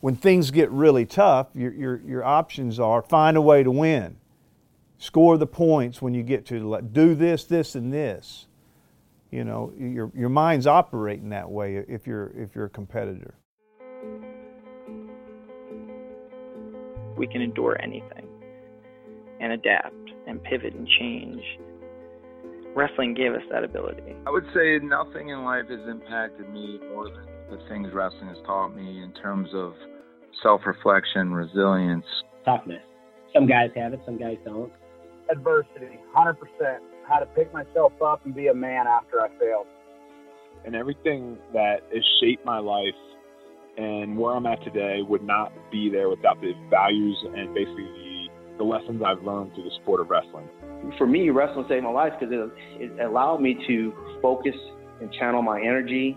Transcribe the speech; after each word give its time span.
when 0.00 0.14
things 0.14 0.50
get 0.50 0.70
really 0.70 1.04
tough, 1.04 1.48
your, 1.54 1.72
your, 1.72 2.00
your 2.06 2.24
options 2.24 2.78
are 2.78 3.02
find 3.02 3.36
a 3.36 3.40
way 3.40 3.62
to 3.62 3.70
win, 3.70 4.16
score 4.98 5.36
the 5.36 5.46
points 5.46 6.00
when 6.00 6.14
you 6.14 6.22
get 6.22 6.46
to 6.46 6.80
do 6.92 7.14
this, 7.14 7.44
this, 7.44 7.74
and 7.74 7.92
this. 7.92 8.46
You 9.30 9.44
know, 9.44 9.72
your, 9.78 10.10
your 10.14 10.30
mind's 10.30 10.66
operating 10.66 11.30
that 11.30 11.50
way 11.50 11.76
if 11.76 12.06
you're, 12.06 12.32
if 12.36 12.54
you're 12.54 12.66
a 12.66 12.70
competitor. 12.70 13.34
We 17.16 17.26
can 17.26 17.42
endure 17.42 17.76
anything 17.82 18.26
and 19.40 19.52
adapt 19.52 19.94
and 20.26 20.42
pivot 20.44 20.74
and 20.74 20.88
change. 20.98 21.42
Wrestling 22.74 23.14
gave 23.14 23.32
us 23.32 23.42
that 23.50 23.64
ability. 23.64 24.14
I 24.26 24.30
would 24.30 24.46
say 24.54 24.78
nothing 24.78 25.30
in 25.30 25.44
life 25.44 25.68
has 25.68 25.80
impacted 25.88 26.48
me 26.52 26.78
more 26.92 27.10
than 27.10 27.26
the 27.50 27.58
things 27.68 27.88
wrestling 27.92 28.28
has 28.28 28.38
taught 28.44 28.74
me 28.74 29.02
in 29.02 29.12
terms 29.12 29.48
of 29.54 29.74
self 30.42 30.62
reflection, 30.66 31.32
resilience, 31.32 32.04
toughness. 32.44 32.82
Some 33.34 33.46
guys 33.46 33.70
have 33.76 33.92
it, 33.92 34.00
some 34.04 34.18
guys 34.18 34.36
don't. 34.44 34.72
Adversity, 35.30 35.98
100%. 36.16 36.34
How 37.06 37.18
to 37.18 37.26
pick 37.26 37.52
myself 37.52 37.92
up 38.04 38.24
and 38.24 38.34
be 38.34 38.48
a 38.48 38.54
man 38.54 38.86
after 38.86 39.20
I 39.20 39.28
failed. 39.38 39.66
And 40.64 40.74
everything 40.74 41.38
that 41.52 41.82
has 41.94 42.04
shaped 42.20 42.44
my 42.44 42.58
life 42.58 42.94
and 43.76 44.18
where 44.18 44.34
I'm 44.34 44.46
at 44.46 44.62
today 44.64 45.00
would 45.02 45.22
not 45.22 45.52
be 45.70 45.88
there 45.90 46.08
without 46.08 46.40
the 46.40 46.52
values 46.68 47.16
and 47.34 47.54
basically 47.54 47.84
the, 47.84 48.28
the 48.58 48.64
lessons 48.64 49.02
I've 49.04 49.22
learned 49.22 49.54
through 49.54 49.64
the 49.64 49.76
sport 49.82 50.00
of 50.00 50.10
wrestling. 50.10 50.48
For 50.96 51.06
me, 51.06 51.30
wrestling 51.30 51.66
saved 51.68 51.84
my 51.84 51.90
life 51.90 52.12
because 52.18 52.34
it, 52.34 52.82
it 52.82 53.00
allowed 53.00 53.40
me 53.40 53.56
to 53.68 53.92
focus 54.20 54.54
and 55.00 55.12
channel 55.12 55.42
my 55.42 55.60
energy 55.60 56.16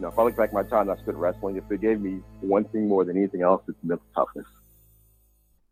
you 0.00 0.06
know, 0.06 0.12
if 0.12 0.18
I 0.18 0.22
look 0.22 0.34
back 0.34 0.50
my 0.54 0.62
time 0.62 0.88
I 0.88 0.96
spent 0.96 1.18
wrestling, 1.18 1.56
if 1.56 1.70
it 1.70 1.82
gave 1.82 2.00
me 2.00 2.22
one 2.40 2.64
thing 2.64 2.88
more 2.88 3.04
than 3.04 3.18
anything 3.18 3.42
else, 3.42 3.60
it's 3.68 3.76
mental 3.82 4.06
toughness. 4.14 4.46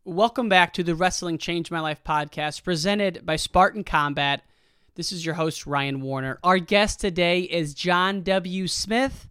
Welcome 0.05 0.51
back 0.51 0.75
to 0.75 0.83
the 0.83 0.95
Wrestling 0.95 1.39
Changed 1.39 1.71
My 1.71 1.81
Life 1.81 2.05
podcast 2.05 2.63
presented 2.63 3.25
by 3.25 3.37
Spartan 3.37 3.85
Combat. 3.85 4.43
This 4.97 5.13
is 5.13 5.25
your 5.25 5.37
host, 5.37 5.67
Ryan 5.67 6.03
Warner. 6.03 6.39
Our 6.45 6.59
guest 6.59 7.01
today 7.01 7.41
is 7.41 7.73
John 7.73 8.23
W. 8.23 8.69
Smith. 8.69 9.31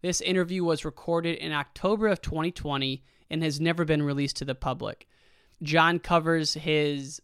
This 0.00 0.22
interview 0.22 0.64
was 0.64 0.86
recorded 0.86 1.36
in 1.36 1.52
October 1.52 2.08
of 2.08 2.22
2020 2.22 3.04
and 3.28 3.42
has 3.42 3.60
never 3.60 3.84
been 3.84 4.02
released 4.02 4.38
to 4.38 4.46
the 4.46 4.54
public. 4.54 5.06
John 5.62 5.98
covers 5.98 6.54
his 6.54 7.20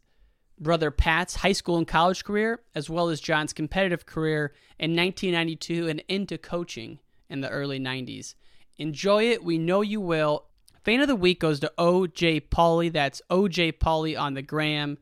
brother 0.60 0.90
Pat's 0.90 1.36
high 1.36 1.52
school 1.52 1.78
and 1.78 1.88
college 1.88 2.24
career, 2.24 2.60
as 2.74 2.90
well 2.90 3.08
as 3.08 3.20
John's 3.20 3.52
competitive 3.52 4.06
career 4.06 4.52
in 4.78 4.94
1992 4.94 5.88
and 5.88 6.04
into 6.08 6.38
coaching 6.38 6.98
in 7.28 7.40
the 7.40 7.48
early 7.48 7.80
90s. 7.80 8.34
Enjoy 8.76 9.24
it. 9.24 9.42
We 9.42 9.58
know 9.58 9.80
you 9.80 10.00
will. 10.00 10.44
Fan 10.84 11.00
of 11.00 11.08
the 11.08 11.16
week 11.16 11.40
goes 11.40 11.60
to 11.60 11.72
OJ 11.78 12.48
Pauly. 12.48 12.92
That's 12.92 13.22
OJ 13.30 13.74
Pauly 13.74 14.18
on 14.18 14.34
the 14.34 14.42
gram. 14.42 14.98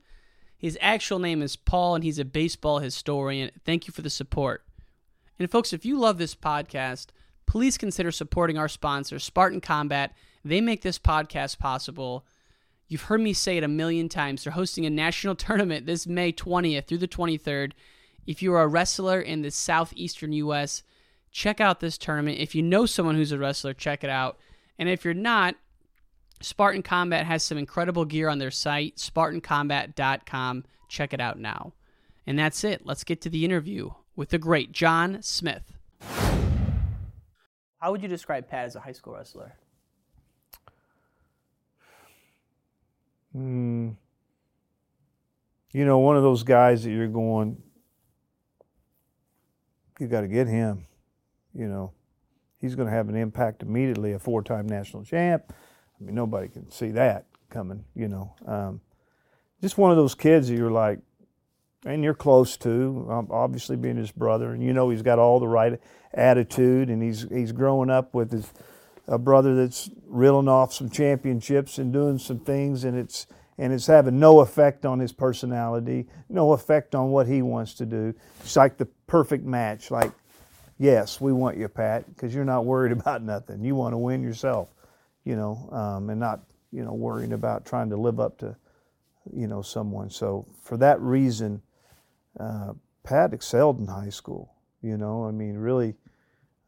His 0.56 0.76
actual 0.80 1.20
name 1.20 1.40
is 1.40 1.54
Paul, 1.54 1.94
and 1.94 2.02
he's 2.02 2.18
a 2.18 2.24
baseball 2.24 2.80
historian. 2.80 3.52
Thank 3.64 3.86
you 3.86 3.92
for 3.92 4.02
the 4.02 4.10
support. 4.10 4.64
And 5.38 5.48
folks, 5.48 5.72
if 5.72 5.84
you 5.84 5.96
love 5.96 6.18
this 6.18 6.34
podcast, 6.34 7.08
please 7.46 7.78
consider 7.78 8.10
supporting 8.10 8.58
our 8.58 8.68
sponsor, 8.68 9.20
Spartan 9.20 9.60
Combat. 9.60 10.12
They 10.44 10.60
make 10.60 10.82
this 10.82 10.98
podcast 10.98 11.60
possible. 11.60 12.26
You've 12.88 13.02
heard 13.02 13.20
me 13.20 13.34
say 13.34 13.58
it 13.58 13.64
a 13.64 13.68
million 13.68 14.08
times. 14.08 14.44
They're 14.44 14.52
hosting 14.52 14.86
a 14.86 14.90
national 14.90 15.34
tournament 15.36 15.86
this 15.86 16.06
May 16.06 16.32
20th 16.32 16.86
through 16.86 16.98
the 16.98 17.08
23rd. 17.08 17.72
If 18.26 18.42
you 18.42 18.52
are 18.54 18.62
a 18.62 18.68
wrestler 18.68 19.20
in 19.20 19.42
the 19.42 19.50
southeastern 19.50 20.32
U.S., 20.32 20.82
check 21.30 21.60
out 21.60 21.80
this 21.80 21.98
tournament. 21.98 22.38
If 22.38 22.54
you 22.54 22.62
know 22.62 22.86
someone 22.86 23.14
who's 23.14 23.32
a 23.32 23.38
wrestler, 23.38 23.74
check 23.74 24.04
it 24.04 24.10
out. 24.10 24.38
And 24.78 24.88
if 24.88 25.04
you're 25.04 25.14
not, 25.14 25.54
Spartan 26.40 26.82
Combat 26.82 27.26
has 27.26 27.42
some 27.42 27.58
incredible 27.58 28.04
gear 28.04 28.28
on 28.28 28.38
their 28.38 28.50
site, 28.50 28.96
SpartanCombat.com. 28.96 30.64
Check 30.88 31.12
it 31.12 31.20
out 31.20 31.38
now. 31.38 31.72
And 32.26 32.38
that's 32.38 32.64
it. 32.64 32.86
Let's 32.86 33.04
get 33.04 33.20
to 33.22 33.30
the 33.30 33.44
interview 33.44 33.90
with 34.14 34.30
the 34.30 34.38
great 34.38 34.72
John 34.72 35.22
Smith. 35.22 35.72
How 37.80 37.92
would 37.92 38.02
you 38.02 38.08
describe 38.08 38.48
Pat 38.48 38.66
as 38.66 38.76
a 38.76 38.80
high 38.80 38.92
school 38.92 39.14
wrestler? 39.14 39.54
Mm, 43.36 43.96
you 45.72 45.84
know, 45.84 45.98
one 45.98 46.16
of 46.16 46.22
those 46.22 46.42
guys 46.42 46.84
that 46.84 46.90
you're 46.90 47.08
going, 47.08 47.62
you 49.98 50.06
got 50.06 50.22
to 50.22 50.28
get 50.28 50.46
him. 50.46 50.86
You 51.54 51.68
know, 51.68 51.92
he's 52.60 52.74
going 52.74 52.88
to 52.88 52.94
have 52.94 53.08
an 53.08 53.16
impact 53.16 53.62
immediately. 53.62 54.12
A 54.12 54.18
four-time 54.18 54.66
national 54.66 55.04
champ. 55.04 55.52
I 56.00 56.04
mean, 56.04 56.14
nobody 56.14 56.48
can 56.48 56.70
see 56.70 56.90
that 56.92 57.26
coming. 57.50 57.84
You 57.94 58.08
know, 58.08 58.34
um, 58.46 58.80
just 59.60 59.76
one 59.76 59.90
of 59.90 59.96
those 59.96 60.14
kids 60.14 60.48
that 60.48 60.56
you're 60.56 60.70
like, 60.70 61.00
and 61.84 62.02
you're 62.02 62.14
close 62.14 62.56
to, 62.58 63.26
obviously 63.30 63.76
being 63.76 63.96
his 63.96 64.10
brother, 64.10 64.52
and 64.52 64.62
you 64.62 64.72
know 64.72 64.90
he's 64.90 65.02
got 65.02 65.18
all 65.18 65.38
the 65.38 65.48
right 65.48 65.80
attitude, 66.12 66.90
and 66.90 67.02
he's 67.02 67.26
he's 67.30 67.52
growing 67.52 67.90
up 67.90 68.14
with 68.14 68.32
his 68.32 68.52
a 69.08 69.18
brother 69.18 69.56
that's 69.56 69.90
reeling 70.06 70.48
off 70.48 70.72
some 70.72 70.90
championships 70.90 71.78
and 71.78 71.92
doing 71.92 72.18
some 72.18 72.38
things, 72.38 72.84
and 72.84 72.96
it's 72.96 73.26
and 73.56 73.72
it's 73.72 73.86
having 73.86 74.20
no 74.20 74.40
effect 74.40 74.86
on 74.86 75.00
his 75.00 75.12
personality, 75.12 76.06
no 76.28 76.52
effect 76.52 76.94
on 76.94 77.10
what 77.10 77.26
he 77.26 77.42
wants 77.42 77.74
to 77.74 77.86
do. 77.86 78.14
It's 78.40 78.54
like 78.54 78.76
the 78.76 78.86
perfect 79.08 79.44
match. 79.44 79.90
Like, 79.90 80.12
yes, 80.78 81.20
we 81.20 81.32
want 81.32 81.56
you, 81.56 81.66
Pat, 81.68 82.06
because 82.14 82.32
you're 82.32 82.44
not 82.44 82.64
worried 82.66 82.92
about 83.00 83.22
nothing. 83.22 83.64
You 83.64 83.74
want 83.74 83.94
to 83.94 83.98
win 83.98 84.22
yourself, 84.22 84.68
you 85.24 85.34
know, 85.34 85.68
um, 85.72 86.10
and 86.10 86.20
not 86.20 86.40
you 86.70 86.84
know 86.84 86.92
worrying 86.92 87.32
about 87.32 87.64
trying 87.64 87.90
to 87.90 87.96
live 87.96 88.20
up 88.20 88.38
to 88.38 88.54
you 89.34 89.46
know 89.46 89.62
someone. 89.62 90.10
So 90.10 90.46
for 90.62 90.76
that 90.76 91.00
reason, 91.00 91.62
uh, 92.38 92.74
Pat 93.02 93.32
excelled 93.32 93.80
in 93.80 93.86
high 93.86 94.10
school. 94.10 94.54
You 94.82 94.96
know, 94.96 95.24
I 95.24 95.32
mean, 95.32 95.56
really 95.56 95.94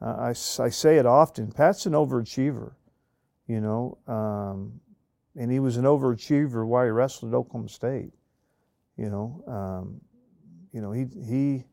I, 0.01 0.31
I 0.31 0.33
say 0.33 0.97
it 0.97 1.07
often. 1.07 1.53
Pat's 1.53 1.87
an 1.87 1.93
overachiever, 1.93 2.73
you 3.47 3.61
know, 3.61 3.99
um, 4.07 4.81
and 5.37 5.51
he 5.51 5.61
was 5.61 5.77
an 5.77 5.85
overachiever 5.85 6.67
while 6.67 6.85
he 6.85 6.91
wrestled 6.91 7.33
at 7.33 7.37
Oklahoma 7.37 7.69
State. 7.69 8.13
You 8.97 9.09
know, 9.09 9.45
um, 9.47 10.01
you 10.73 10.81
know 10.81 10.93
he 10.93 11.07
he 11.27 11.65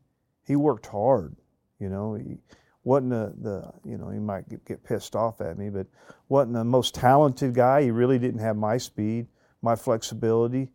he 0.46 0.56
worked 0.56 0.86
hard. 0.86 1.36
You 1.78 1.88
know, 1.88 2.14
he 2.14 2.38
wasn't 2.84 3.10
the, 3.10 3.34
the 3.40 3.72
you 3.88 3.98
know 3.98 4.08
he 4.08 4.18
might 4.18 4.48
get, 4.48 4.64
get 4.64 4.84
pissed 4.84 5.14
off 5.14 5.40
at 5.40 5.58
me, 5.58 5.70
but 5.70 5.86
wasn't 6.28 6.54
the 6.54 6.64
most 6.64 6.94
talented 6.94 7.54
guy. 7.54 7.82
He 7.82 7.90
really 7.90 8.18
didn't 8.18 8.40
have 8.40 8.56
my 8.56 8.78
speed, 8.78 9.26
my 9.62 9.76
flexibility. 9.76 10.70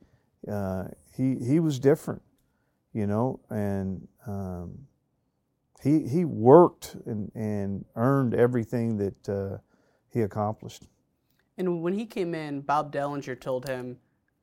Uh, 0.47 0.85
he 1.15 1.35
he 1.35 1.59
was 1.59 1.79
different, 1.79 2.21
you 2.93 3.07
know, 3.07 3.39
and 3.49 4.07
um, 4.27 4.77
he 5.83 6.07
he 6.07 6.23
worked 6.23 6.95
and, 7.05 7.29
and 7.35 7.85
earned 7.95 8.33
everything 8.33 8.97
that 8.97 9.29
uh, 9.29 9.57
he 10.09 10.21
accomplished. 10.21 10.87
And 11.57 11.83
when 11.83 11.93
he 11.93 12.05
came 12.05 12.33
in, 12.33 12.61
Bob 12.61 12.91
Dellinger 12.91 13.39
told 13.39 13.67
him, 13.67 13.97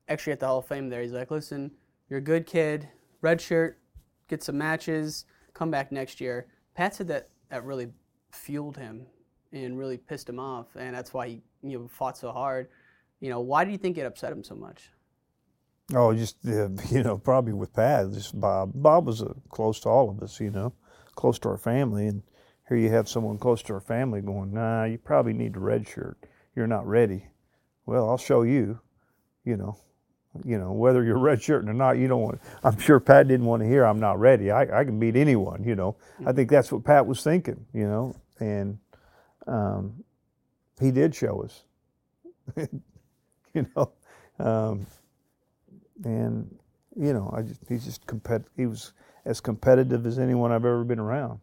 actually 0.09 0.35
at 0.35 0.41
the 0.41 0.47
Hall 0.47 0.59
of 0.59 0.67
Fame 0.67 0.88
there, 0.88 1.03
he's 1.03 1.12
like, 1.12 1.31
listen, 1.31 1.73
you're 2.09 2.19
a 2.19 2.23
good 2.23 2.47
kid, 2.47 2.88
red 3.23 3.41
shirt, 3.41 3.81
get 4.29 4.43
some 4.43 4.59
matches, 4.59 5.25
come 5.55 5.70
back 5.70 5.91
next 5.91 6.20
year. 6.20 6.47
Pat 6.75 6.94
said 6.94 7.09
that 7.09 7.29
that 7.49 7.65
really 7.65 7.88
fueled 8.31 8.76
him 8.76 9.06
and 9.53 9.79
really 9.79 9.97
pissed 9.97 10.29
him 10.29 10.38
off, 10.38 10.67
and 10.76 10.94
that's 10.94 11.15
why 11.15 11.29
he 11.29 11.43
you 11.62 11.79
know 11.79 11.88
fought 11.88 12.19
so 12.19 12.31
hard. 12.32 12.69
You 13.20 13.31
know, 13.31 13.41
why 13.41 13.65
do 13.65 13.70
you 13.70 13.79
think 13.79 13.97
it 13.97 14.03
upset 14.03 14.31
him 14.31 14.44
so 14.44 14.55
much? 14.55 14.91
Oh, 15.94 16.15
just 16.15 16.37
uh, 16.47 16.69
you 16.91 17.03
know, 17.03 17.17
probably 17.17 17.55
with 17.55 17.73
Pat, 17.73 18.12
just 18.12 18.38
Bob. 18.38 18.73
Bob 18.75 19.06
was 19.06 19.23
uh, 19.23 19.32
close 19.49 19.81
to 19.81 19.88
all 19.88 20.11
of 20.11 20.23
us, 20.23 20.38
you 20.38 20.50
know 20.50 20.75
close 21.20 21.38
to 21.38 21.50
our 21.50 21.58
family, 21.58 22.06
and 22.06 22.22
here 22.67 22.78
you 22.78 22.88
have 22.88 23.08
someone 23.08 23.37
close 23.37 23.62
to 23.62 23.75
our 23.75 23.81
family 23.81 24.22
going, 24.22 24.55
"Nah, 24.55 24.84
you 24.84 24.96
probably 24.96 25.34
need 25.34 25.55
a 25.55 25.61
red 25.61 25.87
shirt. 25.87 26.17
You're 26.56 26.67
not 26.67 26.87
ready." 26.87 27.26
Well, 27.84 28.08
I'll 28.08 28.19
show 28.19 28.43
you. 28.43 28.81
You 29.44 29.58
know, 29.58 29.76
you 30.44 30.58
know 30.58 30.72
whether 30.72 31.05
you're 31.05 31.19
red 31.31 31.43
shirt 31.43 31.69
or 31.69 31.75
not. 31.75 31.99
You 31.99 32.08
don't 32.08 32.22
want. 32.22 32.40
I'm 32.64 32.78
sure 32.78 33.00
Pat 33.00 33.28
didn't 33.28 33.44
want 33.44 33.62
to 33.62 33.69
hear, 33.69 33.84
"I'm 33.84 34.00
not 34.00 34.19
ready." 34.19 34.50
I, 34.50 34.81
I 34.81 34.84
can 34.84 34.99
beat 34.99 35.14
anyone. 35.14 35.62
You 35.62 35.75
know, 35.75 35.96
I 36.25 36.32
think 36.32 36.49
that's 36.49 36.72
what 36.72 36.84
Pat 36.84 37.06
was 37.06 37.22
thinking. 37.22 37.67
You 37.75 37.87
know, 37.87 38.17
and 38.38 38.78
um, 39.46 40.02
he 40.81 40.90
did 40.90 41.14
show 41.14 41.43
us. 41.43 41.64
you 43.55 43.67
know, 43.76 43.93
um, 44.38 44.87
and 46.02 46.58
you 46.96 47.12
know, 47.12 47.31
I 47.37 47.43
just 47.43 47.61
he's 47.69 47.84
just 47.84 48.06
compet. 48.06 48.44
He 48.56 48.64
was 48.64 48.94
as 49.31 49.41
competitive 49.41 50.05
as 50.06 50.19
anyone 50.19 50.50
I've 50.50 50.65
ever 50.65 50.82
been 50.85 50.99
around. 50.99 51.38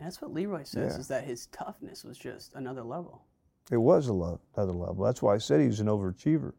That's 0.00 0.20
what 0.20 0.32
Leroy 0.32 0.64
says 0.64 0.94
Yeah. 0.94 0.98
is 1.00 1.08
that 1.08 1.24
his 1.24 1.46
toughness 1.46 2.02
was 2.04 2.18
just 2.18 2.54
another 2.54 2.82
level. 2.82 3.22
It 3.70 3.76
was 3.76 4.08
a 4.08 4.12
lo- 4.12 4.40
another 4.56 4.72
level. 4.72 5.04
That's 5.04 5.22
why 5.22 5.34
I 5.34 5.38
said 5.38 5.60
he 5.60 5.68
was 5.68 5.78
an 5.80 5.86
overachiever. 5.86 6.52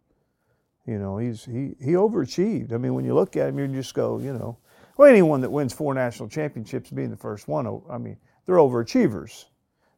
You 0.88 0.98
know, 0.98 1.18
he's 1.18 1.44
he 1.44 1.76
he 1.80 1.92
overachieved. 1.92 2.72
I 2.72 2.78
mean, 2.78 2.94
when 2.94 3.04
you 3.06 3.14
look 3.14 3.36
at 3.36 3.50
him, 3.50 3.60
you 3.60 3.68
just 3.68 3.94
go, 3.94 4.18
you 4.20 4.34
know, 4.34 4.58
well, 4.98 5.10
anyone 5.10 5.42
that 5.42 5.52
wins 5.52 5.74
four 5.74 5.94
national 5.94 6.30
championships, 6.30 6.90
being 6.90 7.10
the 7.12 7.18
first 7.18 7.48
one, 7.48 7.68
oh, 7.68 7.84
I 7.90 7.98
mean, 7.98 8.18
they're 8.46 8.56
overachievers. 8.56 9.46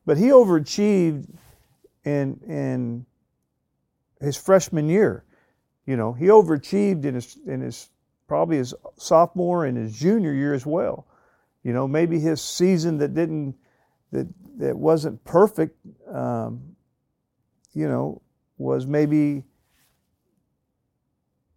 But 0.05 0.17
he 0.17 0.27
overachieved 0.29 1.29
in 2.03 2.39
in 2.47 3.05
his 4.19 4.35
freshman 4.37 4.89
year. 4.89 5.23
You 5.85 5.95
know, 5.97 6.13
he 6.13 6.25
overachieved 6.25 7.05
in 7.05 7.13
his 7.15 7.37
in 7.45 7.61
his 7.61 7.89
probably 8.27 8.57
his 8.57 8.73
sophomore 8.97 9.65
and 9.65 9.77
his 9.77 9.97
junior 9.97 10.33
year 10.33 10.53
as 10.53 10.65
well. 10.65 11.07
You 11.63 11.73
know, 11.73 11.87
maybe 11.87 12.19
his 12.19 12.41
season 12.41 12.97
that 12.99 13.13
didn't 13.13 13.55
that 14.11 14.27
that 14.57 14.77
wasn't 14.77 15.23
perfect. 15.23 15.77
Um, 16.11 16.75
you 17.73 17.87
know, 17.87 18.21
was 18.57 18.87
maybe 18.87 19.43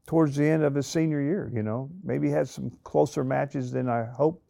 towards 0.06 0.36
the 0.36 0.44
end 0.44 0.64
of 0.64 0.74
his 0.74 0.86
senior 0.86 1.20
year. 1.20 1.50
You 1.54 1.62
know, 1.62 1.90
maybe 2.02 2.30
had 2.30 2.48
some 2.48 2.70
closer 2.82 3.24
matches 3.24 3.72
than 3.72 3.88
I 3.88 4.04
hoped, 4.04 4.44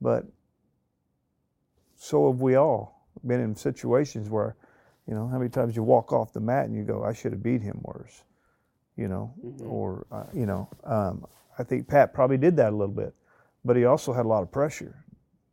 but 0.00 0.24
so 1.96 2.30
have 2.30 2.40
we 2.40 2.54
all 2.54 3.06
been 3.26 3.40
in 3.40 3.54
situations 3.54 4.30
where, 4.30 4.56
you 5.06 5.14
know, 5.14 5.28
how 5.28 5.38
many 5.38 5.50
times 5.50 5.76
you 5.76 5.82
walk 5.82 6.12
off 6.12 6.32
the 6.32 6.40
mat 6.40 6.66
and 6.66 6.74
you 6.74 6.84
go, 6.84 7.04
I 7.04 7.12
should 7.12 7.32
have 7.32 7.42
beat 7.42 7.60
him 7.60 7.78
worse, 7.82 8.22
you 8.98 9.06
know, 9.06 9.32
or 9.64 10.04
uh, 10.10 10.24
you 10.34 10.44
know, 10.44 10.68
um, 10.84 11.24
I 11.58 11.62
think 11.62 11.86
Pat 11.86 12.12
probably 12.12 12.36
did 12.36 12.56
that 12.56 12.72
a 12.72 12.76
little 12.76 12.94
bit, 12.94 13.14
but 13.64 13.76
he 13.76 13.84
also 13.84 14.12
had 14.12 14.26
a 14.26 14.28
lot 14.28 14.42
of 14.42 14.50
pressure, 14.50 15.04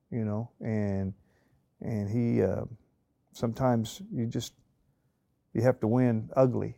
you 0.10 0.26
know, 0.26 0.50
and 0.60 1.14
and 1.80 2.10
he 2.10 2.42
uh, 2.42 2.66
sometimes 3.32 4.02
you 4.12 4.26
just 4.26 4.54
you 5.54 5.62
have 5.62 5.80
to 5.82 5.88
win 5.88 6.30
ugly, 6.36 6.76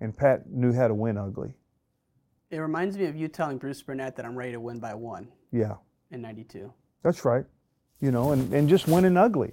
and 0.00 0.16
Pat 0.16 0.48
knew 0.48 0.72
how 0.72 0.86
to 0.86 0.94
win 0.94 1.18
ugly. 1.18 1.52
It 2.50 2.58
reminds 2.58 2.96
me 2.96 3.06
of 3.06 3.16
you 3.16 3.26
telling 3.28 3.58
Bruce 3.58 3.82
Burnett 3.82 4.14
that 4.16 4.24
I'm 4.24 4.36
ready 4.36 4.52
to 4.52 4.60
win 4.60 4.78
by 4.78 4.94
one 4.94 5.28
Yeah, 5.50 5.74
in 6.12 6.22
'92. 6.22 6.72
that's 7.02 7.24
right, 7.24 7.44
you 8.00 8.12
know, 8.12 8.30
and 8.30 8.52
and 8.54 8.68
just 8.68 8.86
winning 8.86 9.16
ugly, 9.16 9.52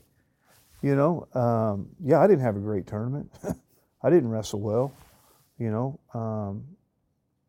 you 0.83 0.95
know. 0.95 1.27
Um, 1.33 1.89
yeah, 2.03 2.19
I 2.21 2.27
didn't 2.27 2.43
have 2.43 2.55
a 2.55 2.59
great 2.59 2.85
tournament. 2.85 3.31
I 4.03 4.11
didn't 4.11 4.29
wrestle 4.29 4.61
well, 4.61 4.93
you 5.57 5.71
know, 5.71 5.99
um, 6.13 6.65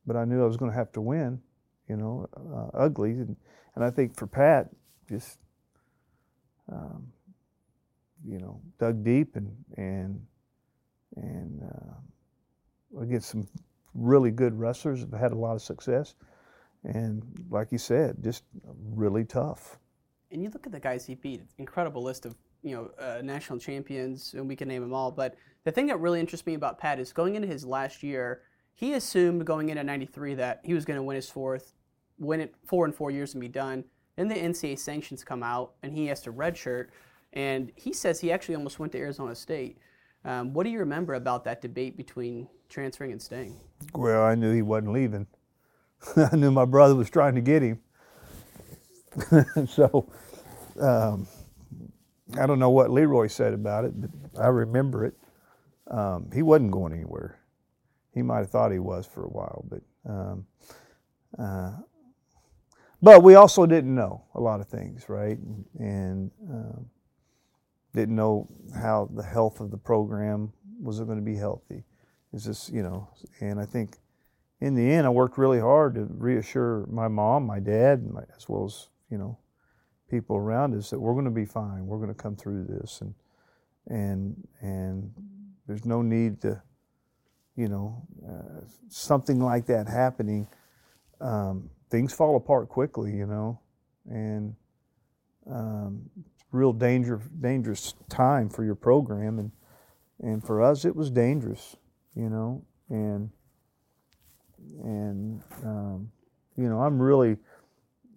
but 0.06 0.16
I 0.16 0.24
knew 0.24 0.42
I 0.42 0.46
was 0.46 0.56
going 0.56 0.70
to 0.70 0.76
have 0.76 0.92
to 0.92 1.00
win, 1.00 1.40
you 1.88 1.96
know, 1.96 2.28
uh, 2.36 2.76
ugly, 2.76 3.12
and 3.12 3.36
and 3.74 3.84
I 3.84 3.90
think 3.90 4.16
for 4.16 4.26
Pat, 4.26 4.68
just 5.08 5.38
um, 6.70 7.06
you 8.26 8.38
know, 8.38 8.60
dug 8.78 9.04
deep 9.04 9.36
and 9.36 9.56
and 9.76 10.20
and 11.16 11.62
uh, 11.62 13.00
against 13.02 13.30
some 13.30 13.46
really 13.94 14.30
good 14.30 14.58
wrestlers 14.58 15.00
have 15.00 15.12
had 15.12 15.32
a 15.32 15.36
lot 15.36 15.54
of 15.54 15.62
success, 15.62 16.14
and 16.84 17.22
like 17.50 17.72
you 17.72 17.78
said, 17.78 18.16
just 18.22 18.44
really 18.92 19.24
tough. 19.24 19.78
And 20.30 20.42
you 20.42 20.50
look 20.50 20.66
at 20.66 20.72
the 20.72 20.80
guys 20.80 21.06
he 21.06 21.14
beat, 21.14 21.42
incredible 21.58 22.02
list 22.02 22.26
of 22.26 22.34
you 22.66 22.74
know 22.74 22.90
uh, 22.98 23.22
national 23.22 23.60
champions, 23.60 24.34
and 24.34 24.48
we 24.48 24.56
can 24.56 24.66
name 24.66 24.82
them 24.82 24.92
all. 24.92 25.12
But 25.12 25.36
the 25.64 25.70
thing 25.70 25.86
that 25.86 26.00
really 26.00 26.18
interests 26.18 26.46
me 26.46 26.54
about 26.54 26.78
Pat 26.78 26.98
is 26.98 27.12
going 27.12 27.36
into 27.36 27.46
his 27.46 27.64
last 27.64 28.02
year, 28.02 28.42
he 28.74 28.94
assumed 28.94 29.46
going 29.46 29.68
into 29.68 29.84
'93 29.84 30.34
that 30.34 30.60
he 30.64 30.74
was 30.74 30.84
going 30.84 30.96
to 30.96 31.02
win 31.02 31.14
his 31.14 31.30
fourth, 31.30 31.74
win 32.18 32.40
it 32.40 32.54
four 32.66 32.84
and 32.84 32.94
four 32.94 33.12
years 33.12 33.34
and 33.34 33.40
be 33.40 33.48
done. 33.48 33.84
Then 34.16 34.28
the 34.28 34.34
NCAA 34.34 34.78
sanctions 34.78 35.22
come 35.22 35.44
out, 35.44 35.74
and 35.82 35.94
he 35.94 36.06
has 36.06 36.20
to 36.22 36.32
redshirt. 36.32 36.88
And 37.34 37.70
he 37.76 37.92
says 37.92 38.18
he 38.18 38.32
actually 38.32 38.56
almost 38.56 38.78
went 38.78 38.92
to 38.92 38.98
Arizona 38.98 39.34
State. 39.34 39.78
Um, 40.24 40.52
what 40.52 40.64
do 40.64 40.70
you 40.70 40.80
remember 40.80 41.14
about 41.14 41.44
that 41.44 41.60
debate 41.60 41.96
between 41.96 42.48
transferring 42.68 43.12
and 43.12 43.22
staying? 43.22 43.60
Well, 43.94 44.24
I 44.24 44.34
knew 44.34 44.52
he 44.52 44.62
wasn't 44.62 44.92
leaving. 44.92 45.26
I 46.16 46.34
knew 46.34 46.50
my 46.50 46.64
brother 46.64 46.96
was 46.96 47.10
trying 47.10 47.36
to 47.36 47.40
get 47.40 47.62
him. 47.62 47.80
so 49.68 50.08
um, 50.80 51.28
I 52.34 52.46
don't 52.46 52.58
know 52.58 52.70
what 52.70 52.90
Leroy 52.90 53.28
said 53.28 53.52
about 53.52 53.84
it, 53.84 53.92
but 54.00 54.10
I 54.40 54.48
remember 54.48 55.04
it. 55.04 55.14
Um, 55.88 56.30
he 56.34 56.42
wasn't 56.42 56.72
going 56.72 56.92
anywhere. 56.92 57.38
He 58.12 58.22
might 58.22 58.38
have 58.38 58.50
thought 58.50 58.72
he 58.72 58.78
was 58.78 59.06
for 59.06 59.24
a 59.24 59.28
while, 59.28 59.64
but 59.68 59.82
um, 60.10 60.46
uh, 61.38 61.72
but 63.02 63.22
we 63.22 63.34
also 63.34 63.66
didn't 63.66 63.94
know 63.94 64.24
a 64.34 64.40
lot 64.40 64.60
of 64.60 64.68
things, 64.68 65.08
right? 65.08 65.38
And 65.78 66.30
um, 66.50 66.86
didn't 67.94 68.16
know 68.16 68.48
how 68.74 69.08
the 69.14 69.22
health 69.22 69.60
of 69.60 69.70
the 69.70 69.76
program 69.76 70.52
was 70.80 71.00
it 71.00 71.06
going 71.06 71.18
to 71.18 71.24
be 71.24 71.36
healthy. 71.36 71.84
Is 72.32 72.44
this, 72.44 72.70
you 72.70 72.82
know, 72.82 73.08
and 73.40 73.60
I 73.60 73.64
think 73.64 73.98
in 74.60 74.74
the 74.74 74.90
end, 74.90 75.06
I 75.06 75.10
worked 75.10 75.38
really 75.38 75.60
hard 75.60 75.94
to 75.94 76.06
reassure 76.10 76.86
my 76.90 77.08
mom, 77.08 77.46
my 77.46 77.60
dad, 77.60 78.10
my, 78.10 78.22
as 78.36 78.48
well 78.48 78.64
as 78.64 78.88
you 79.10 79.18
know, 79.18 79.38
people 80.10 80.36
around 80.36 80.74
us 80.74 80.90
that 80.90 81.00
we're 81.00 81.12
going 81.12 81.24
to 81.24 81.30
be 81.30 81.44
fine. 81.44 81.86
We're 81.86 81.98
going 81.98 82.08
to 82.08 82.14
come 82.14 82.36
through 82.36 82.64
this, 82.64 83.00
and 83.00 83.14
and 83.88 84.46
and 84.60 85.12
there's 85.66 85.84
no 85.84 86.02
need 86.02 86.40
to, 86.42 86.62
you 87.56 87.68
know, 87.68 88.02
uh, 88.26 88.64
something 88.88 89.40
like 89.40 89.66
that 89.66 89.88
happening. 89.88 90.48
Um, 91.20 91.70
things 91.90 92.12
fall 92.12 92.36
apart 92.36 92.68
quickly, 92.68 93.12
you 93.12 93.26
know, 93.26 93.60
and 94.08 94.54
um, 95.50 96.10
real 96.52 96.72
danger, 96.72 97.20
dangerous 97.40 97.94
time 98.08 98.48
for 98.48 98.64
your 98.64 98.74
program, 98.74 99.38
and 99.38 99.50
and 100.20 100.44
for 100.44 100.62
us, 100.62 100.84
it 100.84 100.94
was 100.94 101.10
dangerous, 101.10 101.76
you 102.14 102.28
know, 102.28 102.64
and 102.88 103.30
and 104.82 105.42
um, 105.64 106.10
you 106.56 106.68
know, 106.68 106.80
I'm 106.80 107.00
really, 107.00 107.36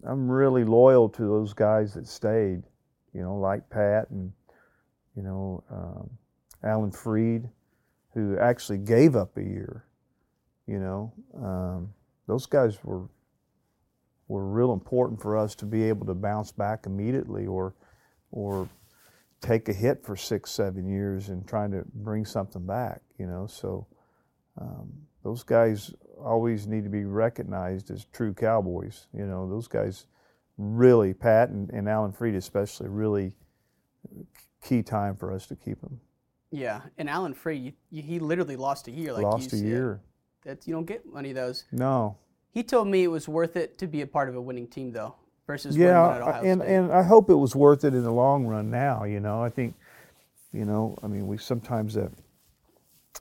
I'm 0.06 0.30
really 0.30 0.64
loyal 0.64 1.08
to 1.10 1.22
those 1.22 1.52
guys 1.52 1.94
that 1.94 2.06
stayed, 2.06 2.62
you 3.12 3.20
know, 3.20 3.36
like 3.36 3.68
Pat 3.70 4.10
and 4.10 4.32
you 5.16 5.22
know 5.22 5.62
um, 5.70 6.10
Alan 6.62 6.90
Fried, 6.90 7.48
who 8.14 8.38
actually 8.38 8.78
gave 8.78 9.16
up 9.16 9.36
a 9.36 9.42
year. 9.42 9.84
You 10.66 10.78
know, 10.78 11.12
um, 11.36 11.92
those 12.26 12.46
guys 12.46 12.78
were 12.84 13.08
were 14.28 14.46
real 14.46 14.72
important 14.72 15.20
for 15.20 15.36
us 15.36 15.54
to 15.56 15.66
be 15.66 15.82
able 15.84 16.06
to 16.06 16.14
bounce 16.14 16.52
back 16.52 16.86
immediately, 16.86 17.46
or 17.46 17.74
or 18.30 18.68
take 19.40 19.68
a 19.68 19.72
hit 19.72 20.04
for 20.04 20.16
six, 20.16 20.50
seven 20.50 20.86
years 20.86 21.28
and 21.28 21.46
trying 21.46 21.70
to 21.72 21.82
bring 21.94 22.24
something 22.24 22.64
back. 22.66 23.00
You 23.18 23.26
know, 23.26 23.46
so 23.46 23.86
um, 24.60 24.92
those 25.24 25.42
guys 25.42 25.92
always 26.24 26.66
need 26.66 26.84
to 26.84 26.90
be 26.90 27.04
recognized 27.04 27.90
as 27.90 28.06
true 28.12 28.32
cowboys. 28.34 29.06
You 29.12 29.26
know, 29.26 29.48
those 29.48 29.68
guys 29.68 30.06
really, 30.58 31.14
Pat 31.14 31.48
and, 31.50 31.70
and 31.70 31.88
Alan 31.88 32.12
Fried 32.12 32.34
especially, 32.34 32.88
really 32.88 33.32
key 34.62 34.82
time 34.82 35.16
for 35.16 35.32
us 35.32 35.46
to 35.46 35.56
keep 35.56 35.80
them. 35.80 36.00
Yeah, 36.50 36.80
and 36.98 37.08
Alan 37.08 37.34
Fried, 37.34 37.72
you, 37.90 38.02
he 38.02 38.18
literally 38.18 38.56
lost 38.56 38.88
a 38.88 38.90
year. 38.90 39.12
Like 39.12 39.22
Lost 39.22 39.52
you 39.52 39.58
a 39.58 39.62
year. 39.62 40.00
That 40.44 40.66
you 40.66 40.74
don't 40.74 40.86
get 40.86 41.04
many 41.12 41.30
of 41.30 41.36
those. 41.36 41.64
No. 41.70 42.16
He 42.50 42.62
told 42.62 42.88
me 42.88 43.04
it 43.04 43.08
was 43.08 43.28
worth 43.28 43.56
it 43.56 43.78
to 43.78 43.86
be 43.86 44.00
a 44.00 44.06
part 44.06 44.28
of 44.28 44.34
a 44.34 44.40
winning 44.40 44.66
team, 44.66 44.90
though, 44.92 45.14
versus 45.46 45.76
Yeah, 45.76 46.06
one 46.06 46.16
at 46.16 46.22
Ohio 46.22 46.42
and 46.44 46.60
State. 46.60 46.74
and 46.74 46.92
I 46.92 47.02
hope 47.02 47.30
it 47.30 47.36
was 47.36 47.54
worth 47.54 47.84
it 47.84 47.94
in 47.94 48.02
the 48.02 48.12
long 48.12 48.46
run. 48.46 48.70
Now, 48.70 49.04
you 49.04 49.20
know, 49.20 49.42
I 49.42 49.48
think, 49.48 49.74
you 50.52 50.64
know, 50.64 50.96
I 51.02 51.06
mean, 51.06 51.28
we 51.28 51.38
sometimes 51.38 51.96
uh, 51.96 52.08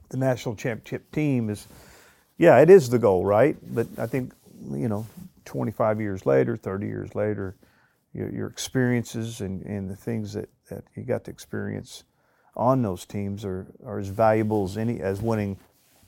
the 0.09 0.17
national 0.17 0.55
championship 0.55 1.11
team 1.11 1.49
is, 1.49 1.67
yeah, 2.39 2.57
it 2.59 2.69
is 2.69 2.89
the 2.89 2.97
goal, 2.97 3.25
right? 3.25 3.57
But 3.75 3.87
I 3.97 4.07
think, 4.07 4.33
you 4.71 4.87
know, 4.87 5.05
25 5.45 5.99
years 5.99 6.25
later, 6.25 6.55
30 6.55 6.87
years 6.87 7.13
later, 7.13 7.55
your, 8.13 8.29
your 8.29 8.47
experiences 8.47 9.41
and, 9.41 9.61
and 9.63 9.89
the 9.89 9.95
things 9.95 10.33
that, 10.33 10.49
that 10.69 10.85
you 10.95 11.03
got 11.03 11.25
to 11.25 11.31
experience 11.31 12.05
on 12.55 12.81
those 12.81 13.05
teams 13.05 13.43
are, 13.43 13.67
are 13.85 13.99
as 13.99 14.07
valuable 14.07 14.63
as 14.63 14.77
any 14.77 15.01
as 15.01 15.21
winning 15.21 15.57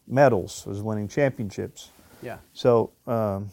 medals, 0.07 0.65
as 0.69 0.81
winning 0.81 1.07
championships. 1.07 1.89
Yeah. 2.23 2.37
So, 2.53 2.91
um, 3.05 3.51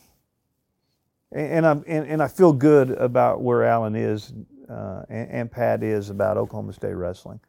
and, 1.33 1.53
and 1.53 1.67
I'm 1.67 1.85
and, 1.87 2.07
and 2.07 2.23
I 2.23 2.29
feel 2.29 2.53
good 2.53 2.91
about 2.91 3.41
where 3.43 3.65
Alan 3.65 3.97
is 3.97 4.33
uh, 4.69 5.03
and, 5.09 5.31
and 5.31 5.51
Pat 5.51 5.83
is 5.83 6.11
about 6.11 6.37
Oklahoma 6.37 6.73
State 6.73 6.95
wrestling. 6.95 7.41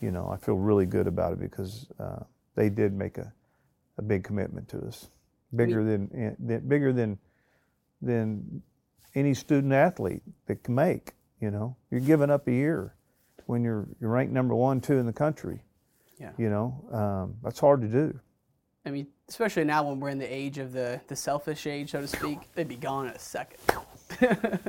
You 0.00 0.10
know, 0.10 0.28
I 0.32 0.36
feel 0.36 0.56
really 0.56 0.86
good 0.86 1.06
about 1.06 1.34
it 1.34 1.40
because 1.40 1.86
uh, 1.98 2.20
they 2.54 2.70
did 2.70 2.94
make 2.94 3.18
a, 3.18 3.32
a 4.00 4.02
big 4.02 4.24
commitment 4.24 4.68
to 4.70 4.78
us, 4.80 5.08
bigger 5.54 5.84
than, 5.84 6.36
than 6.40 6.68
bigger 6.68 6.92
than 6.92 7.18
than 8.02 8.62
any 9.14 9.34
student 9.34 9.72
athlete 9.72 10.22
that 10.46 10.64
can 10.64 10.74
make. 10.74 11.12
You 11.40 11.50
know, 11.50 11.76
you're 11.90 12.00
giving 12.00 12.30
up 12.30 12.48
a 12.48 12.52
year 12.52 12.94
when 13.46 13.62
you're 13.62 13.86
you're 14.00 14.10
ranked 14.10 14.32
number 14.32 14.54
one, 14.54 14.80
two 14.80 14.98
in 14.98 15.06
the 15.06 15.12
country. 15.12 15.62
Yeah. 16.18 16.32
You 16.36 16.50
know, 16.50 16.84
um, 16.92 17.36
that's 17.42 17.60
hard 17.60 17.80
to 17.82 17.88
do. 17.88 18.18
I 18.84 18.90
mean, 18.90 19.06
especially 19.28 19.64
now 19.64 19.88
when 19.88 20.00
we're 20.00 20.08
in 20.08 20.18
the 20.18 20.32
age 20.32 20.58
of 20.58 20.72
the 20.72 21.00
the 21.06 21.16
selfish 21.16 21.66
age, 21.66 21.90
so 21.92 22.00
to 22.00 22.08
speak, 22.08 22.38
they'd 22.54 22.68
be 22.68 22.76
gone 22.76 23.06
in 23.08 23.12
a 23.12 23.18
second. 23.18 23.58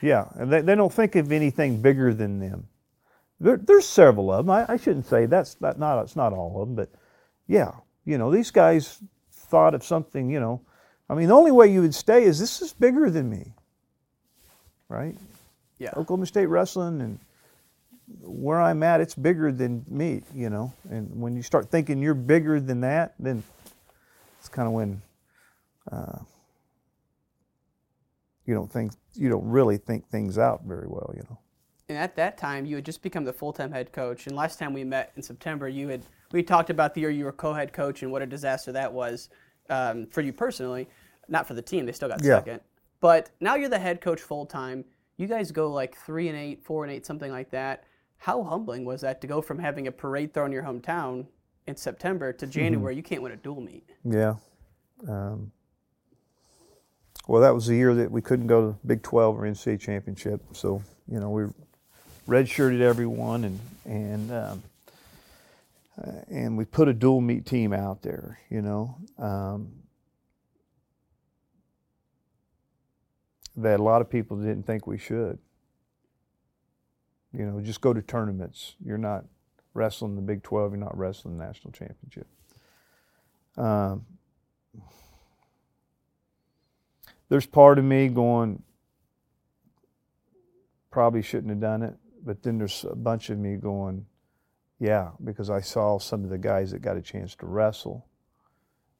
Yeah, 0.00 0.26
and 0.36 0.52
they, 0.52 0.60
they 0.60 0.74
don't 0.74 0.92
think 0.92 1.16
of 1.16 1.32
anything 1.32 1.80
bigger 1.80 2.14
than 2.14 2.38
them. 2.38 2.68
There, 3.40 3.56
there's 3.56 3.86
several 3.86 4.32
of 4.32 4.46
them. 4.46 4.50
I, 4.50 4.66
I 4.68 4.76
shouldn't 4.76 5.06
say 5.06 5.26
that's 5.26 5.60
not, 5.60 5.78
not 5.78 6.02
it's 6.02 6.16
not 6.16 6.32
all 6.32 6.60
of 6.62 6.68
them, 6.68 6.76
but 6.76 6.90
yeah, 7.46 7.72
you 8.08 8.16
know 8.16 8.30
these 8.30 8.50
guys 8.50 9.02
thought 9.32 9.74
of 9.74 9.84
something. 9.84 10.30
You 10.30 10.40
know, 10.40 10.62
I 11.10 11.14
mean 11.14 11.28
the 11.28 11.34
only 11.34 11.50
way 11.52 11.70
you 11.70 11.82
would 11.82 11.94
stay 11.94 12.24
is 12.24 12.40
this 12.40 12.62
is 12.62 12.72
bigger 12.72 13.10
than 13.10 13.28
me, 13.28 13.52
right? 14.88 15.14
Yeah. 15.78 15.90
Oklahoma 15.90 16.24
State 16.24 16.46
wrestling 16.46 17.02
and 17.02 17.18
where 18.22 18.62
I'm 18.62 18.82
at, 18.82 19.02
it's 19.02 19.14
bigger 19.14 19.52
than 19.52 19.84
me. 19.86 20.22
You 20.34 20.48
know, 20.48 20.72
and 20.88 21.20
when 21.20 21.36
you 21.36 21.42
start 21.42 21.70
thinking 21.70 22.00
you're 22.00 22.14
bigger 22.14 22.60
than 22.60 22.80
that, 22.80 23.14
then 23.18 23.42
it's 24.40 24.48
kind 24.48 24.66
of 24.66 24.72
when 24.72 25.02
uh, 25.92 26.20
you 28.46 28.54
don't 28.54 28.72
think 28.72 28.92
you 29.16 29.28
don't 29.28 29.46
really 29.46 29.76
think 29.76 30.08
things 30.08 30.38
out 30.38 30.62
very 30.64 30.88
well. 30.88 31.12
You 31.14 31.24
know. 31.28 31.38
And 31.88 31.96
at 31.96 32.16
that 32.16 32.36
time, 32.36 32.66
you 32.66 32.76
had 32.76 32.84
just 32.84 33.02
become 33.02 33.24
the 33.24 33.32
full-time 33.32 33.72
head 33.72 33.92
coach. 33.92 34.26
And 34.26 34.36
last 34.36 34.58
time 34.58 34.74
we 34.74 34.84
met 34.84 35.12
in 35.16 35.22
September, 35.22 35.68
you 35.68 35.88
had 35.88 36.04
we 36.32 36.42
talked 36.42 36.68
about 36.68 36.92
the 36.92 37.00
year 37.00 37.08
you 37.10 37.24
were 37.24 37.32
co-head 37.32 37.72
coach 37.72 38.02
and 38.02 38.12
what 38.12 38.20
a 38.20 38.26
disaster 38.26 38.70
that 38.72 38.92
was 38.92 39.30
um, 39.70 40.06
for 40.08 40.20
you 40.20 40.30
personally, 40.32 40.86
not 41.28 41.46
for 41.46 41.54
the 41.54 41.62
team. 41.62 41.86
They 41.86 41.92
still 41.92 42.08
got 42.08 42.22
Yeah. 42.22 42.36
second. 42.38 42.60
But 43.00 43.30
now 43.40 43.54
you're 43.54 43.70
the 43.70 43.78
head 43.78 44.02
coach 44.02 44.20
full-time. 44.20 44.84
You 45.16 45.26
guys 45.26 45.50
go 45.50 45.70
like 45.72 45.96
three 45.96 46.28
and 46.28 46.36
eight, 46.36 46.62
four 46.62 46.84
and 46.84 46.92
eight, 46.92 47.06
something 47.06 47.32
like 47.32 47.50
that. 47.50 47.84
How 48.18 48.42
humbling 48.42 48.84
was 48.84 49.00
that 49.00 49.20
to 49.22 49.26
go 49.26 49.40
from 49.40 49.58
having 49.58 49.86
a 49.86 49.92
parade 49.92 50.34
thrown 50.34 50.46
in 50.46 50.52
your 50.52 50.64
hometown 50.64 51.26
in 51.66 51.76
September 51.76 52.32
to 52.34 52.46
January? 52.46 52.96
You 52.96 53.02
can't 53.02 53.22
win 53.22 53.32
a 53.32 53.36
dual 53.36 53.60
meet. 53.62 53.88
Yeah. 54.04 54.34
Um, 55.08 55.52
well, 57.26 57.40
that 57.40 57.54
was 57.54 57.66
the 57.66 57.76
year 57.76 57.94
that 57.94 58.10
we 58.10 58.20
couldn't 58.20 58.46
go 58.48 58.72
to 58.72 58.78
Big 58.86 59.02
12 59.02 59.38
or 59.38 59.42
NCAA 59.44 59.80
championship. 59.80 60.42
So, 60.52 60.82
you 61.10 61.20
know, 61.20 61.30
we 61.30 61.44
redshirted 62.28 62.80
everyone 62.80 63.44
and, 63.44 63.60
and, 63.86 64.32
um, 64.32 64.62
uh, 66.00 66.12
and 66.28 66.56
we 66.56 66.64
put 66.64 66.86
a 66.86 66.92
dual 66.92 67.20
meet 67.20 67.46
team 67.46 67.72
out 67.72 68.02
there, 68.02 68.38
you 68.50 68.62
know. 68.62 68.96
Um, 69.18 69.72
that 73.56 73.80
a 73.80 73.82
lot 73.82 74.00
of 74.00 74.08
people 74.08 74.36
didn't 74.36 74.64
think 74.64 74.86
we 74.86 74.98
should. 74.98 75.38
You 77.32 77.44
know, 77.44 77.60
just 77.60 77.80
go 77.80 77.92
to 77.92 78.00
tournaments. 78.00 78.76
You're 78.84 78.98
not 78.98 79.24
wrestling 79.74 80.14
the 80.14 80.22
Big 80.22 80.42
12, 80.42 80.72
you're 80.72 80.78
not 80.78 80.96
wrestling 80.96 81.38
the 81.38 81.44
national 81.44 81.72
championship. 81.72 82.26
Um, 83.56 84.06
there's 87.28 87.46
part 87.46 87.78
of 87.78 87.84
me 87.84 88.08
going, 88.08 88.62
probably 90.90 91.22
shouldn't 91.22 91.50
have 91.50 91.60
done 91.60 91.82
it, 91.82 91.94
but 92.28 92.42
then 92.42 92.58
there's 92.58 92.84
a 92.84 92.94
bunch 92.94 93.30
of 93.30 93.38
me 93.38 93.56
going, 93.56 94.04
yeah, 94.78 95.12
because 95.24 95.48
I 95.48 95.62
saw 95.62 95.98
some 95.98 96.24
of 96.24 96.28
the 96.28 96.36
guys 96.36 96.72
that 96.72 96.82
got 96.82 96.98
a 96.98 97.00
chance 97.00 97.34
to 97.36 97.46
wrestle 97.46 98.06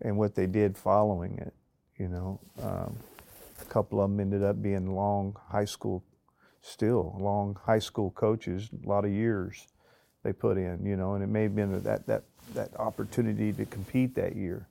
and 0.01 0.17
what 0.17 0.35
they 0.35 0.47
did 0.47 0.79
following 0.79 1.37
it. 1.37 1.53
You 1.99 2.09
know, 2.09 2.41
um, 2.63 2.97
a 3.61 3.65
couple 3.67 4.01
of 4.01 4.11
them 4.11 4.19
ended 4.19 4.43
up 4.43 4.63
being 4.63 4.95
long 4.95 5.37
high 5.47 5.67
school, 5.67 6.03
still 6.63 7.19
long 7.21 7.59
high 7.67 7.81
school 7.81 8.13
coaches, 8.13 8.71
a 8.83 8.89
lot 8.89 9.05
of 9.05 9.11
years 9.11 9.67
they 10.23 10.33
put 10.33 10.57
in, 10.57 10.87
you 10.87 10.97
know, 10.97 11.13
and 11.13 11.23
it 11.23 11.27
may 11.27 11.43
have 11.43 11.55
been 11.55 11.83
that, 11.83 12.07
that, 12.07 12.23
that 12.55 12.75
opportunity 12.81 13.53
to 13.53 13.67
compete 13.67 14.15
that 14.15 14.37
year. 14.37 14.67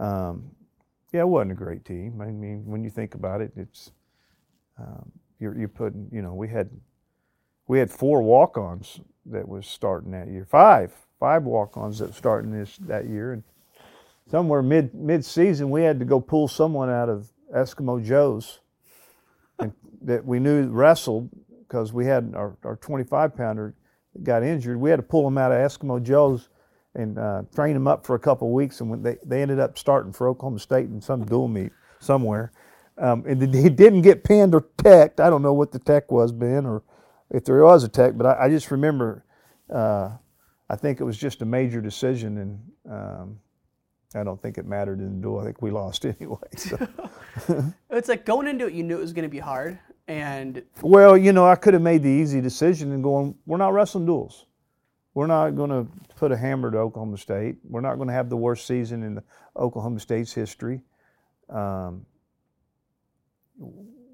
Um, 0.00 0.50
yeah, 1.12 1.20
it 1.20 1.28
wasn't 1.28 1.52
a 1.52 1.54
great 1.54 1.84
team. 1.84 2.20
I 2.20 2.32
mean, 2.32 2.64
when 2.66 2.82
you 2.82 2.90
think 2.90 3.14
about 3.14 3.40
it, 3.40 3.52
it's 3.54 3.92
um, 4.80 5.12
you're 5.38 5.56
you're 5.56 5.68
putting. 5.68 6.08
You 6.10 6.22
know, 6.22 6.34
we 6.34 6.48
had 6.48 6.68
we 7.66 7.78
had 7.78 7.90
four 7.90 8.22
walk-ons 8.22 9.00
that 9.26 9.48
was 9.48 9.66
starting 9.66 10.12
that 10.12 10.28
year. 10.28 10.44
Five, 10.44 10.92
five 11.20 11.44
walk-ons 11.44 11.98
that 12.00 12.14
starting 12.14 12.52
this 12.52 12.76
that 12.78 13.06
year, 13.08 13.32
and 13.32 13.42
somewhere 14.30 14.62
mid 14.62 14.94
mid 14.94 15.24
season 15.24 15.70
we 15.70 15.82
had 15.82 15.98
to 16.00 16.04
go 16.04 16.20
pull 16.20 16.48
someone 16.48 16.90
out 16.90 17.08
of 17.08 17.30
Eskimo 17.54 18.04
Joe's, 18.04 18.60
and 19.60 19.72
that 20.02 20.24
we 20.24 20.38
knew 20.40 20.68
wrestled 20.68 21.30
because 21.60 21.92
we 21.92 22.06
had 22.06 22.34
our 22.36 22.56
our 22.64 22.76
25 22.76 23.36
pounder 23.36 23.74
got 24.22 24.42
injured. 24.42 24.78
We 24.78 24.90
had 24.90 24.96
to 24.96 25.02
pull 25.02 25.26
him 25.26 25.38
out 25.38 25.52
of 25.52 25.58
Eskimo 25.58 26.02
Joe's 26.02 26.48
and 26.94 27.18
uh, 27.18 27.42
train 27.54 27.76
him 27.76 27.88
up 27.88 28.06
for 28.06 28.14
a 28.14 28.18
couple 28.20 28.52
weeks. 28.52 28.80
And 28.80 28.90
when 28.90 29.02
they, 29.02 29.16
they 29.24 29.42
ended 29.42 29.58
up 29.58 29.78
starting 29.78 30.12
for 30.12 30.28
Oklahoma 30.28 30.60
State 30.60 30.86
in 30.88 31.00
some 31.00 31.24
dual 31.24 31.48
meet 31.48 31.72
somewhere. 32.00 32.52
Um, 32.98 33.24
and 33.26 33.42
he 33.54 33.68
didn't 33.70 34.02
get 34.02 34.24
pinned 34.24 34.54
or 34.54 34.66
teched. 34.78 35.20
I 35.20 35.28
don't 35.30 35.42
know 35.42 35.54
what 35.54 35.72
the 35.72 35.80
tech 35.80 36.12
was, 36.12 36.32
Ben, 36.32 36.64
or 36.66 36.82
if 37.30 37.44
there 37.44 37.62
was 37.62 37.84
a 37.84 37.88
tech, 37.88 38.16
but 38.16 38.26
I, 38.26 38.44
I 38.44 38.48
just 38.48 38.70
remember 38.70 39.24
uh, 39.70 40.10
I 40.68 40.76
think 40.76 41.00
it 41.00 41.04
was 41.04 41.16
just 41.16 41.42
a 41.42 41.44
major 41.44 41.80
decision, 41.80 42.38
and 42.38 42.92
um, 42.92 43.38
I 44.14 44.24
don't 44.24 44.40
think 44.40 44.58
it 44.58 44.66
mattered 44.66 45.00
in 45.00 45.16
the 45.16 45.22
duel. 45.22 45.40
I 45.40 45.44
think 45.44 45.62
we 45.62 45.70
lost 45.70 46.04
anyway. 46.20 46.38
So. 46.56 46.88
It's 47.90 48.08
like 48.08 48.24
going 48.24 48.46
into 48.46 48.66
it, 48.66 48.74
you 48.74 48.82
knew 48.82 48.96
it 48.96 49.00
was 49.00 49.12
going 49.12 49.24
to 49.24 49.28
be 49.28 49.38
hard, 49.40 49.78
and 50.08 50.62
Well, 50.82 51.16
you 51.16 51.32
know, 51.32 51.46
I 51.46 51.56
could 51.56 51.74
have 51.74 51.82
made 51.82 52.02
the 52.02 52.08
easy 52.08 52.40
decision 52.40 52.92
and 52.92 53.02
going, 53.02 53.34
we're 53.46 53.56
not 53.56 53.72
wrestling 53.72 54.06
duels. 54.06 54.46
We're 55.14 55.26
not 55.26 55.50
going 55.50 55.70
to 55.70 55.86
put 56.16 56.32
a 56.32 56.36
hammer 56.36 56.70
to 56.70 56.78
Oklahoma 56.78 57.18
State. 57.18 57.56
We're 57.64 57.80
not 57.80 57.96
going 57.96 58.08
to 58.08 58.14
have 58.14 58.28
the 58.28 58.36
worst 58.36 58.66
season 58.66 59.02
in 59.02 59.14
the 59.14 59.22
Oklahoma 59.56 60.00
State's 60.00 60.32
history. 60.32 60.82
Um, 61.48 62.06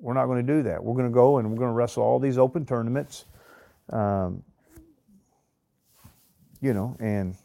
we're 0.00 0.14
not 0.14 0.26
going 0.26 0.44
to 0.44 0.52
do 0.52 0.62
that. 0.64 0.82
We're 0.82 0.94
going 0.94 1.08
to 1.08 1.14
go 1.14 1.38
and 1.38 1.50
we're 1.50 1.58
going 1.58 1.70
to 1.70 1.74
wrestle 1.74 2.02
all 2.02 2.18
these 2.18 2.38
open 2.38 2.66
tournaments. 2.66 3.26
Um, 3.90 4.42
you 6.60 6.74
know, 6.74 6.96
and 7.00 7.36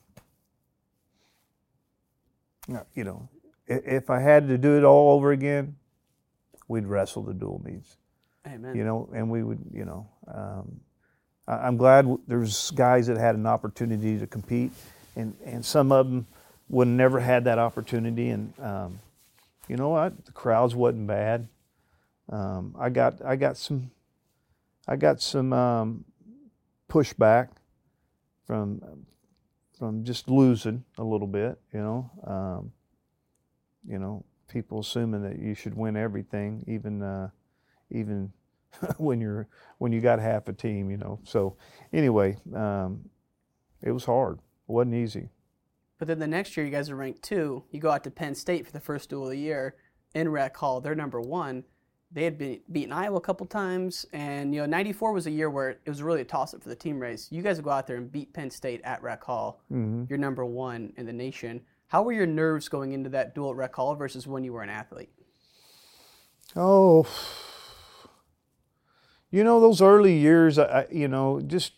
you 2.94 3.04
know, 3.04 3.30
if 3.68 4.10
I 4.10 4.20
had 4.20 4.48
to 4.48 4.58
do 4.58 4.78
it 4.78 4.84
all 4.84 5.16
over 5.16 5.32
again, 5.32 5.76
we'd 6.68 6.86
wrestle 6.86 7.24
the 7.24 7.34
dual 7.34 7.62
meets 7.64 7.98
Amen. 8.48 8.76
you 8.76 8.84
know, 8.84 9.10
and 9.14 9.30
we 9.30 9.44
would, 9.44 9.60
you 9.74 9.86
know, 9.86 10.08
um, 10.28 10.80
I, 11.48 11.68
I'm 11.68 11.78
glad 11.78 12.08
there's 12.28 12.72
guys 12.72 13.08
that 13.08 13.18
had 13.18 13.36
an 13.36 13.46
opportunity 13.46 14.20
to 14.20 14.28
compete, 14.28 14.72
and, 15.16 15.36
and 15.44 15.64
some 15.64 15.92
of 15.92 16.08
them 16.08 16.28
would 16.70 16.88
never 16.88 17.20
had 17.20 17.46
that 17.46 17.60
opportunity, 17.60 18.30
and 18.30 18.54
um, 18.60 19.00
you 19.68 19.78
know 19.78 19.90
what, 19.90 20.26
the 20.26 20.32
crowds 20.32 20.76
wasn't 20.76 21.08
bad. 21.08 21.48
Um, 22.30 22.76
I 22.80 22.90
got 22.90 23.24
I 23.24 23.36
got 23.36 23.58
some 23.58 23.92
I 24.88 24.96
got 24.96 25.22
some 25.22 25.54
um, 25.54 26.06
pushback 26.90 27.50
from 28.46 29.06
from 29.78 30.04
just 30.04 30.30
losing 30.30 30.84
a 30.98 31.04
little 31.04 31.28
bit, 31.28 31.60
you 31.74 31.80
know. 31.80 32.12
Um, 32.26 32.72
you 33.88 34.00
know, 34.00 34.24
people 34.48 34.80
assuming 34.80 35.22
that 35.24 35.40
you 35.40 35.54
should 35.54 35.76
win 35.76 35.96
everything, 35.98 36.64
even 36.68 37.02
uh, 37.02 37.30
even 37.92 38.32
when 38.98 39.22
you're 39.22 39.48
when 39.78 39.92
you 39.92 40.02
got 40.02 40.20
half 40.20 40.48
a 40.48 40.54
team, 40.54 40.90
you 40.90 40.98
know. 40.98 41.20
So 41.24 41.58
anyway, 41.94 42.38
um, 42.54 43.10
it 43.82 43.92
was 43.92 44.06
hard. 44.06 44.38
It 44.38 44.72
wasn't 44.72 44.96
easy. 44.96 45.30
But 45.98 46.08
then 46.08 46.20
the 46.20 46.28
next 46.28 46.58
year, 46.58 46.66
you 46.66 46.72
guys 46.72 46.90
are 46.90 46.96
ranked 46.96 47.24
two. 47.24 47.64
You 47.72 47.80
go 47.80 47.90
out 47.90 48.04
to 48.04 48.12
Penn 48.12 48.36
State 48.36 48.66
for 48.66 48.72
the 48.72 48.80
first 48.80 49.10
duel 49.10 49.26
of 49.26 49.32
the 49.32 49.38
year 49.38 49.76
in 50.14 50.28
Rec 50.30 50.58
Hall. 50.58 50.82
They're 50.82 50.96
number 50.96 51.22
one. 51.22 51.64
They 52.12 52.24
had 52.24 52.38
been 52.38 52.60
beaten 52.72 52.94
Iowa 52.94 53.18
a 53.18 53.22
couple 53.22 53.46
times, 53.46 54.06
and 54.14 54.54
you 54.54 54.62
know 54.62 54.66
'94 54.68 55.12
was 55.12 55.28
a 55.28 55.32
year 55.32 55.50
where 55.50 55.72
it 55.72 55.82
was 55.88 56.02
really 56.02 56.22
a 56.22 56.26
toss-up 56.26 56.64
for 56.64 56.70
the 56.70 56.76
team 56.76 57.00
race. 57.00 57.28
You 57.32 57.42
guys 57.42 57.60
go 57.60 57.72
out 57.72 57.88
there 57.88 57.98
and 57.98 58.12
beat 58.12 58.32
Penn 58.34 58.50
State 58.52 58.82
at 58.84 59.02
Rec 59.04 59.24
Hall. 59.24 59.60
Mhm. 59.72 60.10
You're 60.10 60.18
number 60.20 60.46
one 60.46 60.94
in 60.98 61.06
the 61.06 61.14
nation. 61.14 61.62
How 61.88 62.04
were 62.04 62.14
your 62.14 62.26
nerves 62.28 62.70
going 62.70 62.94
into 62.94 63.10
that 63.10 63.36
duel 63.36 63.52
at 63.52 63.56
Rec 63.58 63.76
Hall 63.76 63.96
versus 63.96 64.26
when 64.28 64.44
you 64.44 64.54
were 64.54 64.62
an 64.62 64.70
athlete? 64.70 65.10
Oh, 66.56 67.06
you 69.30 69.44
know 69.44 69.60
those 69.60 69.82
early 69.82 70.18
years. 70.18 70.58
I, 70.58 70.64
I 70.82 70.88
you 70.92 71.08
know 71.08 71.42
just 71.42 71.74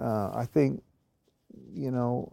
uh, 0.00 0.30
I 0.34 0.46
think 0.46 0.82
you 1.74 1.90
know 1.90 2.32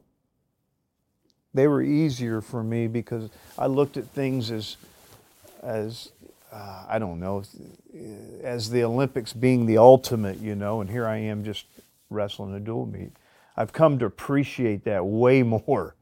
they 1.54 1.68
were 1.68 1.82
easier 1.82 2.40
for 2.40 2.64
me 2.64 2.88
because 2.88 3.30
I 3.58 3.68
looked 3.68 3.98
at 3.98 4.06
things 4.08 4.52
as 4.52 4.78
as 5.62 6.12
uh, 6.54 6.86
I 6.88 7.00
don't 7.00 7.20
know 7.20 7.44
as 8.44 8.70
the 8.70 8.84
Olympics 8.84 9.34
being 9.34 9.66
the 9.66 9.80
ultimate, 9.80 10.40
you 10.40 10.56
know, 10.56 10.82
and 10.82 10.90
here 10.90 11.08
I 11.08 11.18
am 11.18 11.44
just 11.44 11.66
wrestling 12.12 12.54
a 12.54 12.60
dual 12.60 12.86
meet. 12.86 13.12
I've 13.58 13.74
come 13.74 13.98
to 14.00 14.06
appreciate 14.06 14.84
that 14.84 15.04
way 15.06 15.42
more, 15.42 15.96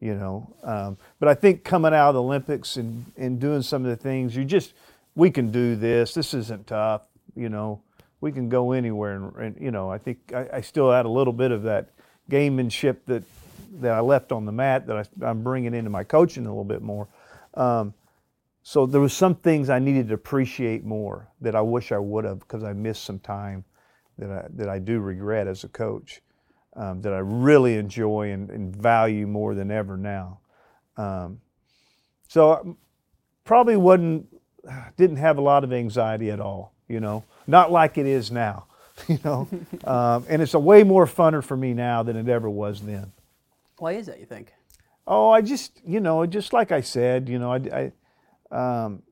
you 0.00 0.14
know. 0.14 0.52
Um, 0.64 0.98
but 1.20 1.28
I 1.28 1.34
think 1.34 1.62
coming 1.62 1.94
out 1.94 2.10
of 2.10 2.14
the 2.14 2.22
Olympics 2.22 2.76
and, 2.76 3.04
and 3.16 3.40
doing 3.40 3.62
some 3.62 3.84
of 3.84 3.90
the 3.90 3.96
things, 3.96 4.34
you 4.34 4.44
just 4.44 4.74
we 5.14 5.30
can 5.30 5.52
do 5.52 5.76
this. 5.76 6.14
This 6.14 6.34
isn't 6.34 6.66
tough, 6.66 7.02
you 7.36 7.48
know. 7.48 7.80
We 8.20 8.32
can 8.32 8.48
go 8.48 8.72
anywhere, 8.72 9.14
and, 9.14 9.36
and 9.36 9.56
you 9.60 9.70
know, 9.70 9.90
I 9.90 9.98
think 9.98 10.32
I, 10.34 10.48
I 10.54 10.60
still 10.62 10.90
had 10.90 11.06
a 11.06 11.10
little 11.10 11.32
bit 11.32 11.52
of 11.52 11.62
that 11.64 11.90
gamemanship 12.30 12.98
that 13.06 13.22
that 13.80 13.92
I 13.92 14.00
left 14.00 14.32
on 14.32 14.46
the 14.46 14.52
mat 14.52 14.86
that 14.88 14.96
I, 14.96 15.26
I'm 15.26 15.42
bringing 15.42 15.74
into 15.74 15.90
my 15.90 16.04
coaching 16.04 16.46
a 16.46 16.48
little 16.48 16.64
bit 16.64 16.82
more. 16.82 17.08
Um, 17.54 17.94
so 18.62 18.86
there 18.86 19.00
was 19.00 19.12
some 19.12 19.34
things 19.34 19.68
I 19.68 19.78
needed 19.78 20.08
to 20.08 20.14
appreciate 20.14 20.84
more 20.84 21.28
that 21.40 21.56
I 21.56 21.60
wish 21.60 21.90
I 21.90 21.98
would 21.98 22.24
have 22.24 22.40
because 22.40 22.62
I 22.62 22.72
missed 22.72 23.04
some 23.04 23.18
time 23.18 23.64
that 24.18 24.30
I 24.30 24.46
that 24.54 24.68
I 24.68 24.78
do 24.78 25.00
regret 25.00 25.48
as 25.48 25.64
a 25.64 25.68
coach 25.68 26.22
um, 26.76 27.02
that 27.02 27.12
I 27.12 27.18
really 27.18 27.76
enjoy 27.76 28.30
and, 28.30 28.50
and, 28.50 28.74
value 28.74 29.26
more 29.26 29.54
than 29.54 29.70
ever 29.70 29.96
now. 29.96 30.38
Um, 30.96 31.40
so 32.28 32.52
um, 32.54 32.76
probably 33.44 33.76
wasn't 33.76 34.26
didn't 34.96 35.16
have 35.16 35.38
a 35.38 35.42
lot 35.42 35.64
of 35.64 35.72
anxiety 35.72 36.30
at 36.30 36.40
all. 36.40 36.72
You 36.88 37.00
know, 37.00 37.24
not 37.46 37.72
like 37.72 37.98
it 37.98 38.06
is 38.06 38.30
now. 38.30 38.66
You 39.08 39.18
know, 39.24 39.48
um, 39.84 40.26
and 40.28 40.42
it's 40.42 40.54
a 40.54 40.60
way 40.60 40.84
more 40.84 41.06
funner 41.06 41.42
for 41.42 41.56
me 41.56 41.72
now 41.72 42.02
than 42.02 42.14
it 42.14 42.28
ever 42.28 42.48
was 42.48 42.82
then. 42.82 43.10
Why 43.78 43.92
is 43.92 44.06
that? 44.06 44.20
You 44.20 44.26
think? 44.26 44.52
Oh, 45.06 45.30
I 45.30 45.40
just 45.40 45.80
you 45.84 45.98
know, 45.98 46.24
just 46.26 46.52
like 46.52 46.70
I 46.70 46.82
said, 46.82 47.28
you 47.28 47.38
know, 47.38 47.52
I. 47.52 47.56
I 47.56 47.92
um, 48.52 49.02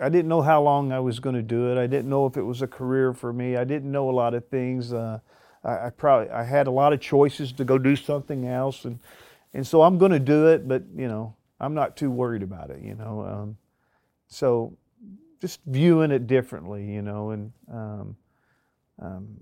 I 0.00 0.08
didn't 0.08 0.28
know 0.28 0.42
how 0.42 0.62
long 0.62 0.92
I 0.92 1.00
was 1.00 1.18
going 1.20 1.36
to 1.36 1.42
do 1.42 1.72
it. 1.72 1.78
I 1.78 1.86
didn't 1.86 2.08
know 2.08 2.26
if 2.26 2.36
it 2.36 2.42
was 2.42 2.62
a 2.62 2.66
career 2.66 3.12
for 3.14 3.32
me. 3.32 3.56
I 3.56 3.64
didn't 3.64 3.90
know 3.90 4.10
a 4.10 4.12
lot 4.12 4.34
of 4.34 4.46
things. 4.48 4.92
Uh, 4.92 5.20
I, 5.64 5.86
I, 5.86 5.90
probably 5.90 6.30
I 6.30 6.44
had 6.44 6.66
a 6.66 6.70
lot 6.70 6.92
of 6.92 7.00
choices 7.00 7.52
to 7.52 7.64
go 7.64 7.78
do 7.78 7.96
something 7.96 8.46
else, 8.46 8.84
and 8.84 8.98
and 9.54 9.66
so 9.66 9.82
I'm 9.82 9.96
going 9.96 10.12
to 10.12 10.20
do 10.20 10.48
it. 10.48 10.68
But 10.68 10.84
you 10.94 11.08
know, 11.08 11.34
I'm 11.58 11.74
not 11.74 11.96
too 11.96 12.10
worried 12.10 12.42
about 12.42 12.70
it. 12.70 12.82
You 12.82 12.94
know, 12.94 13.26
um, 13.26 13.56
so 14.28 14.76
just 15.40 15.60
viewing 15.66 16.10
it 16.10 16.26
differently. 16.26 16.84
You 16.84 17.02
know, 17.02 17.30
and 17.30 17.52
um, 17.72 18.16
um, 19.00 19.40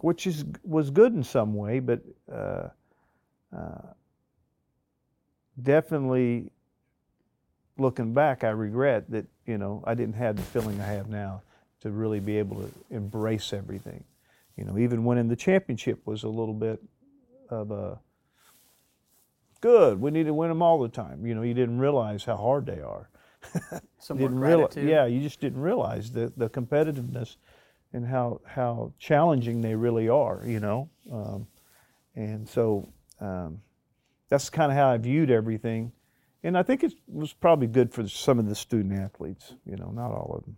which 0.00 0.28
is 0.28 0.44
was 0.62 0.90
good 0.90 1.12
in 1.12 1.24
some 1.24 1.54
way, 1.54 1.80
but 1.80 2.00
uh, 2.32 2.68
uh, 3.56 3.92
definitely 5.60 6.52
looking 7.78 8.12
back, 8.12 8.44
I 8.44 8.50
regret 8.50 9.10
that 9.10 9.26
you 9.46 9.58
know 9.58 9.82
I 9.86 9.94
didn't 9.94 10.16
have 10.16 10.36
the 10.36 10.42
feeling 10.42 10.80
I 10.80 10.86
have 10.86 11.08
now 11.08 11.42
to 11.80 11.90
really 11.90 12.20
be 12.20 12.38
able 12.38 12.56
to 12.56 12.70
embrace 12.90 13.52
everything. 13.52 14.04
You 14.56 14.64
know, 14.64 14.78
even 14.78 15.04
winning 15.04 15.28
the 15.28 15.36
championship 15.36 16.00
was 16.04 16.24
a 16.24 16.28
little 16.28 16.54
bit 16.54 16.82
of 17.48 17.70
a 17.70 18.00
good. 19.60 20.00
We 20.00 20.10
need 20.10 20.26
to 20.26 20.34
win 20.34 20.48
them 20.48 20.62
all 20.62 20.80
the 20.80 20.88
time. 20.88 21.24
You 21.24 21.34
know, 21.34 21.42
you 21.42 21.54
didn't 21.54 21.78
realize 21.78 22.24
how 22.24 22.36
hard 22.36 22.66
they 22.66 22.80
are. 22.80 23.08
Some 24.00 24.18
didn't 24.18 24.40
realize, 24.40 24.76
yeah, 24.76 25.06
you 25.06 25.20
just 25.20 25.40
didn't 25.40 25.60
realize 25.60 26.10
the 26.10 26.32
the 26.36 26.50
competitiveness 26.50 27.36
and 27.92 28.06
how 28.06 28.40
how 28.44 28.92
challenging 28.98 29.60
they 29.60 29.74
really 29.74 30.08
are. 30.08 30.42
You 30.44 30.60
know, 30.60 30.90
um, 31.12 31.46
and 32.16 32.48
so 32.48 32.88
um, 33.20 33.60
that's 34.28 34.50
kind 34.50 34.72
of 34.72 34.76
how 34.76 34.88
I 34.90 34.96
viewed 34.96 35.30
everything 35.30 35.92
and 36.42 36.56
I 36.56 36.62
think 36.62 36.84
it 36.84 36.94
was 37.08 37.32
probably 37.32 37.66
good 37.66 37.92
for 37.92 38.06
some 38.08 38.38
of 38.38 38.48
the 38.48 38.54
student 38.54 38.98
athletes. 38.98 39.54
You 39.66 39.76
know, 39.76 39.90
not 39.90 40.10
all 40.12 40.34
of 40.38 40.44
them. 40.44 40.56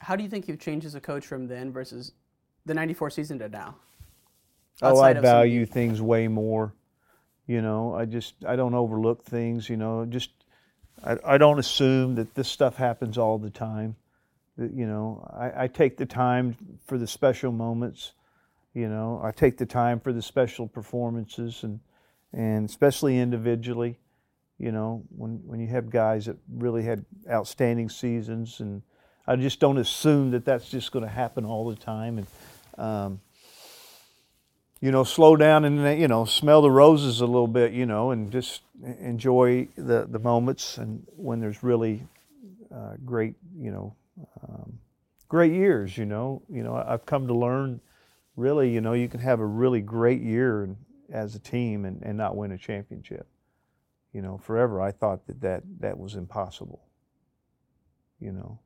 How 0.00 0.16
do 0.16 0.22
you 0.22 0.28
think 0.28 0.48
you've 0.48 0.60
changed 0.60 0.86
as 0.86 0.94
a 0.94 1.00
coach 1.00 1.26
from 1.26 1.46
then 1.46 1.72
versus 1.72 2.12
the 2.66 2.74
'94 2.74 3.10
season 3.10 3.38
to 3.38 3.48
now? 3.48 3.76
oh, 4.82 5.00
I 5.00 5.12
value 5.14 5.66
some... 5.66 5.72
things 5.72 6.02
way 6.02 6.28
more. 6.28 6.74
You 7.46 7.62
know, 7.62 7.94
I 7.94 8.04
just 8.04 8.34
I 8.46 8.56
don't 8.56 8.74
overlook 8.74 9.24
things. 9.24 9.68
You 9.68 9.76
know, 9.76 10.04
just 10.04 10.30
I, 11.02 11.16
I 11.24 11.38
don't 11.38 11.58
assume 11.58 12.14
that 12.16 12.34
this 12.34 12.48
stuff 12.48 12.76
happens 12.76 13.18
all 13.18 13.38
the 13.38 13.50
time. 13.50 13.96
You 14.58 14.86
know, 14.86 15.26
I, 15.32 15.64
I 15.64 15.66
take 15.68 15.96
the 15.96 16.06
time 16.06 16.56
for 16.86 16.98
the 16.98 17.06
special 17.06 17.52
moments. 17.52 18.12
You 18.74 18.88
know, 18.88 19.20
I 19.24 19.32
take 19.32 19.56
the 19.56 19.66
time 19.66 19.98
for 19.98 20.12
the 20.12 20.22
special 20.22 20.68
performances 20.68 21.64
and 21.64 21.80
and 22.32 22.68
especially 22.68 23.18
individually 23.18 23.98
you 24.60 24.72
know, 24.72 25.02
when, 25.16 25.40
when 25.46 25.58
you 25.58 25.66
have 25.68 25.88
guys 25.88 26.26
that 26.26 26.36
really 26.52 26.82
had 26.82 27.04
outstanding 27.30 27.88
seasons. 27.88 28.60
And 28.60 28.82
I 29.26 29.36
just 29.36 29.58
don't 29.58 29.78
assume 29.78 30.32
that 30.32 30.44
that's 30.44 30.68
just 30.68 30.92
going 30.92 31.04
to 31.04 31.10
happen 31.10 31.46
all 31.46 31.68
the 31.70 31.76
time. 31.76 32.18
And, 32.18 32.26
um, 32.76 33.20
you 34.82 34.90
know, 34.90 35.02
slow 35.02 35.36
down 35.36 35.64
and, 35.64 35.98
you 35.98 36.08
know, 36.08 36.26
smell 36.26 36.60
the 36.60 36.70
roses 36.70 37.22
a 37.22 37.26
little 37.26 37.46
bit, 37.46 37.72
you 37.72 37.86
know, 37.86 38.10
and 38.10 38.30
just 38.30 38.60
enjoy 39.00 39.66
the, 39.76 40.06
the 40.10 40.18
moments 40.18 40.76
and 40.76 41.06
when 41.16 41.40
there's 41.40 41.62
really 41.62 42.02
uh, 42.74 42.94
great, 43.04 43.34
you 43.58 43.70
know, 43.70 43.94
um, 44.46 44.78
great 45.28 45.52
years, 45.52 45.96
you 45.96 46.04
know. 46.04 46.42
You 46.50 46.62
know, 46.62 46.74
I've 46.76 47.06
come 47.06 47.26
to 47.28 47.34
learn 47.34 47.80
really, 48.36 48.70
you 48.70 48.82
know, 48.82 48.92
you 48.92 49.08
can 49.08 49.20
have 49.20 49.40
a 49.40 49.46
really 49.46 49.80
great 49.80 50.20
year 50.20 50.68
as 51.10 51.34
a 51.34 51.38
team 51.38 51.86
and, 51.86 52.02
and 52.02 52.18
not 52.18 52.36
win 52.36 52.52
a 52.52 52.58
championship 52.58 53.26
you 54.12 54.22
know, 54.22 54.38
forever 54.38 54.80
I 54.80 54.90
thought 54.90 55.26
that 55.26 55.40
that, 55.40 55.62
that 55.80 55.98
was 55.98 56.14
impossible, 56.14 56.82
you 58.18 58.32
know. 58.32 58.58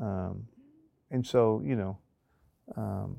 Um, 0.00 0.46
and 1.10 1.26
so, 1.26 1.62
you 1.64 1.76
know, 1.76 1.98
um, 2.76 3.16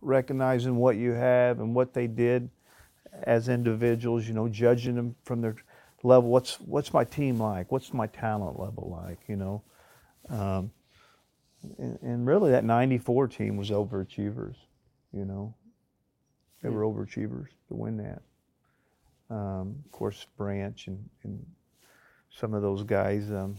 recognizing 0.00 0.76
what 0.76 0.96
you 0.96 1.12
have 1.12 1.60
and 1.60 1.74
what 1.74 1.92
they 1.92 2.06
did 2.06 2.48
as 3.24 3.48
individuals, 3.48 4.26
you 4.26 4.34
know, 4.34 4.48
judging 4.48 4.94
them 4.94 5.14
from 5.24 5.40
their 5.40 5.56
level. 6.02 6.30
What's 6.30 6.60
what's 6.60 6.92
my 6.92 7.04
team 7.04 7.40
like? 7.40 7.70
What's 7.72 7.92
my 7.92 8.06
talent 8.06 8.58
level 8.58 8.98
like? 9.04 9.20
You 9.28 9.36
know, 9.36 9.62
um, 10.28 10.70
and, 11.78 11.98
and, 12.02 12.26
really 12.26 12.52
that 12.52 12.64
'94 12.64 13.28
team 13.28 13.56
was 13.56 13.70
overachievers. 13.70 14.56
You 15.12 15.24
know, 15.24 15.54
they 16.62 16.68
were 16.68 16.82
overachievers 16.82 17.48
to 17.68 17.74
win 17.74 17.96
that. 17.98 18.22
Um, 19.30 19.76
of 19.84 19.90
course, 19.92 20.26
Branch 20.36 20.86
and, 20.86 21.08
and, 21.24 21.44
some 22.30 22.52
of 22.52 22.60
those 22.60 22.82
guys. 22.82 23.30
Um, 23.30 23.56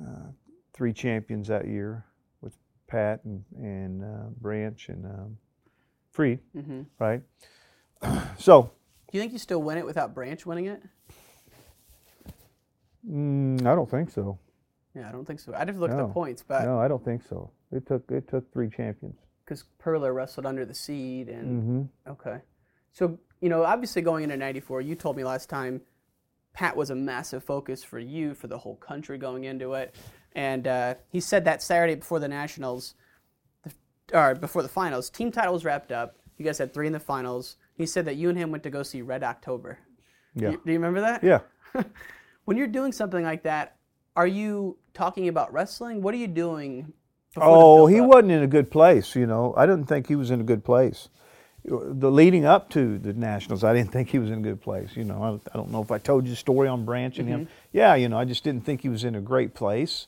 uh, 0.00 0.30
three 0.72 0.94
champions 0.94 1.48
that 1.48 1.66
year 1.66 2.06
with 2.40 2.56
Pat 2.86 3.20
and, 3.24 3.44
and 3.56 4.02
uh, 4.02 4.30
Branch 4.40 4.88
and 4.88 5.04
um, 5.04 5.36
Fried, 6.10 6.40
mm-hmm. 6.56 6.82
right? 6.98 7.22
so. 8.38 8.70
Do 9.10 9.18
you 9.18 9.20
think 9.20 9.32
you 9.32 9.38
still 9.38 9.62
win 9.62 9.76
it 9.76 9.84
without 9.84 10.14
Branch 10.14 10.44
winning 10.46 10.66
it? 10.66 10.82
Mm, 13.10 13.60
I 13.66 13.74
don't 13.74 13.90
think 13.90 14.10
so. 14.10 14.38
Yeah, 14.94 15.08
I 15.08 15.12
don't 15.12 15.24
think 15.24 15.40
so. 15.40 15.52
I'd 15.54 15.68
have 15.68 15.76
to 15.76 15.80
look 15.80 15.90
no. 15.90 15.98
at 15.98 16.06
the 16.08 16.12
points, 16.12 16.42
but 16.46 16.64
no, 16.64 16.78
I 16.78 16.88
don't 16.88 17.04
think 17.04 17.22
so. 17.28 17.50
It 17.70 17.86
took 17.86 18.10
it 18.10 18.28
took 18.28 18.52
three 18.52 18.68
champions. 18.68 19.18
Because 19.44 19.64
Perler 19.82 20.14
wrestled 20.14 20.44
under 20.44 20.64
the 20.64 20.74
seed, 20.74 21.28
and 21.28 21.88
mm-hmm. 22.06 22.10
okay. 22.12 22.40
So 22.92 23.18
you 23.40 23.48
know, 23.48 23.64
obviously 23.64 24.02
going 24.02 24.24
into 24.24 24.36
94, 24.36 24.80
you 24.80 24.94
told 24.94 25.16
me 25.16 25.24
last 25.24 25.48
time 25.48 25.80
Pat 26.52 26.76
was 26.76 26.90
a 26.90 26.94
massive 26.94 27.44
focus 27.44 27.84
for 27.84 27.98
you, 27.98 28.34
for 28.34 28.48
the 28.48 28.58
whole 28.58 28.76
country 28.76 29.18
going 29.18 29.44
into 29.44 29.74
it. 29.74 29.94
And 30.34 30.66
uh, 30.66 30.94
he 31.10 31.20
said 31.20 31.44
that 31.44 31.62
Saturday 31.62 31.94
before 31.94 32.18
the 32.18 32.28
Nationals, 32.28 32.94
or 34.12 34.34
before 34.34 34.62
the 34.62 34.68
finals, 34.68 35.10
team 35.10 35.30
title 35.30 35.52
was 35.52 35.64
wrapped 35.64 35.92
up. 35.92 36.16
You 36.36 36.44
guys 36.44 36.58
had 36.58 36.72
three 36.72 36.86
in 36.86 36.92
the 36.92 37.00
finals. 37.00 37.56
He 37.74 37.86
said 37.86 38.04
that 38.06 38.16
you 38.16 38.28
and 38.28 38.38
him 38.38 38.50
went 38.50 38.62
to 38.64 38.70
go 38.70 38.82
see 38.82 39.02
Red 39.02 39.22
October. 39.22 39.78
Yeah. 40.34 40.50
You, 40.50 40.62
do 40.64 40.72
you 40.72 40.78
remember 40.78 41.00
that? 41.00 41.22
Yeah. 41.22 41.40
when 42.44 42.56
you're 42.56 42.66
doing 42.66 42.92
something 42.92 43.24
like 43.24 43.42
that, 43.44 43.76
are 44.16 44.26
you 44.26 44.78
talking 44.94 45.28
about 45.28 45.52
wrestling? 45.52 46.02
What 46.02 46.14
are 46.14 46.18
you 46.18 46.26
doing? 46.26 46.92
Oh, 47.36 47.86
he 47.86 48.00
wasn't 48.00 48.32
in 48.32 48.42
a 48.42 48.48
good 48.48 48.70
place. 48.70 49.14
You 49.14 49.26
know, 49.26 49.54
I 49.56 49.66
didn't 49.66 49.84
think 49.84 50.08
he 50.08 50.16
was 50.16 50.30
in 50.30 50.40
a 50.40 50.44
good 50.44 50.64
place 50.64 51.08
the 51.68 52.10
leading 52.10 52.44
up 52.44 52.70
to 52.70 52.98
the 52.98 53.12
Nationals, 53.12 53.64
I 53.64 53.74
didn't 53.74 53.92
think 53.92 54.08
he 54.08 54.18
was 54.18 54.30
in 54.30 54.38
a 54.38 54.42
good 54.42 54.60
place. 54.60 54.90
You 54.96 55.04
know, 55.04 55.22
I, 55.22 55.52
I 55.52 55.56
don't 55.56 55.70
know 55.70 55.82
if 55.82 55.90
I 55.90 55.98
told 55.98 56.24
you 56.24 56.30
the 56.30 56.36
story 56.36 56.68
on 56.68 56.84
Branch 56.84 57.18
and 57.18 57.28
mm-hmm. 57.28 57.40
him. 57.40 57.48
Yeah, 57.72 57.94
you 57.94 58.08
know, 58.08 58.18
I 58.18 58.24
just 58.24 58.44
didn't 58.44 58.64
think 58.64 58.82
he 58.82 58.88
was 58.88 59.04
in 59.04 59.14
a 59.14 59.20
great 59.20 59.54
place. 59.54 60.06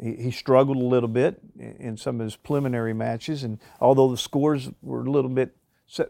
He, 0.00 0.14
he, 0.16 0.30
struggled 0.30 0.76
a 0.76 0.84
little 0.84 1.08
bit 1.08 1.40
in 1.56 1.96
some 1.96 2.20
of 2.20 2.24
his 2.24 2.36
preliminary 2.36 2.94
matches, 2.94 3.44
and 3.44 3.58
although 3.80 4.10
the 4.10 4.16
scores 4.16 4.70
were 4.82 5.04
a 5.04 5.10
little 5.10 5.30
bit, 5.30 5.54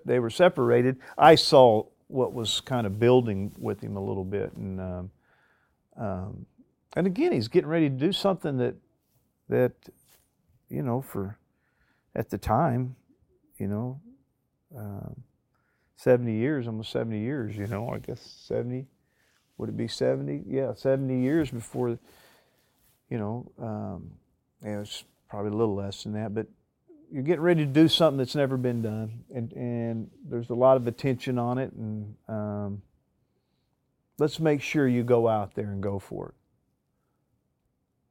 they 0.05 0.19
were 0.19 0.31
separated. 0.31 0.97
I 1.19 1.35
saw 1.35 1.85
what 2.07 2.33
was 2.33 2.61
kind 2.61 2.87
of 2.87 2.99
building 2.99 3.53
with 3.59 3.83
him 3.83 3.97
a 3.97 4.03
little 4.03 4.25
bit, 4.25 4.55
and 4.55 4.81
um, 4.81 5.11
um, 5.99 6.47
and 6.97 7.07
again, 7.07 7.33
he's 7.33 7.49
getting 7.49 7.69
ready 7.69 7.91
to 7.91 7.95
do 7.95 8.13
something 8.13 8.57
that 8.59 8.77
that 9.49 9.73
you 10.71 10.83
know 10.83 11.03
for 11.03 11.39
at 12.15 12.31
the 12.31 12.39
time, 12.39 12.97
you 13.59 13.67
know, 13.67 14.01
um, 14.77 15.23
70 15.97 16.33
years, 16.33 16.67
almost 16.67 16.91
70 16.93 17.19
years, 17.19 17.57
you 17.57 17.67
know, 17.67 17.89
I 17.89 17.99
guess 17.99 18.21
70, 18.47 18.87
would 19.59 19.69
it 19.69 19.77
be 19.77 19.89
70? 19.89 20.45
Yeah, 20.47 20.75
70 20.75 21.21
years 21.21 21.51
before, 21.51 21.99
you 23.09 23.19
know, 23.19 23.51
um, 23.59 24.11
yeah, 24.63 24.81
it's 24.81 25.05
probably 25.29 25.53
a 25.53 25.55
little 25.55 25.75
less 25.75 26.03
than 26.03 26.13
that, 26.15 26.35
but 26.35 26.47
you're 27.11 27.23
getting 27.23 27.43
ready 27.43 27.65
to 27.65 27.71
do 27.71 27.87
something 27.87 28.19
that's 28.19 28.35
never 28.35 28.57
been 28.57 28.83
done, 28.83 29.25
and, 29.35 29.53
and 29.53 30.11
there's 30.29 30.51
a 30.51 30.55
lot 30.55 30.77
of 30.77 30.87
attention 30.87 31.39
on 31.39 31.59
it, 31.59 31.73
and 31.73 32.15
um, 32.29 32.83
let's 34.19 34.41
make 34.41 34.61
sure 34.61 34.89
you 34.89 35.05
go 35.05 35.29
out 35.29 35.55
there 35.55 35.71
and 35.71 35.83
go 35.83 35.99
for 35.99 36.31
it. 36.31 36.35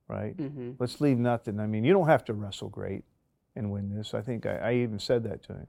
Right? 0.07 0.37
Mm-hmm. 0.37 0.71
Let's 0.79 1.01
leave 1.01 1.17
nothing. 1.17 1.59
I 1.59 1.65
mean, 1.65 1.83
you 1.83 1.91
don't 1.91 2.07
have 2.07 2.23
to 2.25 2.33
wrestle 2.33 2.69
great 2.69 3.03
and 3.55 3.71
win 3.71 3.95
this. 3.95 4.13
I 4.13 4.21
think 4.21 4.45
I, 4.45 4.55
I 4.57 4.73
even 4.75 4.99
said 4.99 5.23
that 5.23 5.43
to 5.43 5.53
him 5.53 5.67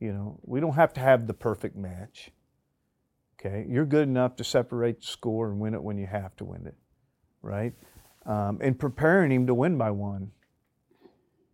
You 0.00 0.12
know, 0.12 0.38
we 0.42 0.60
don't 0.60 0.74
have 0.74 0.92
to 0.94 1.00
have 1.00 1.26
the 1.26 1.34
perfect 1.34 1.76
match. 1.76 2.30
Okay, 3.38 3.66
you're 3.68 3.84
good 3.86 4.08
enough 4.08 4.36
to 4.36 4.44
separate 4.44 5.00
the 5.00 5.06
score 5.06 5.48
and 5.50 5.60
win 5.60 5.74
it 5.74 5.82
when 5.82 5.98
you 5.98 6.06
have 6.06 6.34
to 6.36 6.44
win 6.44 6.66
it, 6.66 6.74
right? 7.42 7.72
Um, 8.24 8.58
and 8.62 8.78
preparing 8.78 9.30
him 9.30 9.46
to 9.46 9.54
win 9.54 9.76
by 9.78 9.90
one. 9.90 10.30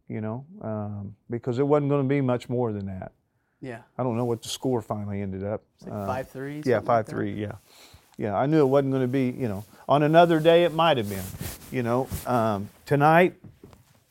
You 0.09 0.21
know, 0.21 0.45
um, 0.61 1.15
because 1.31 1.59
it 1.59 1.67
wasn't 1.67 1.89
going 1.91 2.03
to 2.03 2.09
be 2.09 2.21
much 2.21 2.49
more 2.49 2.73
than 2.73 2.87
that. 2.87 3.13
Yeah. 3.61 3.79
I 3.97 4.03
don't 4.03 4.17
know 4.17 4.25
what 4.25 4.43
the 4.43 4.49
score 4.49 4.83
finally 4.83 5.23
ended 5.23 5.45
up. 5.45 5.63
It's 5.77 5.87
like 5.87 5.93
Uh, 5.95 6.07
five 6.07 6.29
three. 6.29 6.57
yeah, 6.57 6.63
something 6.63 6.75
like 6.77 6.85
five 6.87 7.07
three. 7.07 7.33
Yeah, 7.41 7.53
yeah. 8.19 8.35
I 8.37 8.47
knew 8.47 8.61
it 8.61 8.67
wasn't 8.69 8.93
going 8.93 9.03
to 9.05 9.09
be. 9.09 9.31
You 9.31 9.49
know, 9.49 9.65
on 9.89 10.03
another 10.03 10.39
day 10.41 10.65
it 10.65 10.75
might 10.75 10.97
have 10.99 11.09
been. 11.09 11.25
You 11.71 11.83
know, 11.83 12.09
um, 12.27 12.69
tonight, 12.85 13.35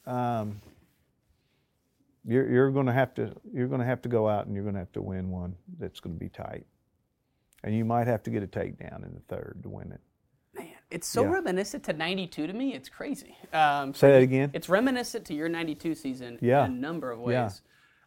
um, 0.07 0.59
you're 2.25 2.47
you're 2.49 2.71
going 2.71 2.85
to 2.85 2.93
have 2.93 3.13
to 3.15 3.33
you're 3.53 3.67
going 3.67 3.79
to 3.81 3.85
have 3.85 4.01
to 4.03 4.09
go 4.09 4.27
out 4.29 4.45
and 4.45 4.55
you're 4.55 4.63
going 4.63 4.75
to 4.75 4.79
have 4.79 4.91
to 4.93 5.01
win 5.01 5.29
one 5.29 5.55
that's 5.79 5.99
going 5.99 6.15
to 6.15 6.19
be 6.19 6.29
tight, 6.29 6.65
and 7.63 7.75
you 7.75 7.85
might 7.85 8.07
have 8.07 8.23
to 8.23 8.29
get 8.29 8.43
a 8.43 8.47
takedown 8.47 9.05
in 9.05 9.13
the 9.13 9.21
third 9.27 9.59
to 9.63 9.69
win 9.69 9.91
it. 9.91 10.01
Man, 10.53 10.67
it's 10.89 11.07
so 11.07 11.23
Yeah. 11.23 11.29
reminiscent 11.31 11.83
to 11.85 11.93
'92 11.93 12.47
to 12.47 12.53
me. 12.53 12.73
It's 12.73 12.89
crazy. 12.89 13.35
Um, 13.53 13.93
Say 13.93 14.11
that 14.11 14.21
again? 14.21 14.51
It's 14.53 14.69
reminiscent 14.69 15.25
to 15.27 15.33
your 15.33 15.49
'92 15.49 15.95
season 15.95 16.37
Yeah. 16.41 16.65
in 16.65 16.71
a 16.71 16.75
number 16.75 17.11
of 17.11 17.19
Yeah. 17.19 17.43
ways. 17.45 17.61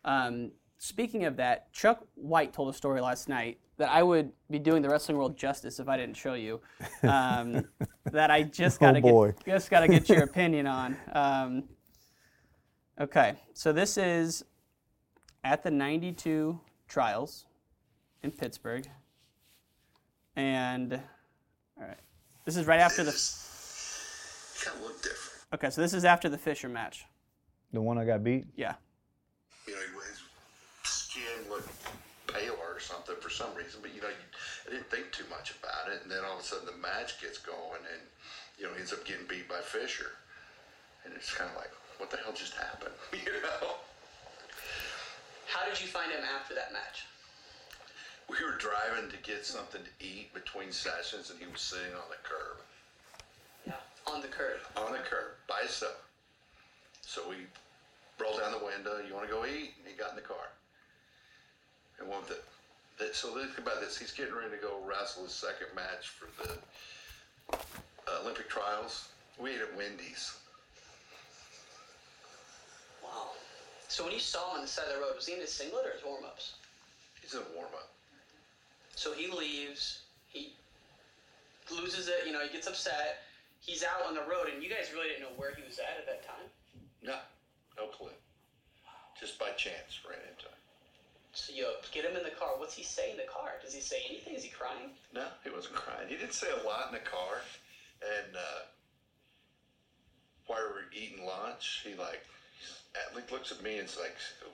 Um, 0.04 0.52
speaking 0.78 1.24
of 1.24 1.36
that, 1.36 1.72
Chuck 1.72 2.06
White 2.14 2.52
told 2.52 2.68
a 2.68 2.76
story 2.76 3.00
last 3.00 3.28
night 3.28 3.58
that 3.78 3.88
I 3.90 4.02
would 4.02 4.30
be 4.50 4.58
doing 4.60 4.82
the 4.82 4.88
wrestling 4.88 5.16
world 5.16 5.36
justice 5.36 5.80
if 5.80 5.88
I 5.88 5.96
didn't 5.96 6.16
show 6.16 6.34
you. 6.34 6.60
Um, 7.02 7.64
that 8.12 8.30
I 8.30 8.42
just 8.44 8.76
Oh, 8.82 8.86
gotta 8.86 9.00
boy. 9.00 9.32
get 9.32 9.46
just 9.46 9.70
gotta 9.70 9.88
get 9.88 10.08
your 10.08 10.22
opinion 10.22 10.66
on. 10.66 10.96
Um, 11.12 11.64
okay, 13.00 13.34
so 13.52 13.72
this 13.72 13.96
is 13.96 14.44
at 15.42 15.62
the 15.62 15.70
'92 15.70 16.58
trials 16.88 17.46
in 18.22 18.30
Pittsburgh, 18.30 18.86
and 20.36 20.94
all 21.80 21.86
right, 21.86 21.98
this 22.44 22.56
is 22.56 22.66
right 22.66 22.80
after 22.80 23.04
the. 23.04 23.12
Kind 24.64 24.78
of 24.78 24.84
look 24.84 25.02
different. 25.02 25.44
Okay, 25.52 25.70
so 25.70 25.80
this 25.80 25.92
is 25.92 26.04
after 26.04 26.28
the 26.28 26.38
Fisher 26.38 26.68
match. 26.68 27.04
The 27.72 27.80
one 27.80 27.98
I 27.98 28.04
got 28.04 28.22
beat. 28.22 28.46
Yeah. 28.56 28.74
You 29.66 29.74
know, 29.74 29.80
his 30.08 30.20
skin 30.84 31.50
looked 31.50 31.68
paler 32.26 32.54
or 32.74 32.80
something 32.80 33.16
for 33.20 33.30
some 33.30 33.54
reason, 33.54 33.80
but 33.82 33.94
you 33.94 34.00
know, 34.00 34.08
you, 34.08 34.24
I 34.66 34.70
didn't 34.70 34.90
think 34.90 35.10
too 35.12 35.24
much 35.30 35.54
about 35.58 35.92
it. 35.92 36.02
And 36.02 36.10
then 36.10 36.24
all 36.24 36.38
of 36.38 36.40
a 36.40 36.46
sudden 36.46 36.66
the 36.66 36.78
match 36.78 37.20
gets 37.20 37.38
going 37.38 37.82
and, 37.92 38.02
you 38.58 38.66
know, 38.66 38.72
ends 38.78 38.92
up 38.92 39.04
getting 39.04 39.26
beat 39.26 39.48
by 39.48 39.60
Fisher. 39.60 40.10
And 41.04 41.12
it's 41.14 41.34
kind 41.34 41.50
of 41.50 41.56
like, 41.56 41.70
what 41.98 42.10
the 42.10 42.16
hell 42.18 42.32
just 42.34 42.54
happened? 42.54 42.94
You 43.12 43.32
know? 43.42 43.74
How 45.46 45.68
did 45.68 45.80
you 45.80 45.86
find 45.86 46.10
him 46.10 46.22
after 46.36 46.54
that 46.54 46.72
match? 46.72 47.06
We 48.28 48.36
were 48.44 48.58
driving 48.58 49.10
to 49.10 49.16
get 49.18 49.46
something 49.46 49.80
to 49.82 50.04
eat 50.04 50.34
between 50.34 50.72
sessions 50.72 51.30
and 51.30 51.38
he 51.38 51.46
was 51.46 51.60
sitting 51.60 51.94
on 51.94 52.08
the 52.10 52.18
curb. 52.24 52.58
Yeah, 53.66 54.12
on 54.12 54.20
the 54.20 54.28
curb. 54.28 54.58
on 54.76 54.92
the 54.92 54.98
curb 54.98 55.38
by 55.48 55.60
himself. 55.60 56.02
So 57.02 57.22
we 57.28 57.36
rolled 58.18 58.40
down 58.40 58.52
the 58.52 58.64
window. 58.64 58.98
You 59.06 59.14
want 59.14 59.28
to 59.28 59.32
go 59.32 59.44
eat? 59.46 59.74
And 59.78 59.86
he 59.86 59.94
got 59.94 60.10
in 60.10 60.16
the 60.16 60.22
car. 60.22 60.50
And 62.00 62.08
one 62.08 62.22
of 62.22 62.28
the, 62.28 62.38
the 62.98 63.14
so 63.14 63.36
think 63.38 63.56
about 63.58 63.80
this. 63.80 63.96
He's 63.96 64.10
getting 64.12 64.34
ready 64.34 64.50
to 64.50 64.56
go 64.56 64.80
wrestle 64.84 65.24
his 65.24 65.32
second 65.32 65.68
match 65.76 66.08
for 66.08 66.26
the 66.42 67.54
uh, 67.54 68.22
Olympic 68.22 68.48
trials. 68.48 69.08
We 69.38 69.50
ate 69.50 69.60
at 69.60 69.76
Wendy's. 69.76 70.34
Wow. 73.14 73.30
So 73.88 74.04
when 74.04 74.12
you 74.12 74.18
saw 74.18 74.50
him 74.50 74.56
on 74.56 74.62
the 74.62 74.68
side 74.68 74.86
of 74.88 74.94
the 74.94 75.00
road, 75.00 75.14
was 75.14 75.26
he 75.26 75.34
in 75.34 75.40
his 75.40 75.52
singlet 75.52 75.86
or 75.86 75.92
his 75.92 76.04
warm 76.04 76.24
ups? 76.24 76.54
He's 77.22 77.34
in 77.34 77.40
a 77.40 77.56
warm 77.56 77.70
up. 77.74 77.90
So 78.96 79.12
he 79.12 79.30
leaves, 79.30 80.02
he 80.28 80.52
loses 81.70 82.08
it, 82.08 82.26
you 82.26 82.32
know, 82.32 82.40
he 82.40 82.52
gets 82.52 82.66
upset. 82.66 83.22
He's 83.60 83.82
out 83.82 84.06
on 84.06 84.14
the 84.14 84.20
road, 84.20 84.52
and 84.52 84.62
you 84.62 84.68
guys 84.68 84.92
really 84.92 85.08
didn't 85.08 85.22
know 85.22 85.32
where 85.36 85.54
he 85.56 85.62
was 85.62 85.78
at 85.78 85.96
at 85.96 86.06
that 86.06 86.26
time. 86.26 86.46
No, 87.02 87.16
no 87.78 87.86
clue. 87.88 88.12
Just 89.18 89.38
by 89.38 89.50
chance 89.56 90.04
ran 90.04 90.20
into 90.20 90.44
him. 90.44 90.60
So 91.32 91.52
you 91.54 91.66
get 91.90 92.04
him 92.04 92.16
in 92.16 92.22
the 92.22 92.36
car. 92.36 92.54
What's 92.58 92.74
he 92.74 92.84
say 92.84 93.10
in 93.10 93.16
the 93.16 93.24
car? 93.24 93.56
Does 93.64 93.72
he 93.72 93.80
say 93.80 94.04
anything? 94.08 94.34
Is 94.34 94.44
he 94.44 94.50
crying? 94.50 94.90
No, 95.14 95.26
he 95.42 95.50
wasn't 95.50 95.74
crying. 95.74 96.08
He 96.08 96.16
didn't 96.16 96.34
say 96.34 96.48
a 96.50 96.66
lot 96.66 96.88
in 96.88 96.94
the 96.94 97.00
car. 97.00 97.40
And 98.04 98.36
uh, 98.36 98.68
while 100.46 100.60
we 100.68 100.72
were 100.74 100.90
eating 100.92 101.24
lunch, 101.26 101.82
he 101.84 101.94
like, 101.94 102.22
at 102.94 103.14
least 103.16 103.32
looks 103.32 103.52
at 103.52 103.62
me 103.62 103.78
and 103.78 103.88
is 103.88 103.98
like, 104.00 104.16
so, 104.40 104.46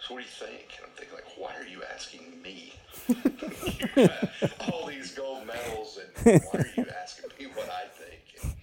so 0.00 0.14
what 0.14 0.20
do 0.22 0.26
you 0.26 0.36
think? 0.48 0.68
And 0.76 0.86
I'm 0.86 0.94
thinking 0.96 1.14
like, 1.14 1.30
why 1.36 1.52
are 1.56 1.66
you 1.66 1.82
asking 1.92 2.40
me? 2.42 2.72
you 3.08 3.88
got 4.08 4.72
all 4.72 4.86
these 4.86 5.12
gold 5.12 5.46
medals, 5.46 5.98
and 6.24 6.42
why 6.52 6.60
are 6.60 6.70
you 6.76 6.86
asking 7.02 7.30
me 7.38 7.46
what 7.54 7.68
I 7.70 7.86
think? 7.92 8.24
And 8.42 8.54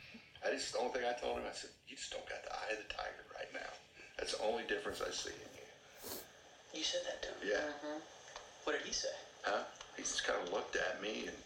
I 0.46 0.56
just 0.56 0.74
the 0.74 0.80
only 0.80 0.94
thing 0.94 1.04
I 1.08 1.14
told 1.20 1.38
him, 1.40 1.46
I 1.50 1.54
said, 1.54 1.72
you 1.88 1.96
just 1.96 2.12
don't 2.12 2.28
got 2.28 2.44
the 2.44 2.54
eye 2.54 2.72
of 2.72 2.78
the 2.78 2.94
tiger 2.94 3.24
right 3.36 3.52
now. 3.54 3.72
That's 4.18 4.38
the 4.38 4.44
only 4.44 4.64
difference 4.68 5.02
I 5.02 5.12
see 5.12 5.34
in 5.34 5.52
you. 5.58 6.80
You 6.80 6.84
said 6.84 7.02
that 7.06 7.22
to 7.24 7.30
him. 7.30 7.54
Yeah. 7.54 7.66
Mm-hmm. 7.70 8.00
What 8.66 8.78
did 8.78 8.86
he 8.86 8.94
say? 8.94 9.14
huh? 9.44 9.64
He 9.96 10.04
just 10.04 10.26
kind 10.26 10.40
of 10.42 10.52
looked 10.52 10.76
at 10.76 11.02
me 11.02 11.28
and 11.28 11.38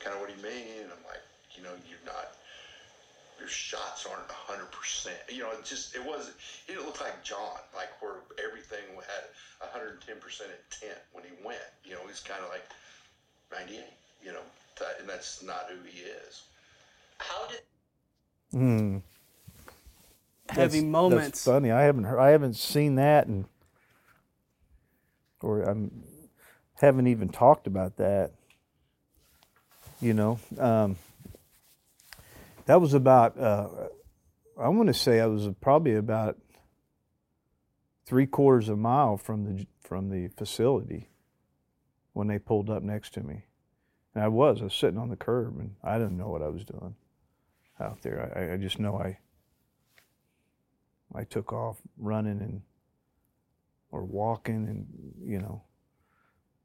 kind 0.00 0.14
of 0.14 0.20
what 0.22 0.30
do 0.30 0.36
you 0.36 0.44
mean? 0.44 0.84
And 0.86 0.92
I'm 0.92 1.04
like, 1.08 1.24
you 1.56 1.64
know, 1.64 1.74
you're 1.88 2.04
not, 2.06 2.36
your 3.38 3.48
shots 3.48 4.06
aren't 4.06 4.26
100%. 4.28 5.08
You 5.28 5.42
know, 5.42 5.50
it 5.52 5.64
just, 5.64 5.94
it 5.94 6.04
wasn't, 6.04 6.36
he 6.66 6.72
didn't 6.72 6.86
look 6.86 7.00
like 7.00 7.22
John, 7.22 7.58
like 7.74 7.90
where 8.00 8.16
everything 8.44 8.84
had 8.96 9.68
110% 9.70 10.00
intent 10.10 10.98
when 11.12 11.24
he 11.24 11.30
went. 11.44 11.58
You 11.84 11.92
know, 11.94 12.00
he's 12.06 12.20
kind 12.20 12.42
of 12.42 12.48
like 12.50 12.64
98, 13.52 13.84
you 14.24 14.32
know, 14.32 14.40
that, 14.80 14.96
and 15.00 15.08
that's 15.08 15.42
not 15.42 15.66
who 15.70 15.76
he 15.88 16.00
is. 16.02 16.42
How 17.18 17.46
did 17.48 17.60
Hmm. 18.52 18.98
Heavy 20.48 20.78
That's- 20.78 20.82
moments. 20.84 21.26
That's 21.26 21.44
funny. 21.44 21.70
I 21.72 21.82
haven't 21.82 22.04
heard, 22.04 22.20
I 22.20 22.30
haven't 22.30 22.54
seen 22.54 22.94
that, 22.94 23.26
and 23.26 23.46
or 25.42 25.62
I'm 25.62 25.90
haven't 26.80 27.08
even 27.08 27.28
talked 27.28 27.66
about 27.66 27.96
that. 27.96 28.30
You 30.00 30.14
know, 30.14 30.38
um, 30.58 30.96
that 32.66 32.80
was 32.80 32.94
about. 32.94 33.38
Uh, 33.38 33.68
I 34.58 34.68
want 34.68 34.88
to 34.88 34.94
say 34.94 35.20
I 35.20 35.26
was 35.26 35.48
probably 35.60 35.96
about 35.96 36.38
three 38.04 38.26
quarters 38.26 38.68
of 38.68 38.74
a 38.74 38.80
mile 38.80 39.16
from 39.16 39.44
the 39.44 39.66
from 39.80 40.10
the 40.10 40.28
facility 40.28 41.10
when 42.12 42.28
they 42.28 42.38
pulled 42.38 42.70
up 42.70 42.82
next 42.82 43.14
to 43.14 43.22
me, 43.22 43.44
and 44.14 44.22
I 44.22 44.28
was. 44.28 44.60
I 44.60 44.64
was 44.64 44.74
sitting 44.74 44.98
on 44.98 45.10
the 45.10 45.16
curb, 45.16 45.58
and 45.58 45.76
I 45.82 45.98
didn't 45.98 46.18
know 46.18 46.28
what 46.28 46.42
I 46.42 46.48
was 46.48 46.64
doing 46.64 46.94
out 47.80 48.02
there. 48.02 48.32
I, 48.36 48.54
I 48.54 48.56
just 48.56 48.78
know 48.78 48.96
I 48.96 49.18
I 51.14 51.24
took 51.24 51.52
off 51.52 51.76
running 51.96 52.40
and 52.40 52.62
or 53.90 54.04
walking 54.04 54.68
and 54.68 54.86
you 55.24 55.38
know 55.38 55.62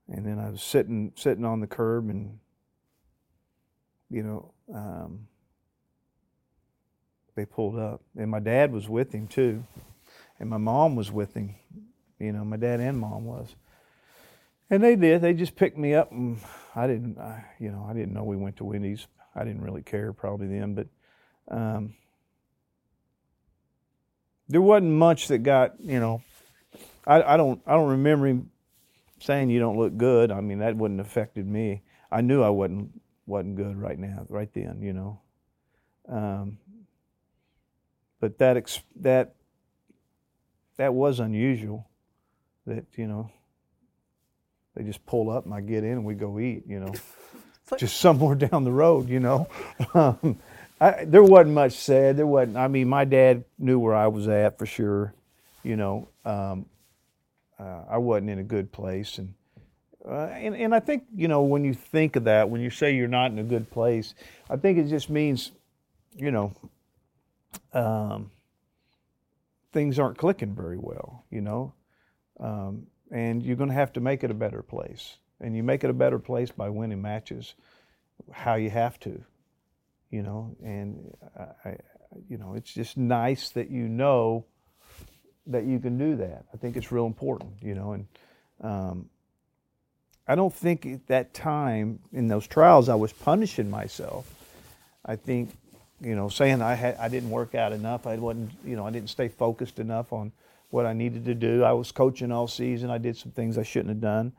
and 0.07 0.25
then 0.25 0.39
I 0.39 0.49
was 0.49 0.61
sitting 0.61 1.13
sitting 1.15 1.45
on 1.45 1.61
the 1.61 1.67
curb 1.67 2.09
and 2.09 2.39
you 4.09 4.23
know 4.23 4.53
um, 4.73 5.27
they 7.35 7.45
pulled 7.45 7.77
up 7.77 8.01
and 8.17 8.29
my 8.29 8.39
dad 8.39 8.71
was 8.71 8.89
with 8.89 9.13
him 9.13 9.27
too 9.27 9.63
and 10.39 10.49
my 10.49 10.57
mom 10.57 10.95
was 10.95 11.11
with 11.11 11.33
him 11.33 11.55
you 12.19 12.31
know 12.31 12.43
my 12.43 12.57
dad 12.57 12.79
and 12.79 12.97
mom 12.97 13.25
was 13.25 13.55
and 14.69 14.83
they 14.83 14.95
did 14.95 15.21
they 15.21 15.33
just 15.33 15.55
picked 15.55 15.77
me 15.77 15.93
up 15.93 16.11
and 16.11 16.39
I 16.75 16.87
didn't 16.87 17.17
I, 17.17 17.45
you 17.59 17.71
know 17.71 17.85
I 17.89 17.93
didn't 17.93 18.13
know 18.13 18.23
we 18.23 18.37
went 18.37 18.57
to 18.57 18.63
Wendy's 18.63 19.07
I 19.35 19.43
didn't 19.43 19.61
really 19.61 19.81
care 19.81 20.13
probably 20.13 20.47
then 20.47 20.75
but 20.75 20.87
um, 21.49 21.95
there 24.47 24.61
wasn't 24.61 24.91
much 24.91 25.27
that 25.29 25.39
got 25.39 25.79
you 25.79 25.99
know 25.99 26.21
I, 27.05 27.21
I 27.33 27.37
don't 27.37 27.61
I 27.65 27.73
don't 27.73 27.89
remember 27.89 28.27
him 28.27 28.51
saying 29.19 29.49
you 29.49 29.59
don't 29.59 29.77
look 29.77 29.97
good. 29.97 30.31
I 30.31 30.41
mean 30.41 30.59
that 30.59 30.75
wouldn't 30.75 30.99
affected 30.99 31.47
me. 31.47 31.83
I 32.11 32.21
knew 32.21 32.41
I 32.41 32.49
wasn't 32.49 33.01
wasn't 33.25 33.55
good 33.55 33.77
right 33.77 33.97
now 33.97 34.25
right 34.29 34.51
then 34.53 34.81
you 34.81 34.93
know. 34.93 35.19
Um, 36.07 36.57
but 38.21 38.37
that 38.37 38.55
ex- 38.55 38.81
that 39.01 39.35
that 40.77 40.93
was 40.93 41.19
unusual. 41.19 41.85
That 42.65 42.85
you 42.95 43.07
know 43.07 43.29
they 44.75 44.83
just 44.83 45.05
pull 45.05 45.29
up 45.29 45.43
and 45.43 45.53
I 45.53 45.59
get 45.59 45.83
in 45.83 45.91
and 45.91 46.05
we 46.05 46.13
go 46.13 46.39
eat 46.39 46.63
you 46.65 46.79
know. 46.79 46.93
just 47.77 47.97
somewhere 47.97 48.35
down 48.51 48.63
the 48.63 48.71
road, 48.71 49.09
you 49.09 49.19
know. 49.19 49.47
Um, 49.93 50.37
I, 50.79 51.05
there 51.05 51.21
wasn't 51.21 51.53
much 51.53 51.73
said. 51.73 52.17
There 52.17 52.25
wasn't. 52.25 52.57
I 52.57 52.67
mean, 52.67 52.89
my 52.89 53.05
dad 53.05 53.43
knew 53.59 53.77
where 53.77 53.93
I 53.93 54.07
was 54.07 54.27
at 54.27 54.57
for 54.57 54.65
sure. 54.65 55.13
You 55.63 55.75
know, 55.75 56.07
um, 56.25 56.65
uh, 57.59 57.83
I 57.87 57.97
wasn't 57.99 58.31
in 58.31 58.39
a 58.39 58.43
good 58.43 58.71
place, 58.71 59.19
and, 59.19 59.35
uh, 60.03 60.29
and 60.31 60.55
and 60.55 60.73
I 60.73 60.79
think 60.79 61.03
you 61.15 61.27
know 61.27 61.43
when 61.43 61.63
you 61.63 61.75
think 61.75 62.15
of 62.15 62.23
that, 62.23 62.49
when 62.49 62.61
you 62.61 62.71
say 62.71 62.95
you're 62.95 63.07
not 63.07 63.29
in 63.29 63.37
a 63.37 63.43
good 63.43 63.69
place, 63.69 64.15
I 64.49 64.55
think 64.55 64.79
it 64.79 64.87
just 64.87 65.07
means, 65.07 65.51
you 66.15 66.31
know, 66.31 66.51
um, 67.73 68.31
things 69.71 69.99
aren't 69.99 70.17
clicking 70.17 70.55
very 70.55 70.77
well. 70.77 71.25
You 71.29 71.41
know, 71.41 71.73
um, 72.39 72.87
and 73.11 73.43
you're 73.43 73.55
going 73.57 73.69
to 73.69 73.75
have 73.75 73.93
to 73.93 73.99
make 73.99 74.23
it 74.23 74.31
a 74.31 74.35
better 74.35 74.61
place. 74.61 75.17
And 75.39 75.55
you 75.55 75.63
make 75.63 75.83
it 75.83 75.89
a 75.89 75.93
better 75.93 76.19
place 76.19 76.51
by 76.51 76.69
winning 76.69 77.01
matches, 77.01 77.55
how 78.31 78.55
you 78.55 78.69
have 78.69 78.99
to, 78.99 79.23
you 80.11 80.21
know. 80.21 80.55
And 80.63 81.17
I, 81.37 81.69
I 81.69 81.77
you 82.29 82.37
know, 82.37 82.53
it's 82.53 82.73
just 82.73 82.97
nice 82.97 83.49
that 83.51 83.69
you 83.69 83.87
know 83.87 84.45
that 85.47 85.65
you 85.65 85.79
can 85.79 85.97
do 85.97 86.17
that. 86.17 86.45
I 86.53 86.57
think 86.57 86.77
it's 86.77 86.91
real 86.91 87.05
important, 87.05 87.53
you 87.61 87.73
know. 87.73 87.93
And 87.93 88.07
um, 88.61 89.09
I 90.27 90.35
don't 90.35 90.53
think 90.53 90.85
at 90.85 91.07
that 91.07 91.33
time 91.33 91.99
in 92.13 92.27
those 92.27 92.47
trials 92.47 92.89
I 92.89 92.95
was 92.95 93.11
punishing 93.11 93.69
myself. 93.69 94.31
I 95.03 95.15
think, 95.15 95.49
you 96.01 96.15
know, 96.15 96.29
saying 96.29 96.61
I 96.61 96.73
had 96.73 96.97
I 96.97 97.07
didn't 97.07 97.29
work 97.29 97.55
out 97.55 97.71
enough. 97.71 98.07
I 98.07 98.15
wasn't, 98.15 98.51
you 98.65 98.75
know, 98.75 98.85
I 98.85 98.91
didn't 98.91 99.09
stay 99.09 99.27
focused 99.27 99.79
enough 99.79 100.11
on 100.11 100.31
what 100.69 100.85
I 100.85 100.93
needed 100.93 101.25
to 101.25 101.35
do. 101.35 101.63
I 101.63 101.73
was 101.73 101.91
coaching 101.91 102.31
all 102.31 102.47
season. 102.47 102.89
I 102.89 102.97
did 102.97 103.17
some 103.17 103.31
things 103.31 103.57
I 103.57 103.63
shouldn't 103.63 103.89
have 103.89 104.01
done. 104.01 104.33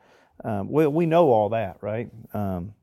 Um, 0.45 0.71
well, 0.71 0.91
we 0.91 1.07
know 1.07 1.31
all 1.31 1.51
that, 1.51 1.79
right? 1.81 2.11
Um, 2.35 2.75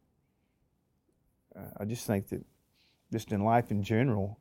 I 1.78 1.86
just 1.86 2.08
think 2.08 2.30
that 2.30 2.46
just 3.12 3.32
in 3.32 3.44
life 3.44 3.72
in 3.72 3.84
general, 3.84 4.39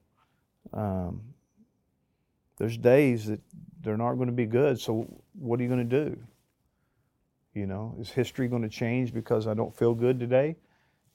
um, 0.72 1.22
there's 2.59 2.77
days 2.77 3.27
that 3.27 3.40
they're 3.81 3.96
not 3.96 4.14
going 4.14 4.27
to 4.27 4.33
be 4.33 4.46
good. 4.46 4.81
So 4.81 5.07
what 5.33 5.59
are 5.59 5.62
you 5.62 5.68
going 5.68 5.88
to 5.88 6.05
do? 6.05 6.18
You 7.55 7.66
know, 7.66 7.96
is 7.98 8.11
history 8.11 8.46
going 8.46 8.62
to 8.62 8.68
change 8.68 9.12
because 9.12 9.46
I 9.46 9.55
don't 9.55 9.74
feel 9.74 9.94
good 9.94 10.20
today? 10.20 10.57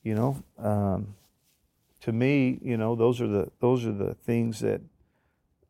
You 0.04 0.16
know, 0.16 0.44
um, 0.58 1.16
to 2.04 2.12
me, 2.12 2.60
you 2.62 2.76
know, 2.76 2.96
those 2.96 3.22
are 3.22 3.28
the 3.28 3.50
those 3.62 3.86
are 3.86 3.94
the 3.94 4.14
things 4.14 4.60
that 4.60 4.82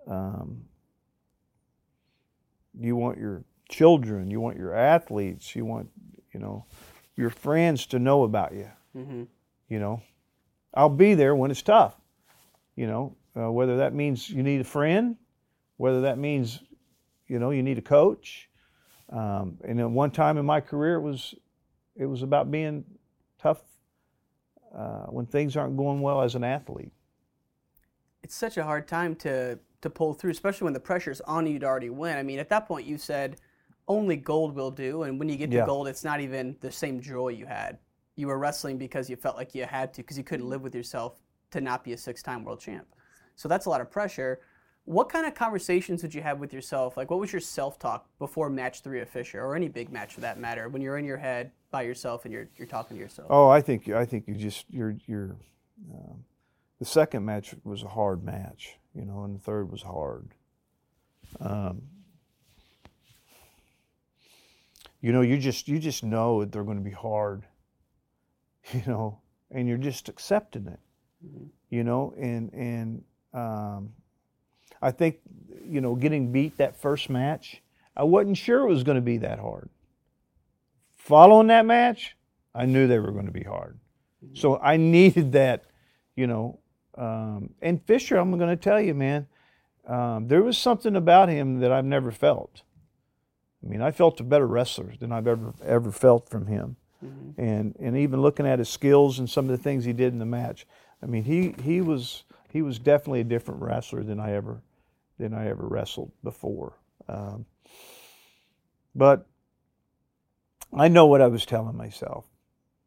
um, 0.08 0.66
you 2.80 2.96
want 2.96 3.20
your 3.20 3.44
children, 3.70 4.32
you 4.32 4.42
want 4.42 4.58
your 4.58 4.76
athletes, 4.76 5.56
you 5.56 5.64
want, 5.64 5.90
you 6.34 6.40
know, 6.40 6.66
your 7.16 7.30
friends 7.30 7.86
to 7.86 8.00
know 8.00 8.24
about 8.24 8.52
you. 8.54 8.68
Mm-hmm. 8.98 9.24
You 9.70 9.80
know, 9.80 10.02
I'll 10.74 10.90
be 10.90 11.14
there 11.14 11.36
when 11.36 11.52
it's 11.52 11.62
tough. 11.62 11.96
You 12.76 12.88
know, 12.88 13.16
uh, 13.40 13.52
whether 13.52 13.78
that 13.78 13.94
means 13.94 14.28
you 14.28 14.42
need 14.42 14.62
a 14.62 14.64
friend, 14.64 15.18
whether 15.78 16.02
that 16.02 16.18
means, 16.18 16.60
you 17.28 17.38
know, 17.38 17.52
you 17.52 17.62
need 17.62 17.78
a 17.78 17.84
coach. 17.84 18.50
Um, 19.12 19.60
and 19.64 19.80
at 19.80 19.92
one 19.92 20.10
time 20.10 20.40
in 20.40 20.48
my 20.48 20.62
career, 20.62 20.96
it 20.96 21.02
was, 21.02 21.36
it 21.96 22.08
was 22.08 22.24
about 22.24 22.50
being 22.50 22.86
tough 23.40 23.62
uh, 24.76 25.06
when 25.08 25.26
things 25.26 25.56
aren't 25.56 25.78
going 25.78 26.02
well 26.02 26.22
as 26.22 26.36
an 26.36 26.44
athlete. 26.44 26.92
It's 28.24 28.36
such 28.36 28.58
a 28.58 28.64
hard 28.64 28.88
time 28.88 29.16
to 29.18 29.60
to 29.82 29.90
pull 29.90 30.14
through, 30.14 30.32
especially 30.32 30.64
when 30.64 30.74
the 30.74 30.80
pressure's 30.80 31.20
on 31.22 31.46
you 31.46 31.60
to 31.60 31.66
already 31.66 31.90
win. 31.90 32.18
I 32.18 32.24
mean, 32.24 32.40
at 32.40 32.48
that 32.50 32.66
point, 32.68 32.88
you 32.88 32.98
said 32.98 33.36
only 33.90 34.16
gold 34.16 34.56
will 34.56 34.72
do, 34.72 35.04
and 35.04 35.20
when 35.20 35.28
you 35.28 35.36
get 35.36 35.52
to 35.52 35.58
Yeah. 35.58 35.66
gold, 35.66 35.90
it's 35.90 36.06
not 36.06 36.22
even 36.22 36.56
the 36.62 36.72
same 36.72 37.02
joy 37.02 37.30
you 37.30 37.46
had. 37.46 37.80
You 38.16 38.28
were 38.28 38.38
wrestling 38.38 38.78
because 38.78 39.10
you 39.10 39.18
felt 39.18 39.36
like 39.36 39.54
you 39.54 39.66
had 39.66 39.94
to, 39.96 40.02
because 40.02 40.18
you 40.18 40.24
couldn't 40.24 40.48
live 40.48 40.62
with 40.62 40.74
yourself 40.74 41.20
to 41.52 41.60
not 41.60 41.84
be 41.84 41.92
a 41.92 41.98
six-time 41.98 42.46
world 42.46 42.62
champ. 42.62 42.88
So 43.36 43.50
that's 43.50 43.66
a 43.66 43.70
lot 43.70 43.82
of 43.82 43.92
pressure. 43.92 44.40
What 44.86 45.08
kind 45.08 45.26
of 45.26 45.34
conversations 45.34 46.02
would 46.04 46.14
you 46.14 46.22
have 46.22 46.40
with 46.40 46.54
yourself? 46.54 46.98
Like, 46.98 47.10
what 47.10 47.20
was 47.20 47.32
your 47.32 47.40
self-talk 47.40 48.06
before 48.20 48.50
match 48.50 48.82
three 48.82 49.00
of 49.00 49.10
Fisher, 49.10 49.42
or 49.42 49.56
any 49.56 49.70
big 49.70 49.92
match 49.92 50.14
for 50.14 50.22
that 50.22 50.40
matter, 50.40 50.68
when 50.68 50.82
you're 50.82 50.98
in 50.98 51.06
your 51.06 51.18
head 51.18 51.52
by 51.72 51.84
yourself 51.84 52.26
and 52.26 52.34
you're 52.34 52.50
you're 52.58 52.68
talking 52.68 52.98
to 52.98 53.02
yourself? 53.02 53.28
Oh, 53.30 53.48
I 53.48 53.62
think 53.62 53.90
I 53.90 54.06
think 54.06 54.28
you 54.28 54.36
just 54.36 54.66
you're 54.70 54.96
you're. 55.08 55.38
Um, 55.92 56.26
the 56.80 56.86
second 56.86 57.24
match 57.24 57.56
was 57.64 57.84
a 57.84 57.88
hard 57.88 58.26
match, 58.26 58.78
you 58.94 59.06
know, 59.06 59.24
and 59.24 59.36
the 59.36 59.40
third 59.40 59.72
was 59.72 59.82
hard. 59.82 60.28
Um, 61.40 61.84
you 65.00 65.12
know, 65.12 65.22
you 65.22 65.38
just 65.38 65.68
you 65.68 65.80
just 65.80 66.04
know 66.04 66.42
that 66.42 66.52
they're 66.52 66.64
going 66.64 66.78
to 66.78 66.84
be 66.84 66.92
hard, 66.92 67.44
you 68.74 68.84
know, 68.86 69.20
and 69.50 69.68
you're 69.68 69.78
just 69.78 70.10
accepting 70.10 70.68
it, 70.68 70.80
you 71.70 71.84
know, 71.84 72.14
and 72.20 72.54
and 72.54 73.04
um, 73.34 73.94
I 74.84 74.92
think 74.92 75.20
you 75.66 75.82
know 75.82 75.96
getting 75.96 76.32
beat 76.32 76.58
that 76.58 76.76
first 76.76 77.10
match, 77.10 77.62
I 77.96 78.04
wasn't 78.04 78.38
sure 78.38 78.62
it 78.62 78.70
was 78.70 78.84
going 78.84 78.96
to 78.96 79.02
be 79.02 79.18
that 79.20 79.40
hard. 79.40 79.70
Following 80.98 81.48
that 81.48 81.66
match, 81.66 82.16
I 82.54 82.66
knew 82.66 82.88
they 82.88 83.00
were 83.00 83.12
going 83.12 83.26
to 83.26 83.32
be 83.32 83.44
hard. 83.44 83.80
So 84.34 84.58
I 84.58 84.78
needed 84.98 85.32
that, 85.34 85.66
you 86.16 86.28
know. 86.28 86.60
Um, 86.98 87.52
and 87.62 87.84
Fisher, 87.84 88.18
I'm 88.18 88.38
going 88.38 88.50
to 88.50 88.56
tell 88.56 88.80
you, 88.80 88.94
man, 88.94 89.28
um, 89.88 90.28
there 90.28 90.44
was 90.44 90.58
something 90.58 90.96
about 90.96 91.30
him 91.30 91.60
that 91.60 91.72
I've 91.72 91.86
never 91.86 92.12
felt. 92.12 92.62
I 93.64 93.70
mean, 93.70 93.82
I 93.82 93.92
felt 93.92 94.20
a 94.20 94.24
better 94.24 94.46
wrestler 94.46 94.94
than 95.00 95.12
I've 95.12 95.28
ever 95.28 95.54
ever 95.64 95.92
felt 95.92 96.30
from 96.30 96.48
him. 96.48 96.76
And 97.38 97.76
and 97.80 97.98
even 97.98 98.22
looking 98.22 98.48
at 98.48 98.60
his 98.60 98.70
skills 98.70 99.20
and 99.20 99.30
some 99.30 99.46
of 99.46 99.52
the 99.52 99.62
things 99.62 99.84
he 99.84 99.94
did 99.94 100.14
in 100.14 100.20
the 100.20 100.26
match, 100.26 100.66
I 101.02 101.06
mean, 101.06 101.24
he 101.24 101.56
he 101.64 101.82
was 101.82 102.24
he 102.50 102.62
was 102.62 102.80
definitely 102.80 103.22
a 103.22 103.26
different 103.26 103.62
wrestler 103.62 104.04
than 104.04 104.20
I 104.20 104.34
ever 104.34 104.62
than 105.18 105.34
I 105.34 105.48
ever 105.48 105.68
wrestled 105.68 106.12
before. 106.24 106.74
Um, 107.08 107.46
but 108.96 109.28
I 110.76 110.88
know 110.88 111.06
what 111.06 111.22
I 111.22 111.28
was 111.28 111.46
telling 111.46 111.78
myself 111.78 112.26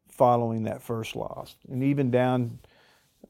following 0.09 0.63
that 0.63 0.81
first 0.81 1.15
loss, 1.15 1.55
and 1.69 1.83
even 1.83 2.09
down 2.09 2.59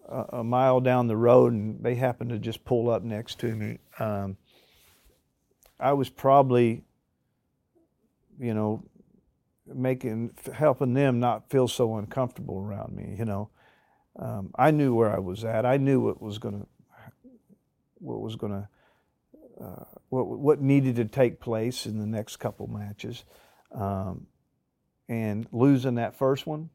a, 0.07 0.43
mile 0.43 0.79
down 0.79 1.07
the 1.07 1.17
road, 1.17 1.53
and 1.53 1.83
they 1.83 1.95
happened 1.95 2.29
to 2.29 2.39
just 2.39 2.63
pull 2.63 2.89
up 2.89 3.03
next 3.03 3.39
to 3.39 3.55
me. 3.55 3.79
Um, 3.99 4.37
I 5.79 5.93
was 5.93 6.09
probably, 6.09 6.83
you 8.39 8.53
know, 8.53 8.83
making 9.65 10.31
helping 10.53 10.93
them 10.93 11.19
not 11.19 11.49
feel 11.49 11.67
so 11.67 11.97
uncomfortable 11.97 12.59
around 12.59 12.95
me. 12.95 13.15
You 13.17 13.25
know, 13.25 13.49
um, 14.17 14.51
I 14.55 14.71
knew 14.71 14.95
where 14.95 15.13
I 15.13 15.19
was 15.19 15.43
at. 15.43 15.65
I 15.65 15.77
knew 15.77 15.99
what 15.99 16.21
was 16.21 16.37
going 16.37 16.61
to 16.61 16.67
what 17.99 18.21
was 18.21 18.35
going 18.35 18.53
to 18.53 18.67
uh, 19.61 19.83
what 20.09 20.27
what 20.27 20.61
needed 20.61 20.95
to 20.97 21.05
take 21.05 21.39
place 21.39 21.85
in 21.85 21.99
the 21.99 22.05
next 22.05 22.37
couple 22.37 22.67
matches, 22.67 23.23
um, 23.71 24.27
and 25.09 25.47
losing 25.51 25.95
that 25.95 26.15
first 26.15 26.45
one, 26.45 26.69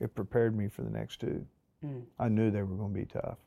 it 0.00 0.14
prepared 0.14 0.56
me 0.56 0.68
for 0.68 0.82
the 0.82 0.90
next 0.90 1.20
two. 1.20 1.46
Mm. 1.84 2.04
I 2.18 2.28
knew 2.28 2.50
they 2.50 2.62
were 2.62 2.76
going 2.76 2.92
to 2.92 3.00
be 3.00 3.06
tough, 3.06 3.38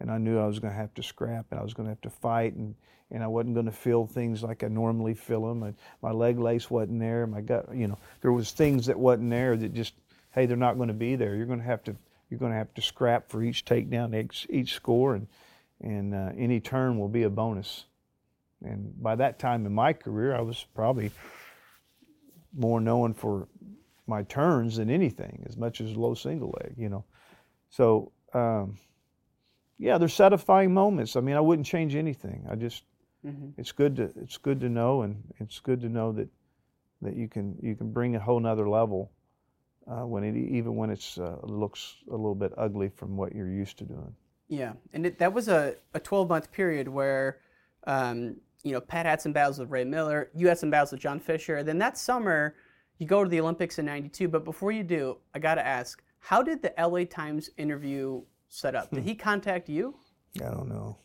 and 0.00 0.10
I 0.10 0.18
knew 0.18 0.38
I 0.38 0.46
was 0.46 0.58
going 0.58 0.72
to 0.72 0.78
have 0.78 0.94
to 0.94 1.02
scrap, 1.02 1.46
and 1.50 1.60
I 1.60 1.62
was 1.62 1.74
going 1.74 1.86
to 1.86 1.90
have 1.90 2.00
to 2.02 2.10
fight, 2.10 2.54
and 2.54 2.74
and 3.10 3.22
I 3.22 3.26
wasn't 3.26 3.54
going 3.54 3.66
to 3.66 3.72
feel 3.72 4.06
things 4.06 4.42
like 4.42 4.62
I 4.62 4.68
normally 4.68 5.14
feel 5.14 5.46
them. 5.46 5.62
And 5.62 5.74
my 6.02 6.10
leg 6.10 6.38
lace 6.38 6.70
wasn't 6.70 7.00
there. 7.00 7.26
My 7.26 7.40
gut, 7.40 7.68
you 7.74 7.88
know, 7.88 7.98
there 8.20 8.32
was 8.32 8.52
things 8.52 8.86
that 8.86 8.98
wasn't 8.98 9.30
there 9.30 9.56
that 9.56 9.72
just, 9.72 9.94
hey, 10.32 10.44
they're 10.44 10.58
not 10.58 10.76
going 10.76 10.88
to 10.88 10.94
be 10.94 11.16
there. 11.16 11.34
You're 11.34 11.46
going 11.46 11.60
to 11.60 11.64
have 11.64 11.82
to 11.84 11.96
you're 12.30 12.38
going 12.38 12.52
to 12.52 12.58
have 12.58 12.74
to 12.74 12.82
scrap 12.82 13.30
for 13.30 13.42
each 13.42 13.64
takedown, 13.64 14.14
each, 14.14 14.46
each 14.50 14.74
score, 14.74 15.14
and 15.14 15.28
and 15.80 16.14
uh, 16.14 16.30
any 16.36 16.60
turn 16.60 16.98
will 16.98 17.08
be 17.08 17.22
a 17.22 17.30
bonus. 17.30 17.84
And 18.62 19.00
by 19.00 19.16
that 19.16 19.38
time 19.38 19.66
in 19.66 19.72
my 19.72 19.92
career, 19.92 20.34
I 20.34 20.40
was 20.40 20.64
probably 20.74 21.12
more 22.52 22.80
known 22.80 23.14
for 23.14 23.48
my 24.06 24.22
turns 24.24 24.76
than 24.76 24.90
anything, 24.90 25.44
as 25.48 25.56
much 25.56 25.80
as 25.80 25.96
low 25.96 26.14
single 26.14 26.54
leg, 26.62 26.74
you 26.76 26.88
know. 26.88 27.04
So, 27.70 28.10
um, 28.32 28.78
yeah, 29.78 29.98
there's 29.98 30.14
satisfying 30.14 30.74
moments. 30.74 31.14
I 31.14 31.20
mean, 31.20 31.36
I 31.36 31.40
wouldn't 31.40 31.66
change 31.66 31.94
anything. 31.94 32.46
I 32.50 32.56
just, 32.56 32.84
Mhm. 33.24 33.52
it's 33.56 33.72
good 33.72 33.96
to, 33.96 34.04
it's 34.16 34.38
good 34.38 34.60
to 34.60 34.68
know, 34.68 35.02
and 35.02 35.22
it's 35.38 35.60
good 35.60 35.80
to 35.82 35.88
know 35.88 36.12
that, 36.12 36.28
that 37.02 37.14
you 37.14 37.28
can, 37.28 37.56
you 37.62 37.76
can 37.76 37.92
bring 37.92 38.16
a 38.16 38.20
whole 38.20 38.40
nother 38.40 38.68
level 38.68 39.12
uh, 39.86 40.04
when 40.04 40.24
it, 40.24 40.36
even 40.36 40.74
when 40.74 40.90
it's 40.90 41.18
uh, 41.18 41.38
looks 41.42 41.96
a 42.08 42.16
little 42.16 42.34
bit 42.34 42.52
ugly 42.56 42.88
from 42.88 43.16
what 43.16 43.34
you're 43.34 43.50
used 43.50 43.78
to 43.78 43.84
doing. 43.84 44.14
Yeah, 44.48 44.72
and 44.92 45.06
it, 45.06 45.18
that 45.18 45.32
was 45.32 45.48
a, 45.48 45.76
a 45.94 46.00
12 46.00 46.28
month 46.28 46.52
period 46.52 46.88
where, 46.88 47.38
um, 47.86 48.36
you 48.62 48.72
know, 48.72 48.80
Pat 48.80 49.06
had 49.06 49.20
some 49.20 49.32
battles 49.32 49.58
with 49.58 49.70
Ray 49.70 49.84
Miller, 49.84 50.30
you 50.34 50.48
had 50.48 50.58
some 50.58 50.70
battles 50.70 50.92
with 50.92 51.00
John 51.00 51.20
Fisher, 51.20 51.56
and 51.56 51.68
then 51.68 51.78
that 51.78 51.98
summer 51.98 52.54
you 52.98 53.06
go 53.06 53.22
to 53.22 53.30
the 53.30 53.40
Olympics 53.40 53.78
in 53.78 53.84
'92. 53.86 54.28
But 54.28 54.44
before 54.44 54.72
you 54.72 54.82
do, 54.82 55.18
I 55.34 55.38
got 55.38 55.54
to 55.56 55.66
ask, 55.66 56.02
how 56.18 56.42
did 56.42 56.62
the 56.62 56.72
LA 56.78 57.04
Times 57.04 57.50
interview 57.56 58.22
set 58.48 58.74
up? 58.74 58.90
Did 58.90 59.04
he 59.04 59.14
contact 59.14 59.68
you? 59.68 59.94
I 60.36 60.50
don't 60.50 60.68
know. 60.68 60.96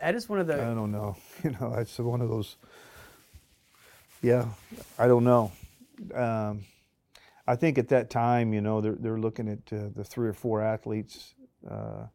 That 0.00 0.14
is 0.14 0.28
one 0.28 0.40
of 0.40 0.46
the. 0.46 0.54
I 0.54 0.74
don't 0.74 0.92
know. 0.92 1.16
You 1.44 1.50
know, 1.60 1.74
it's 1.78 1.98
one 1.98 2.20
of 2.20 2.28
those. 2.28 2.56
Yeah, 4.22 4.46
I 4.98 5.06
don't 5.06 5.24
know. 5.24 5.52
Um, 6.14 6.64
I 7.46 7.56
think 7.56 7.78
at 7.78 7.88
that 7.88 8.10
time, 8.10 8.52
you 8.52 8.60
know, 8.60 8.80
they're 8.80 8.96
they're 8.98 9.18
looking 9.18 9.48
at 9.48 9.72
uh, 9.72 9.88
the 9.94 10.04
three 10.04 10.28
or 10.28 10.32
four 10.32 10.62
athletes 10.62 11.34
uh, 11.70 12.06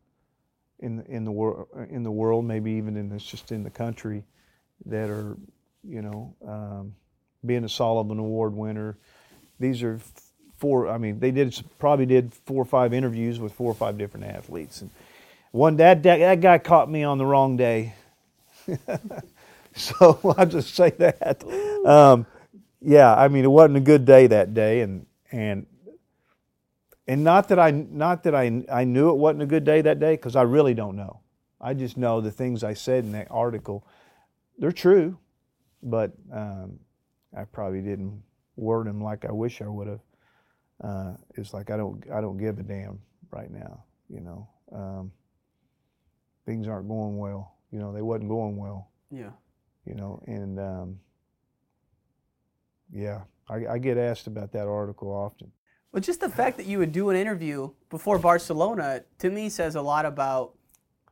in 0.82 1.02
in 1.08 1.24
the 1.26 1.32
world 1.32 1.68
in 1.90 2.04
the 2.04 2.12
world, 2.12 2.46
maybe 2.46 2.72
even 2.72 2.98
in 2.98 3.10
this 3.10 3.24
just 3.24 3.52
in 3.52 3.64
the 3.64 3.70
country, 3.70 4.24
that 4.86 5.10
are, 5.10 5.38
you 5.84 6.02
know, 6.02 6.36
um, 6.48 6.96
being 7.46 7.64
a 7.64 7.70
Sullivan 7.70 8.20
Award 8.20 8.54
winner. 8.54 8.98
These 9.60 9.84
are 9.84 10.00
four. 10.58 10.88
I 10.88 10.98
mean, 10.98 11.20
they 11.20 11.32
did 11.32 11.62
probably 11.80 12.06
did 12.06 12.34
four 12.46 12.62
or 12.62 12.66
five 12.66 12.94
interviews 12.94 13.40
with 13.40 13.54
four 13.54 13.72
or 13.72 13.76
five 13.76 13.98
different 13.98 14.28
athletes, 14.28 14.82
and 14.82 14.90
one 15.52 15.78
that 15.78 16.04
that, 16.04 16.18
that 16.18 16.42
guy 16.42 16.58
caught 16.58 16.90
me 16.90 17.04
on 17.04 17.18
the 17.18 17.26
wrong 17.26 17.58
day. 17.58 17.94
so 19.76 20.20
I'll 20.38 20.46
just 20.46 20.76
say 20.76 20.92
that. 20.92 21.44
Um, 21.86 22.26
yeah, 22.82 23.14
I 23.14 23.28
mean, 23.28 23.44
it 23.46 23.52
wasn't 23.52 23.78
a 23.78 23.82
good 23.82 24.06
day 24.06 24.28
that 24.28 24.54
day, 24.54 24.82
and 24.82 25.06
and 25.32 25.66
and 27.08 27.24
not 27.24 27.50
that 27.50 27.60
I 27.60 27.72
not 27.72 28.24
that 28.24 28.36
I 28.36 28.64
I 28.72 28.84
knew 28.84 29.10
it 29.10 29.18
wasn't 29.18 29.44
a 29.44 29.48
good 29.48 29.64
day 29.64 29.82
that 29.82 30.00
day 30.00 30.14
because 30.14 30.36
I 30.36 30.44
really 30.44 30.74
don't 30.74 30.96
know. 30.96 31.22
I 31.60 31.74
just 31.74 31.98
know 31.98 32.22
the 32.22 32.32
things 32.32 32.64
I 32.64 32.74
said 32.74 33.04
in 33.04 33.12
that 33.12 33.28
article, 33.30 33.86
they're 34.58 34.72
true, 34.72 35.18
but 35.84 36.12
um, 36.34 36.80
I 37.38 37.44
probably 37.46 37.82
didn't 37.82 38.24
word 38.56 38.88
them 38.88 39.02
like 39.02 39.26
I 39.26 39.32
wish 39.32 39.62
I 39.62 39.68
would 39.68 39.88
have. 39.88 40.00
Uh, 40.84 41.14
it's 41.36 41.54
like 41.54 41.70
I 41.70 41.78
don't 41.78 42.04
I 42.12 42.22
don't 42.22 42.38
give 42.38 42.60
a 42.60 42.64
damn 42.64 43.00
right 43.32 43.52
now. 43.52 43.84
You 44.10 44.22
know, 44.22 44.50
um, 44.74 45.12
things 46.46 46.68
aren't 46.68 46.88
going 46.88 47.18
well. 47.18 47.56
You 47.72 47.80
know, 47.80 47.94
they 47.94 48.02
wasn't 48.02 48.30
going 48.30 48.58
well. 48.58 48.90
Yeah. 49.10 49.32
You 49.86 49.96
know, 49.96 50.22
and 50.28 50.60
um, 50.60 51.00
yeah, 52.92 53.22
I, 53.50 53.74
I 53.74 53.78
get 53.78 53.98
asked 53.98 54.28
about 54.28 54.52
that 54.54 54.68
article 54.68 55.10
often. 55.10 55.52
Well, 55.92 56.02
just 56.02 56.22
the 56.22 56.30
fact 56.30 56.58
that 56.58 56.66
you 56.66 56.78
would 56.80 56.92
do 56.92 57.10
an 57.10 57.18
interview 57.18 57.72
before 57.90 58.18
Barcelona 58.18 59.04
to 59.20 59.30
me 59.30 59.50
says 59.50 59.76
a 59.76 59.82
lot 59.82 60.06
about. 60.06 60.54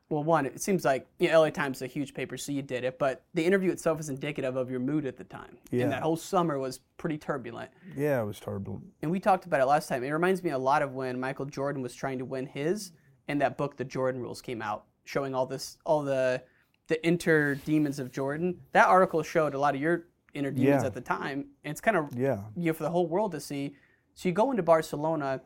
Well, 0.10 0.24
one, 0.24 0.48
it 0.48 0.60
seems 0.60 0.86
like 0.86 1.06
you 1.20 1.28
know, 1.30 1.42
LA 1.42 1.52
Times 1.52 1.78
is 1.78 1.82
a 1.84 1.88
huge 1.88 2.15
paper, 2.15 2.36
so 2.36 2.52
you 2.52 2.63
did 2.63 2.84
it. 2.84 2.98
But 2.98 3.26
the 3.36 3.46
interview 3.46 3.70
itself 3.72 4.00
is 4.00 4.10
indicative 4.10 4.56
of 4.56 4.72
your 4.72 4.80
mood 4.80 5.06
at 5.06 5.18
the 5.18 5.24
time, 5.24 5.58
Yeah. 5.70 5.84
and 5.84 5.92
that 5.92 6.02
whole 6.02 6.18
summer 6.18 6.58
was 6.58 6.80
pretty 6.98 7.20
turbulent. 7.20 7.70
Yeah, 7.96 8.20
it 8.20 8.26
was 8.26 8.39
turbulent. 8.39 8.86
And 9.04 9.12
we 9.12 9.20
talked 9.20 9.46
about 9.46 9.62
it 9.62 9.65
last 9.65 9.88
time. 9.88 10.04
It 10.04 10.10
reminds 10.10 10.44
me 10.44 10.50
a 10.50 10.58
lot 10.58 10.82
of 10.82 10.94
when 10.94 11.20
Michael 11.20 11.46
Jordan 11.46 11.84
was 11.84 11.94
trying 11.94 12.18
to 12.18 12.26
win 12.26 12.48
his, 12.48 12.92
and 13.28 13.39
that 13.42 13.56
book, 13.56 13.78
The 13.78 13.86
Jordan 13.86 14.20
Rules, 14.20 14.42
came 14.42 14.63
out, 14.63 14.86
showing 15.04 15.36
all 15.36 15.46
this, 15.46 15.78
all 15.86 16.02
the, 16.02 16.42
the 16.88 17.06
inner 17.06 17.54
demons 17.54 18.00
of 18.00 18.12
Jordan. 18.12 18.60
That 18.72 18.88
article 18.88 19.22
showed 19.22 19.54
a 19.54 19.60
lot 19.60 19.76
of 19.76 19.82
your 19.82 20.08
inner 20.34 20.50
demons 20.50 20.82
Yeah. 20.82 20.88
at 20.88 20.96
the 20.96 21.02
time, 21.02 21.46
and 21.63 21.70
it's 21.72 21.82
kind 21.82 21.98
of 21.98 22.15
Yeah. 22.18 22.46
you 22.56 22.65
know 22.68 22.74
for 22.74 22.82
the 22.84 22.89
whole 22.89 23.06
world 23.06 23.34
to 23.34 23.39
see. 23.39 23.76
So 24.15 24.28
you 24.28 24.34
go 24.34 24.52
into 24.52 24.63
Barcelona, 24.63 25.41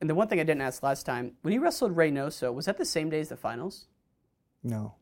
and 0.00 0.08
the 0.08 0.14
one 0.14 0.28
thing 0.28 0.40
I 0.40 0.44
didn't 0.44 0.62
ask 0.62 0.82
last 0.82 1.04
time, 1.04 1.32
when 1.42 1.52
you 1.52 1.62
wrestled 1.62 1.94
Reinoso, 1.94 2.52
was 2.52 2.64
that 2.66 2.78
the 2.78 2.84
same 2.84 3.10
day 3.10 3.20
as 3.20 3.28
the 3.28 3.36
finals? 3.36 3.86
No. 4.62 4.94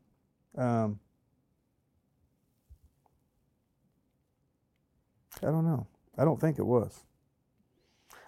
Um, 0.56 0.98
I 5.42 5.46
don't 5.46 5.64
know. 5.64 5.86
I 6.18 6.24
don't 6.24 6.40
think 6.40 6.58
it 6.58 6.66
was. 6.66 7.00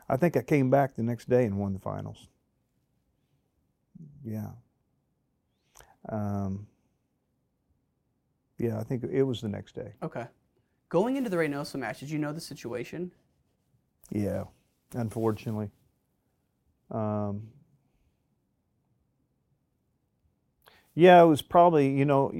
I 0.08 0.16
think 0.16 0.36
I 0.36 0.42
came 0.42 0.70
back 0.70 0.94
the 0.94 1.02
next 1.02 1.28
day 1.28 1.44
and 1.44 1.58
won 1.58 1.72
the 1.72 1.78
finals. 1.78 2.28
Yeah. 4.24 4.50
Um, 6.08 6.66
yeah, 8.58 8.78
I 8.78 8.84
think 8.84 9.04
it 9.04 9.22
was 9.22 9.40
the 9.40 9.48
next 9.48 9.74
day. 9.74 9.94
Okay. 10.02 10.26
Going 10.88 11.16
into 11.16 11.30
the 11.30 11.36
Reinoso 11.36 11.76
match, 11.76 12.00
did 12.00 12.10
you 12.10 12.18
know 12.18 12.32
the 12.32 12.40
situation? 12.40 13.10
Yeah, 14.12 14.44
unfortunately. 14.94 15.70
Um, 16.90 17.48
yeah, 20.94 21.22
it 21.22 21.26
was 21.26 21.40
probably, 21.40 21.96
you 21.96 22.04
know, 22.04 22.30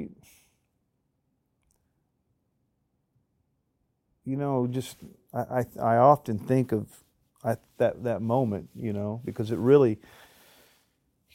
you, 4.25 4.37
know, 4.37 4.67
just 4.67 4.99
I, 5.33 5.39
I, 5.41 5.65
I 5.81 5.97
often 5.97 6.39
think 6.39 6.73
of 6.73 6.89
I, 7.43 7.57
that 7.79 8.05
that 8.05 8.21
moment, 8.21 8.69
you 8.77 8.93
know, 8.93 9.23
because 9.25 9.51
it 9.51 9.59
really, 9.59 9.99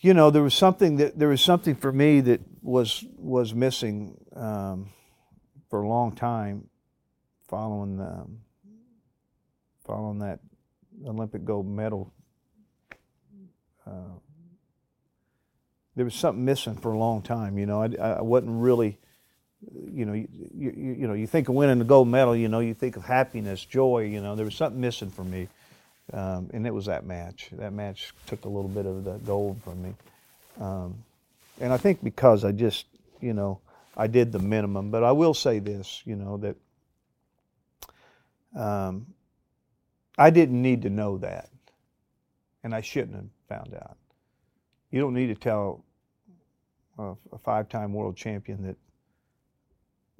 you 0.01 0.13
know, 0.13 0.29
there 0.29 0.43
was 0.43 0.53
something 0.53 0.97
that 0.97 1.17
there 1.17 1.29
was 1.29 1.41
something 1.41 1.73
for 1.73 1.91
me 1.91 2.21
that 2.21 2.41
was 2.61 3.03
was 3.17 3.55
missing 3.55 4.23
um, 4.35 4.89
for 5.71 5.81
a 5.81 5.87
long 5.87 6.11
time, 6.11 6.69
following 7.47 7.97
the, 7.97 8.27
following 9.87 10.19
that 10.19 10.39
Olympic 11.05 11.45
gold 11.45 11.65
medal. 11.65 12.11
Uh, 13.85 14.19
there 15.95 16.05
was 16.05 16.13
something 16.13 16.43
missing 16.43 16.75
for 16.75 16.91
a 16.91 16.97
long 16.97 17.21
time. 17.21 17.57
You 17.57 17.65
know, 17.65 17.81
I, 17.81 17.87
I 17.95 18.21
wasn't 18.21 18.61
really, 18.61 18.99
you 19.91 20.05
know, 20.05 20.13
you, 20.13 20.27
you, 20.53 20.95
you 20.99 21.07
know, 21.07 21.13
you 21.13 21.25
think 21.25 21.49
of 21.49 21.55
winning 21.55 21.79
the 21.79 21.85
gold 21.85 22.07
medal. 22.07 22.35
You 22.35 22.49
know, 22.49 22.59
you 22.59 22.73
think 22.73 22.97
of 22.97 23.03
happiness, 23.03 23.63
joy. 23.63 24.03
You 24.03 24.21
know, 24.21 24.35
there 24.35 24.45
was 24.45 24.55
something 24.55 24.79
missing 24.79 25.09
for 25.09 25.23
me, 25.23 25.47
um, 26.13 26.49
and 26.53 26.67
it 26.67 26.73
was 26.73 26.85
that 26.85 27.05
match. 27.05 27.49
That 27.53 27.73
match 27.73 28.13
took 28.27 28.45
a 28.45 28.49
little 28.49 28.69
bit 28.69 28.85
of 28.85 29.05
the 29.05 29.13
gold 29.13 29.61
from 29.63 29.81
me, 29.81 29.93
um, 30.59 31.03
and 31.59 31.73
I 31.73 31.77
think 31.77 32.03
because 32.03 32.43
I 32.43 32.51
just, 32.51 32.85
you 33.21 33.33
know, 33.33 33.59
I 33.95 34.07
did 34.07 34.31
the 34.31 34.39
minimum. 34.39 34.91
But 34.91 35.03
I 35.03 35.13
will 35.13 35.33
say 35.33 35.59
this, 35.59 36.03
you 36.05 36.15
know, 36.15 36.37
that 36.37 36.55
um, 38.55 39.07
I 40.17 40.29
didn't 40.29 40.61
need 40.61 40.81
to 40.83 40.89
know 40.89 41.17
that, 41.19 41.49
and 42.63 42.73
I 42.73 42.81
shouldn't 42.81 43.15
have 43.15 43.29
found 43.47 43.73
out. 43.75 43.97
You 44.91 44.99
don't 44.99 45.13
need 45.13 45.27
to 45.27 45.35
tell 45.35 45.85
a, 46.97 47.13
a 47.31 47.37
five-time 47.37 47.93
world 47.93 48.15
champion 48.15 48.63
that 48.63 48.77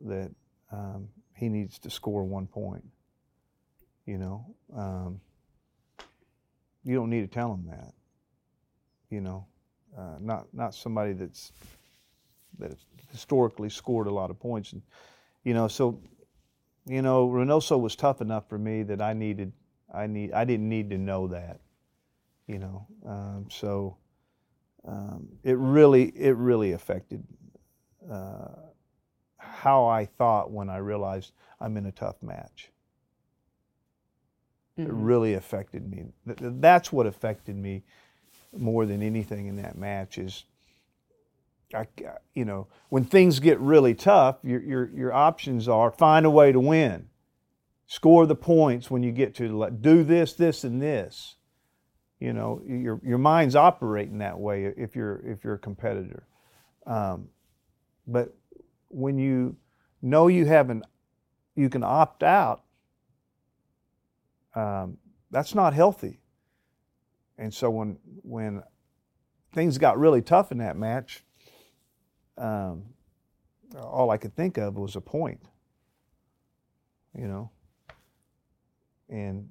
that 0.06 0.32
um, 0.72 1.08
he 1.34 1.50
needs 1.50 1.80
to 1.80 1.90
score 1.90 2.24
one 2.24 2.46
point. 2.48 2.86
You 4.06 4.18
know, 4.18 4.46
um, 4.76 5.20
you 6.84 6.96
don't 6.96 7.10
need 7.10 7.22
to 7.22 7.28
tell 7.28 7.54
him 7.54 7.66
that. 7.70 7.94
You 9.10 9.22
know, 9.22 9.46
uh, 9.98 10.18
not 10.20 10.48
not 10.54 10.76
somebody 10.76 11.14
that's 11.14 11.52
that 12.60 12.76
historically 13.12 13.70
scored 13.70 14.08
a 14.08 14.12
lot 14.14 14.30
of 14.30 14.40
points, 14.40 14.74
and 14.74 14.82
you 15.44 15.54
know, 15.54 15.68
so 15.68 16.00
you 16.86 17.02
know, 17.02 17.28
Reinoso 17.28 17.80
was 17.80 17.96
tough 17.96 18.22
enough 18.22 18.48
for 18.48 18.58
me 18.58 18.84
that 18.84 19.02
I 19.02 19.14
needed, 19.14 19.52
I 19.94 20.08
need, 20.08 20.32
I 20.34 20.46
didn't 20.46 20.70
need 20.70 20.90
to 20.92 20.98
know 20.98 21.28
that, 21.28 21.60
you 22.48 22.60
know. 22.60 22.86
Um, 23.06 23.48
so 23.50 23.98
um, 24.88 25.28
it 25.44 25.58
really, 25.58 26.06
it 26.16 26.36
really 26.36 26.74
affected 26.74 27.24
uh, 28.12 28.50
how 29.38 29.86
I 29.86 30.06
thought 30.06 30.52
when 30.52 30.70
I 30.70 30.78
realized 30.78 31.32
I'm 31.60 31.78
in 31.78 31.86
a 31.86 31.92
tough 31.92 32.22
match. 32.22 32.72
It 34.78 34.88
Mhm. 34.88 35.06
really 35.06 35.34
affected 35.34 35.90
me. 35.90 36.06
Th- 36.26 36.38
th- 36.38 36.54
That's 36.58 36.92
what 36.92 37.08
affected 37.08 37.56
me 37.56 37.84
more 38.56 38.86
than 38.86 39.02
anything 39.02 39.48
in 39.48 39.56
that 39.58 39.78
match 39.78 40.18
is 40.18 40.46
I, 41.74 41.86
you 42.34 42.46
know, 42.46 42.68
when 42.90 43.04
things 43.04 43.40
get 43.42 43.60
really 43.60 43.94
tough, 43.94 44.38
your, 44.44 44.62
your, 44.62 44.90
your 44.90 45.14
options 45.14 45.68
are 45.68 45.92
find 45.92 46.26
a 46.26 46.30
way 46.30 46.54
to 46.54 46.60
win, 46.62 47.10
score 47.88 48.26
the 48.26 48.36
points 48.36 48.92
when 48.92 49.02
you 49.02 49.12
get 49.12 49.34
to 49.36 49.70
do 49.82 50.04
this, 50.04 50.34
this, 50.34 50.64
and 50.64 50.82
this. 50.82 51.36
You 52.20 52.34
know, 52.34 52.62
your, 52.68 53.00
your 53.04 53.18
mind's 53.18 53.56
operating 53.56 54.18
that 54.20 54.38
way 54.40 54.66
if 54.66 54.96
you're, 54.96 55.22
if 55.26 55.44
you're 55.44 55.54
a 55.54 55.60
competitor. 55.60 56.28
Um, 56.86 57.30
but 58.06 58.36
when 58.90 59.18
you 59.18 59.56
know 60.02 60.28
you 60.28 60.46
haven't, 60.46 60.84
you 61.56 61.70
can 61.70 61.84
opt 61.84 62.24
out, 62.24 62.64
um, 64.56 64.98
that's 65.32 65.54
not 65.54 65.74
healthy. 65.74 66.20
And 67.38 67.54
so 67.54 67.70
when, 67.70 67.98
when 68.24 68.64
things 69.54 69.78
got 69.78 70.00
really 70.00 70.22
tough 70.22 70.52
in 70.52 70.58
that 70.58 70.76
match, 70.76 71.24
um, 72.38 72.84
all 73.80 74.10
I 74.10 74.18
could 74.18 74.36
think 74.36 74.58
of 74.58 74.76
was 74.76 74.96
a 74.96 75.02
point, 75.02 75.42
you 77.16 77.28
know. 77.28 77.52
And 79.10 79.50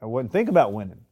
I 0.00 0.06
wasn't 0.06 0.32
thinking 0.32 0.50
about 0.52 0.72
winning. 0.72 1.04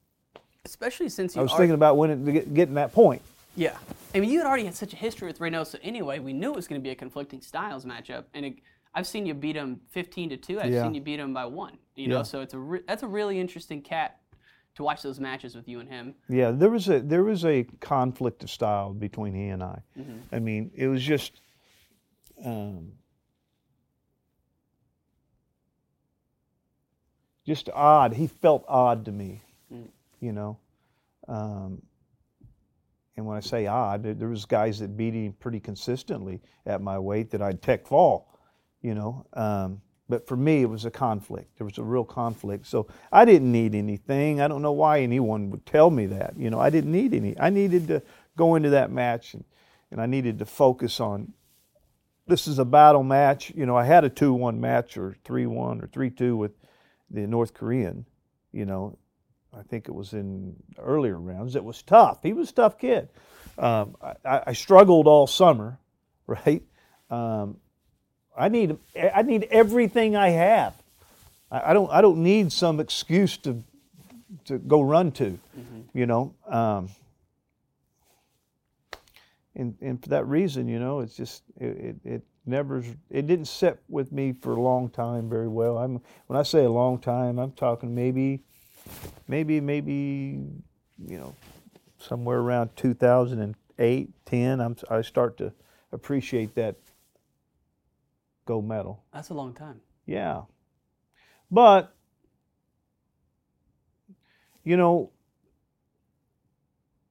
Especially 0.64 1.08
since 1.08 1.34
you 1.34 1.40
I 1.40 1.42
was 1.42 1.52
thinking 1.52 1.74
about 1.74 1.96
winning, 1.96 2.24
to 2.26 2.32
get, 2.32 2.54
getting 2.54 2.74
that 2.74 2.92
point. 2.92 3.22
Yeah. 3.56 3.76
I 4.14 4.20
mean, 4.20 4.30
you 4.30 4.38
had 4.38 4.46
already 4.46 4.64
had 4.64 4.74
such 4.74 4.92
a 4.92 4.96
history 4.96 5.26
with 5.26 5.38
Reinoso 5.38 5.78
anyway. 5.82 6.18
We 6.18 6.32
knew 6.32 6.50
it 6.50 6.56
was 6.56 6.68
going 6.68 6.80
to 6.80 6.82
be 6.82 6.90
a 6.90 6.94
conflicting 6.94 7.40
styles 7.40 7.84
matchup, 7.84 8.24
and 8.34 8.46
it, 8.46 8.54
I've 8.94 9.06
seen 9.06 9.26
you 9.26 9.34
beat 9.34 9.56
him 9.56 9.80
15 9.90 10.30
to 10.30 10.36
two. 10.36 10.60
I've 10.60 10.70
Yeah. 10.70 10.82
seen 10.84 10.94
you 10.94 11.00
beat 11.00 11.18
him 11.20 11.32
by 11.34 11.46
one. 11.46 11.78
You 11.94 12.08
know, 12.08 12.18
Yeah. 12.18 12.22
so 12.24 12.40
it's 12.40 12.54
a 12.54 12.58
re- 12.58 12.82
that's 12.86 13.02
a 13.02 13.08
really 13.08 13.38
interesting 13.40 13.82
cat 13.82 14.18
to 14.76 14.82
watch 14.82 15.02
those 15.02 15.18
matches 15.20 15.54
with 15.54 15.68
you 15.68 15.80
and 15.80 15.88
him. 15.88 16.14
Yeah, 16.28 16.50
there 16.52 16.70
was 16.70 16.88
a 16.88 17.00
there 17.00 17.24
was 17.24 17.44
a 17.44 17.64
conflict 17.80 18.42
of 18.44 18.50
style 18.50 18.92
between 18.92 19.34
he 19.34 19.48
and 19.48 19.62
I. 19.62 19.80
Mhm. 19.98 20.20
I 20.32 20.38
mean, 20.38 20.70
it 20.74 20.86
was 20.88 21.02
just 21.02 21.40
um, 22.44 22.92
just 27.50 27.68
odd. 27.74 28.12
He 28.14 28.28
felt 28.28 28.64
odd 28.68 29.04
to 29.06 29.12
me, 29.12 29.42
Mm. 29.74 29.88
you 30.20 30.30
know. 30.32 30.56
Um, 31.26 31.82
and 33.16 33.26
when 33.26 33.36
I 33.36 33.40
say 33.40 33.66
odd, 33.66 34.04
there- 34.04 34.28
was 34.28 34.44
guys 34.44 34.78
that 34.78 34.96
beat 34.96 35.14
him 35.14 35.32
pretty 35.32 35.58
consistently 35.58 36.40
at 36.64 36.80
my 36.80 36.96
weight 36.96 37.30
that 37.32 37.42
I'd 37.42 37.60
tech 37.60 37.86
fall, 37.88 38.28
you 38.82 38.94
know. 38.94 39.26
Um, 39.32 39.80
but 40.08 40.28
for 40.28 40.36
me, 40.36 40.62
it 40.62 40.66
was 40.70 40.84
a 40.84 40.92
conflict. 40.92 41.58
There 41.58 41.64
was 41.64 41.76
a 41.78 41.82
real 41.82 42.04
conflict. 42.04 42.66
So 42.68 42.86
I 43.10 43.24
didn't 43.24 43.50
need 43.50 43.74
anything. 43.74 44.40
I 44.40 44.46
don't 44.46 44.62
know 44.62 44.72
why 44.72 45.00
anyone 45.00 45.50
would 45.50 45.66
tell 45.66 45.90
me 45.90 46.06
that. 46.06 46.36
You 46.36 46.50
know, 46.50 46.60
I 46.60 46.70
didn't 46.70 46.92
need 46.92 47.14
any. 47.14 47.36
I 47.38 47.50
needed 47.50 47.88
to 47.88 48.00
go 48.36 48.54
into 48.54 48.70
that 48.70 48.92
match 48.92 49.34
and, 49.34 49.44
and 49.90 50.00
I 50.00 50.06
needed 50.06 50.38
to 50.38 50.46
focus 50.46 51.00
on 51.00 51.32
this 52.28 52.46
is 52.46 52.60
a 52.60 52.64
battle 52.64 53.02
match. 53.02 53.50
You 53.56 53.66
know, 53.66 53.76
I 53.76 53.84
had 53.84 54.04
a 54.04 54.08
two-one 54.08 54.60
match 54.60 54.96
or 54.96 55.16
three-one 55.24 55.80
or 55.80 55.88
three-two 55.88 56.36
with 56.36 56.52
the 57.10 57.26
North 57.26 57.54
Korean. 57.54 58.06
You 58.52 58.64
know, 58.64 58.98
I 59.56 59.62
think 59.62 59.88
it 59.88 59.94
was 59.94 60.12
in 60.12 60.56
earlier 60.78 61.18
rounds. 61.18 61.56
It 61.56 61.64
was 61.64 61.82
tough. 61.82 62.22
He 62.22 62.32
was 62.32 62.50
a 62.50 62.54
tough 62.54 62.78
kid. 62.78 63.08
Um, 63.58 63.96
I, 64.24 64.42
I, 64.46 64.52
struggled 64.52 65.06
all 65.06 65.26
summer, 65.26 65.78
right? 66.26 66.62
Um, 67.10 67.58
I 68.36 68.48
need 68.48 68.78
I 68.96 69.22
need 69.22 69.48
everything 69.50 70.16
I 70.16 70.30
have. 70.30 70.74
I, 71.50 71.70
I, 71.70 71.72
don't 71.74 71.90
I 71.90 72.00
don't 72.00 72.22
need 72.22 72.52
some 72.52 72.80
excuse 72.80 73.36
to 73.38 73.62
to 74.46 74.58
go 74.58 74.80
run 74.80 75.12
to, 75.12 75.38
mm-hmm. 75.58 75.98
you 75.98 76.06
know. 76.06 76.34
Um, 76.46 76.88
and 79.54 79.76
and 79.80 80.02
for 80.02 80.10
that 80.10 80.26
reason, 80.26 80.68
you 80.68 80.78
know, 80.78 81.00
it's 81.00 81.16
just 81.16 81.42
it, 81.58 81.66
it, 81.66 81.96
it 82.04 82.22
never 82.46 82.82
it 83.10 83.26
didn't 83.26 83.46
sit 83.46 83.80
with 83.88 84.12
me 84.12 84.32
for 84.32 84.52
a 84.52 84.60
long 84.60 84.88
time 84.88 85.28
very 85.28 85.48
well. 85.48 85.78
I'm 85.78 86.00
when 86.26 86.38
I 86.38 86.42
say 86.42 86.64
a 86.64 86.70
long 86.70 86.98
time, 86.98 87.38
I'm 87.38 87.52
talking 87.52 87.94
maybe 87.94 88.40
maybe 89.28 89.60
maybe 89.60 90.40
you 91.06 91.18
know 91.18 91.34
somewhere 91.98 92.38
around 92.38 92.70
2008 92.76 94.10
10 94.24 94.60
I'm, 94.60 94.76
i 94.90 95.02
start 95.02 95.36
to 95.38 95.52
appreciate 95.92 96.54
that 96.54 96.76
gold 98.46 98.66
medal. 98.66 99.04
That's 99.12 99.30
a 99.30 99.34
long 99.34 99.54
time. 99.54 99.80
Yeah. 100.06 100.42
But 101.50 101.94
you 104.64 104.76
know 104.76 105.10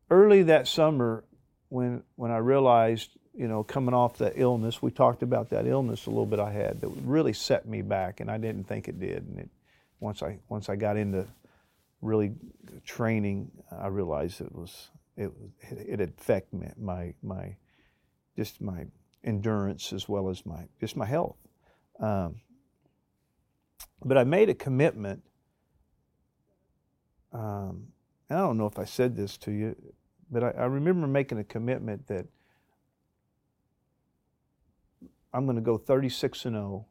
early 0.10 0.44
that 0.44 0.68
summer 0.68 1.24
when 1.70 2.04
when 2.16 2.32
i 2.32 2.38
realized 2.38 3.10
you 3.40 3.48
know 3.48 3.64
coming 3.64 3.94
off 3.94 4.18
that 4.18 4.34
illness 4.36 4.82
we 4.82 4.92
talked 4.92 5.24
about 5.24 5.50
that 5.50 5.66
illness 5.66 6.06
a 6.06 6.10
little 6.10 6.26
bit 6.26 6.40
i 6.40 6.52
had 6.52 6.80
that 6.82 6.90
really 7.04 7.34
set 7.34 7.68
me 7.68 7.82
back 7.82 8.20
and 8.20 8.30
i 8.30 8.38
didn't 8.38 8.66
think 8.66 8.88
it 8.88 9.00
did 9.00 9.24
and 9.28 9.40
it 9.40 9.50
once 10.00 10.22
i 10.22 10.38
once 10.50 10.70
i 10.70 10.76
got 10.76 10.98
into 10.98 11.26
really 12.02 12.34
training, 12.86 13.52
I 13.72 13.88
realized 13.88 14.42
it 14.42 14.54
was 14.54 14.90
it 15.18 15.32
it 15.70 16.00
affected 16.02 16.78
my 16.78 17.14
my 17.22 17.56
just 18.36 18.62
my 18.62 18.86
endurance 19.24 19.92
as 19.92 20.08
well 20.08 20.30
as 20.30 20.46
my 20.46 20.68
just 20.80 20.96
my 20.96 21.06
health. 21.06 21.38
Um, 22.00 22.38
but 24.04 24.18
I 24.18 24.24
made 24.24 24.50
a 24.50 24.54
commitment. 24.54 25.24
Um, 27.34 27.88
I 28.30 28.36
don't 28.36 28.58
know 28.58 28.68
if 28.68 28.80
I 28.80 28.86
said 28.86 29.16
this 29.16 29.38
to 29.40 29.52
you, 29.52 29.76
but 30.32 30.44
I, 30.44 30.50
I 30.52 30.66
remember 30.66 31.06
making 31.06 31.38
a 31.38 31.44
commitment 31.44 32.08
that 32.08 32.28
I'm 35.34 35.46
going 35.46 35.56
to 35.56 35.62
go 35.62 35.78
36 35.78 36.46
and 36.46 36.56
0, 36.56 36.86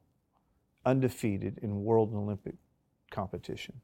undefeated 0.84 1.58
in 1.62 1.82
world 1.82 2.10
and 2.10 2.18
Olympic 2.18 2.54
competition. 3.10 3.80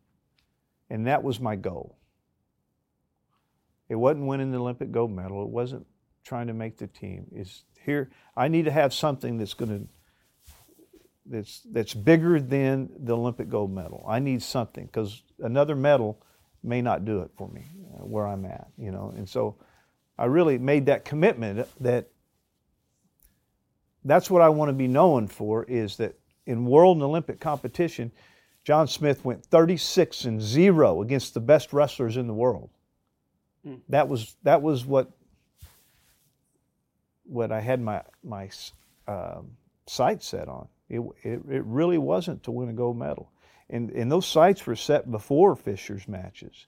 And 0.91 1.07
that 1.07 1.23
was 1.23 1.41
my 1.41 1.57
goal. 1.57 1.99
It 3.89 3.97
wasn't 3.97 4.27
winning 4.27 4.51
the 4.51 4.59
Olympic 4.59 4.93
gold 4.93 5.11
medal. 5.11 5.43
It 5.43 5.51
wasn't 5.51 5.87
trying 6.25 6.47
to 6.47 6.55
make 6.55 6.79
the 6.79 6.87
team. 6.87 7.27
Is 7.33 7.65
here 7.85 8.11
I 8.37 8.49
need 8.49 8.65
to 8.65 8.71
have 8.71 8.95
something 8.95 9.39
that's 9.39 9.55
going 9.55 9.71
to 9.71 9.89
that's 11.27 11.61
that's 11.71 11.95
bigger 11.95 12.41
than 12.41 12.91
the 12.99 13.17
Olympic 13.17 13.49
gold 13.49 13.73
medal. 13.73 14.05
I 14.09 14.19
need 14.19 14.43
something 14.43 14.87
because 14.87 15.23
another 15.41 15.75
medal 15.75 16.23
may 16.63 16.81
not 16.81 17.05
do 17.05 17.21
it 17.21 17.31
for 17.37 17.49
me 17.49 17.67
uh, 17.95 18.05
where 18.05 18.27
I'm 18.27 18.45
at, 18.47 18.69
you 18.79 18.91
know. 18.91 19.13
And 19.17 19.29
so 19.29 19.57
I 20.19 20.27
really 20.27 20.59
made 20.59 20.87
that 20.87 21.05
commitment 21.05 21.67
that 21.81 22.09
that's 24.05 24.31
what 24.31 24.43
I 24.43 24.49
want 24.51 24.69
to 24.69 24.75
be 24.75 24.89
known 24.89 25.29
for 25.29 25.65
is 25.65 25.97
that 25.97 26.19
in 26.47 26.67
world 26.67 26.97
and 26.97 27.05
Olympic 27.05 27.41
competition, 27.41 28.13
John 28.65 28.89
Smith 28.89 29.25
went 29.25 29.45
36 29.45 30.25
and 30.25 30.41
0 30.41 31.03
against 31.03 31.35
the 31.35 31.41
best 31.41 31.73
wrestlers 31.73 32.17
in 32.17 32.27
the 32.27 32.35
world. 32.35 32.71
Mm. 33.67 33.81
That 33.89 34.09
was 34.09 34.37
that 34.43 34.63
was 34.63 34.85
what 34.85 35.11
what 37.25 37.53
I 37.53 37.61
had 37.61 37.81
my 37.81 38.03
my 38.23 38.51
um, 39.09 39.53
sights 39.87 40.27
set 40.27 40.49
on. 40.49 40.69
It, 40.89 41.01
it, 41.23 41.41
it 41.51 41.65
really 41.65 41.99
wasn't 41.99 42.43
to 42.45 42.51
win 42.51 42.69
a 42.69 42.73
gold 42.73 42.99
medal, 42.99 43.31
and 43.71 43.91
and 43.91 44.11
those 44.13 44.27
sights 44.27 44.67
were 44.67 44.77
set 44.77 45.11
before 45.11 45.57
Fisher's 45.57 46.07
matches. 46.07 46.67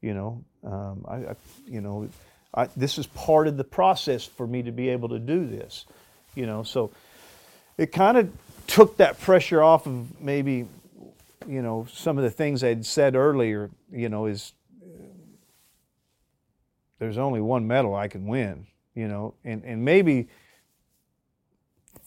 You 0.00 0.12
know, 0.12 0.44
um, 0.64 1.04
I, 1.08 1.14
I, 1.14 1.36
you 1.66 1.80
know, 1.80 2.08
I, 2.52 2.68
this 2.76 2.98
is 2.98 3.06
part 3.06 3.48
of 3.48 3.56
the 3.56 3.64
process 3.64 4.26
for 4.26 4.46
me 4.46 4.62
to 4.62 4.72
be 4.72 4.90
able 4.90 5.08
to 5.10 5.18
do 5.18 5.46
this. 5.46 5.86
You 6.34 6.46
know, 6.46 6.62
so 6.62 6.90
it 7.78 7.92
kind 7.92 8.16
of 8.16 8.32
took 8.66 8.96
that 8.96 9.20
pressure 9.20 9.62
off 9.62 9.86
of 9.86 10.20
maybe 10.20 10.66
you 11.46 11.62
know, 11.62 11.86
some 11.92 12.18
of 12.18 12.24
the 12.24 12.30
things 12.30 12.64
I'd 12.64 12.86
said 12.86 13.14
earlier, 13.16 13.70
you 13.92 14.08
know, 14.08 14.26
is 14.26 14.52
uh, 14.82 14.86
there's 16.98 17.18
only 17.18 17.40
one 17.40 17.66
medal 17.66 17.94
I 17.94 18.08
can 18.08 18.26
win, 18.26 18.66
you 18.94 19.08
know, 19.08 19.34
and, 19.44 19.64
and 19.64 19.84
maybe 19.84 20.28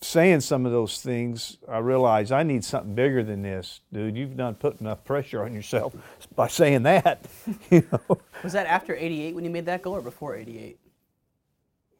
saying 0.01 0.41
some 0.41 0.65
of 0.65 0.71
those 0.71 1.01
things, 1.01 1.57
I 1.67 1.79
realized 1.79 2.31
I 2.31 2.43
need 2.43 2.63
something 2.63 2.95
bigger 2.95 3.23
than 3.23 3.41
this, 3.41 3.81
dude. 3.91 4.15
You've 4.15 4.37
done 4.37 4.55
put 4.55 4.79
enough 4.79 5.03
pressure 5.03 5.43
on 5.43 5.53
yourself 5.53 5.95
by 6.35 6.47
saying 6.47 6.83
that. 6.83 7.25
you 7.71 7.87
know. 7.91 8.19
Was 8.43 8.53
that 8.53 8.67
after 8.67 8.95
'88 8.95 9.35
when 9.35 9.43
you 9.43 9.49
made 9.49 9.65
that 9.65 9.81
goal, 9.81 9.95
or 9.95 10.01
before 10.01 10.35
'88? 10.35 10.79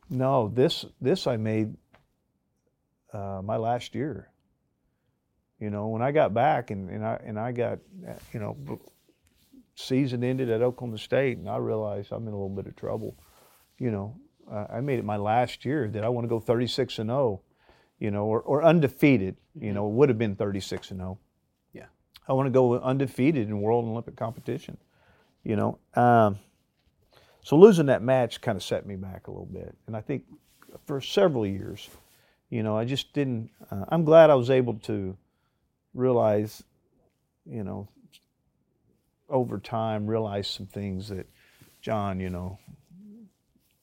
No, 0.10 0.52
this 0.54 0.86
this 1.02 1.28
I 1.28 1.38
made 1.38 1.76
uh, 3.14 3.42
my 3.44 3.58
last 3.58 3.96
year. 3.96 4.30
You 5.60 5.70
know, 5.70 5.88
when 5.88 6.02
I 6.02 6.12
got 6.12 6.34
back 6.34 6.70
and, 6.70 6.90
and 6.90 7.04
I 7.04 7.20
and 7.26 7.40
I 7.40 7.52
got, 7.52 7.80
you 8.32 8.40
know, 8.40 8.56
season 9.76 10.24
ended 10.24 10.50
at 10.50 10.62
Oklahoma 10.62 10.98
State, 10.98 11.38
and 11.38 11.50
I 11.50 11.58
realized 11.58 12.12
I'm 12.12 12.28
in 12.28 12.34
a 12.34 12.38
little 12.38 12.50
bit 12.50 12.68
of 12.68 12.76
trouble. 12.76 13.18
You 13.80 13.92
know, 13.92 14.16
I 14.52 14.82
made 14.82 15.00
it 15.00 15.06
my 15.06 15.18
last 15.18 15.66
year 15.66 15.88
that 15.90 16.04
I 16.04 16.10
want 16.10 16.26
to 16.26 16.30
go 16.30 16.40
36 16.40 17.00
and 17.00 17.10
0, 17.10 17.42
you 18.00 18.12
know, 18.12 18.26
or, 18.26 18.42
or 18.42 18.64
undefeated. 18.64 19.36
You 19.60 19.74
know, 19.74 19.88
it 19.88 19.94
would 19.94 20.10
have 20.10 20.18
been 20.18 20.36
36 20.36 20.92
and 20.92 21.00
0. 21.00 21.20
Yeah. 21.74 21.86
I 22.28 22.34
want 22.34 22.48
to 22.48 22.52
go 22.52 22.80
undefeated 22.80 23.48
in 23.48 23.62
world 23.62 23.86
and 23.86 23.92
Olympic 23.92 24.16
competition. 24.16 24.78
You 25.44 25.56
know, 25.56 25.80
um, 25.96 26.40
so 27.42 27.56
losing 27.56 27.86
that 27.86 28.02
match 28.02 28.42
kind 28.42 28.58
of 28.58 28.64
set 28.64 28.86
me 28.86 28.96
back 28.96 29.28
a 29.28 29.32
little 29.32 29.46
bit, 29.46 29.76
and 29.88 29.96
I 29.96 30.02
think 30.02 30.24
for 30.86 31.00
several 31.00 31.48
years, 31.48 31.88
you 32.50 32.64
know, 32.64 32.78
I 32.78 32.86
just 32.86 33.14
didn't. 33.14 33.50
Uh, 33.72 33.86
I'm 33.90 34.04
glad 34.04 34.30
I 34.30 34.36
was 34.36 34.50
able 34.50 34.76
to 34.80 35.18
realize, 35.94 36.64
you 37.46 37.64
know, 37.64 37.90
over 39.30 39.60
time, 39.60 40.08
realize 40.08 40.48
some 40.48 40.68
things 40.68 41.10
that, 41.10 41.28
John, 41.82 42.20
you 42.20 42.30
know, 42.30 42.60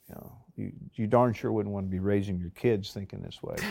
you 0.08 0.14
know, 0.14 0.32
you, 0.56 0.72
you 0.94 1.06
darn 1.06 1.34
sure 1.34 1.52
wouldn't 1.52 1.74
want 1.74 1.86
to 1.86 1.90
be 1.90 1.98
raising 1.98 2.38
your 2.38 2.50
kids 2.50 2.92
thinking 2.92 3.20
this 3.20 3.42
way. 3.42 3.56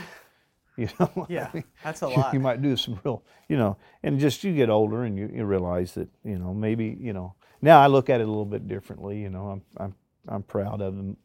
You 0.77 0.89
know, 0.99 1.27
yeah, 1.29 1.51
that's 1.83 2.01
a 2.01 2.07
lot. 2.09 2.33
You, 2.33 2.39
you, 2.39 2.43
might 2.43 2.63
do 2.63 2.75
some 2.75 2.99
real, 3.03 3.23
you 3.47 3.57
know, 3.57 3.77
and 4.01 4.19
just 4.19 4.43
you 4.43 4.55
get 4.55 4.71
older 4.71 5.03
and 5.03 5.15
you, 5.15 5.29
you 5.31 5.45
realize 5.45 5.93
that, 5.93 6.09
you 6.23 6.39
know, 6.39 6.51
maybe, 6.51 6.97
you 6.99 7.13
know, 7.13 7.35
now 7.61 7.79
I 7.79 7.85
look 7.85 8.09
at 8.09 8.21
it 8.21 8.23
a 8.23 8.27
little 8.27 8.43
bit 8.43 8.67
differently. 8.67 9.19
You 9.19 9.29
know, 9.29 9.49
I'm 9.49 9.61
I'm 9.77 9.95
I'm 10.27 10.41
proud 10.41 10.81
of 10.81 10.95
them. 10.95 11.15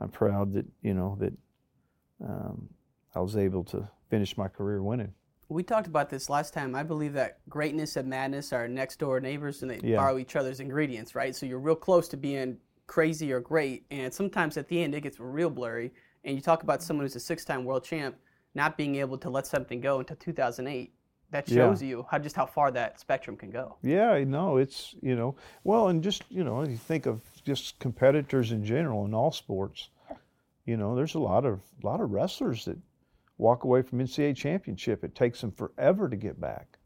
I'm 0.00 0.08
proud 0.08 0.54
that 0.54 0.66
you 0.82 0.94
know 0.94 1.16
that 1.20 1.32
um, 2.24 2.68
I 3.14 3.20
was 3.20 3.36
able 3.36 3.64
to 3.64 3.88
finish 4.08 4.36
my 4.36 4.48
career 4.48 4.82
winning. 4.82 5.12
We 5.48 5.62
talked 5.62 5.86
about 5.86 6.08
this 6.08 6.30
last 6.30 6.54
time. 6.54 6.74
I 6.74 6.82
believe 6.82 7.12
that 7.12 7.38
greatness 7.48 7.96
and 7.96 8.08
madness 8.08 8.52
are 8.52 8.66
next 8.66 8.98
door 8.98 9.20
neighbors 9.20 9.62
and 9.62 9.70
they 9.70 9.80
yeah. 9.82 9.96
borrow 9.96 10.16
each 10.16 10.34
other's 10.34 10.60
ingredients, 10.60 11.14
right? 11.14 11.36
So 11.36 11.44
you're 11.44 11.58
real 11.58 11.74
close 11.74 12.08
to 12.08 12.16
being 12.16 12.56
crazy 12.86 13.32
or 13.32 13.40
great, 13.40 13.86
and 13.90 14.12
sometimes 14.12 14.56
at 14.56 14.68
the 14.68 14.82
end 14.82 14.94
it 14.94 15.02
gets 15.02 15.20
real 15.20 15.50
blurry. 15.50 15.92
And 16.24 16.36
you 16.36 16.42
talk 16.42 16.62
about 16.62 16.82
someone 16.82 17.04
who's 17.04 17.16
a 17.16 17.20
six 17.20 17.44
time 17.44 17.64
world 17.64 17.84
champ 17.84 18.16
not 18.54 18.76
being 18.76 18.96
able 18.96 19.18
to 19.18 19.30
let 19.30 19.46
something 19.46 19.80
go 19.80 20.00
until 20.00 20.16
2008. 20.16 20.92
That 21.30 21.48
shows 21.48 21.82
yeah. 21.82 21.88
you 21.88 22.06
how 22.10 22.18
just 22.18 22.36
how 22.36 22.44
far 22.44 22.70
that 22.72 23.00
spectrum 23.00 23.36
can 23.38 23.50
go. 23.50 23.76
Yeah, 23.82 24.22
no, 24.24 24.58
it's 24.58 24.94
you 25.00 25.16
know 25.16 25.34
well, 25.64 25.88
and 25.88 26.02
just 26.02 26.24
you 26.28 26.44
know 26.44 26.62
you 26.62 26.76
think 26.76 27.06
of 27.06 27.22
just 27.44 27.78
competitors 27.78 28.52
in 28.52 28.62
general 28.62 29.06
in 29.06 29.14
all 29.14 29.32
sports. 29.32 29.88
You 30.66 30.76
know, 30.76 30.94
there's 30.94 31.14
a 31.14 31.18
lot 31.18 31.46
of 31.46 31.60
a 31.82 31.86
lot 31.86 32.02
of 32.02 32.10
wrestlers 32.10 32.66
that 32.66 32.76
walk 33.42 33.64
away 33.64 33.82
from 33.82 33.98
NCAA 33.98 34.36
championship. 34.36 35.04
It 35.04 35.14
takes 35.14 35.40
them 35.40 35.52
forever 35.52 36.08
to 36.08 36.16
get 36.16 36.40
back. 36.40 36.78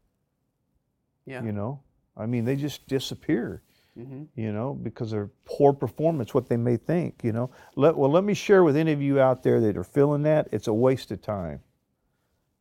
Yeah. 1.25 1.43
You 1.43 1.51
know, 1.51 1.81
I 2.17 2.25
mean, 2.25 2.45
they 2.45 2.55
just 2.55 2.87
disappear. 2.87 3.61
Mm-hmm. 3.97 4.23
You 4.35 4.51
know, 4.51 4.73
because 4.73 5.11
of 5.13 5.29
poor 5.45 5.73
performance, 5.73 6.33
what 6.33 6.47
they 6.49 6.57
may 6.57 6.77
think. 6.77 7.21
You 7.23 7.31
know, 7.31 7.49
let, 7.75 7.95
well, 7.95 8.11
let 8.11 8.23
me 8.23 8.33
share 8.33 8.63
with 8.63 8.75
any 8.77 8.91
of 8.91 9.01
you 9.01 9.19
out 9.19 9.41
there 9.41 9.59
that 9.61 9.75
are 9.77 9.83
feeling 9.83 10.23
that 10.23 10.49
it's 10.51 10.67
a 10.67 10.73
waste 10.73 11.11
of 11.11 11.21
time. 11.21 11.61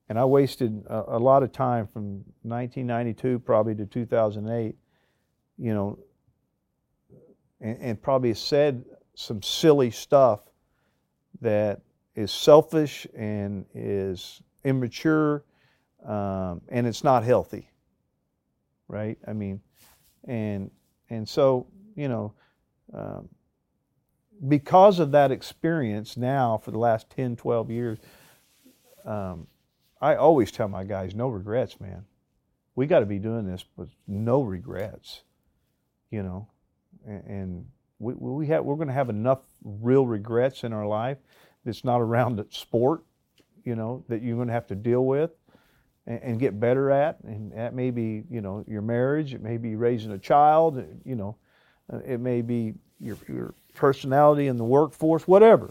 And 0.08 0.18
I 0.18 0.24
wasted 0.24 0.84
a, 0.86 1.16
a 1.16 1.18
lot 1.18 1.42
of 1.42 1.52
time 1.52 1.86
from 1.86 2.24
1992 2.42 3.40
probably 3.40 3.74
to 3.74 3.86
2008. 3.86 4.76
You 5.58 5.74
know, 5.74 5.98
and, 7.60 7.78
and 7.80 8.02
probably 8.02 8.32
said 8.34 8.84
some 9.14 9.42
silly 9.42 9.90
stuff 9.90 10.40
that 11.40 11.80
is 12.16 12.32
selfish 12.32 13.06
and 13.14 13.66
is 13.74 14.42
immature, 14.64 15.44
um, 16.04 16.62
and 16.68 16.86
it's 16.86 17.04
not 17.04 17.22
healthy. 17.22 17.70
Right? 18.88 19.18
I 19.28 19.32
mean, 19.32 19.60
and 20.26 20.70
and 21.08 21.28
so 21.28 21.68
you 21.94 22.08
know, 22.08 22.34
um, 22.92 23.28
because 24.48 24.98
of 24.98 25.12
that 25.12 25.32
experience 25.32 26.16
now 26.16 26.58
for 26.58 26.70
the 26.70 26.78
last 26.78 27.08
10, 27.10 27.36
12 27.36 27.70
years, 27.70 27.98
um, 29.04 29.46
I 30.00 30.16
always 30.16 30.52
tell 30.52 30.68
my 30.68 30.84
guys, 30.84 31.14
no 31.14 31.28
regrets, 31.28 31.80
man. 31.80 32.04
We 32.74 32.86
got 32.86 33.00
to 33.00 33.06
be 33.06 33.18
doing 33.18 33.46
this 33.46 33.64
with 33.76 33.88
no 34.06 34.42
regrets, 34.42 35.22
you 36.10 36.22
know, 36.22 36.48
and, 37.06 37.24
and 37.24 37.66
we, 37.98 38.12
we 38.14 38.46
have, 38.48 38.64
we're 38.64 38.76
going 38.76 38.88
to 38.88 38.94
have 38.94 39.08
enough 39.08 39.40
real 39.64 40.06
regrets 40.06 40.64
in 40.64 40.74
our 40.74 40.86
life 40.86 41.16
that's 41.66 41.84
not 41.84 42.00
around 42.00 42.36
the 42.36 42.46
sport, 42.48 43.02
you 43.64 43.74
know, 43.74 44.04
that 44.08 44.22
you're 44.22 44.36
going 44.36 44.48
to 44.48 44.54
have 44.54 44.68
to 44.68 44.74
deal 44.74 45.04
with 45.04 45.32
and, 46.06 46.22
and 46.22 46.40
get 46.40 46.58
better 46.58 46.90
at. 46.90 47.18
And 47.24 47.52
that 47.52 47.74
may 47.74 47.90
be, 47.90 48.22
you 48.30 48.40
know, 48.40 48.64
your 48.66 48.80
marriage, 48.80 49.34
it 49.34 49.42
may 49.42 49.58
be 49.58 49.74
raising 49.74 50.12
a 50.12 50.18
child, 50.18 50.82
you 51.04 51.16
know, 51.16 51.36
uh, 51.92 51.98
it 52.06 52.20
may 52.20 52.40
be 52.40 52.74
your, 53.00 53.18
your 53.28 53.54
personality 53.74 54.46
in 54.46 54.56
the 54.56 54.64
workforce, 54.64 55.28
whatever, 55.28 55.70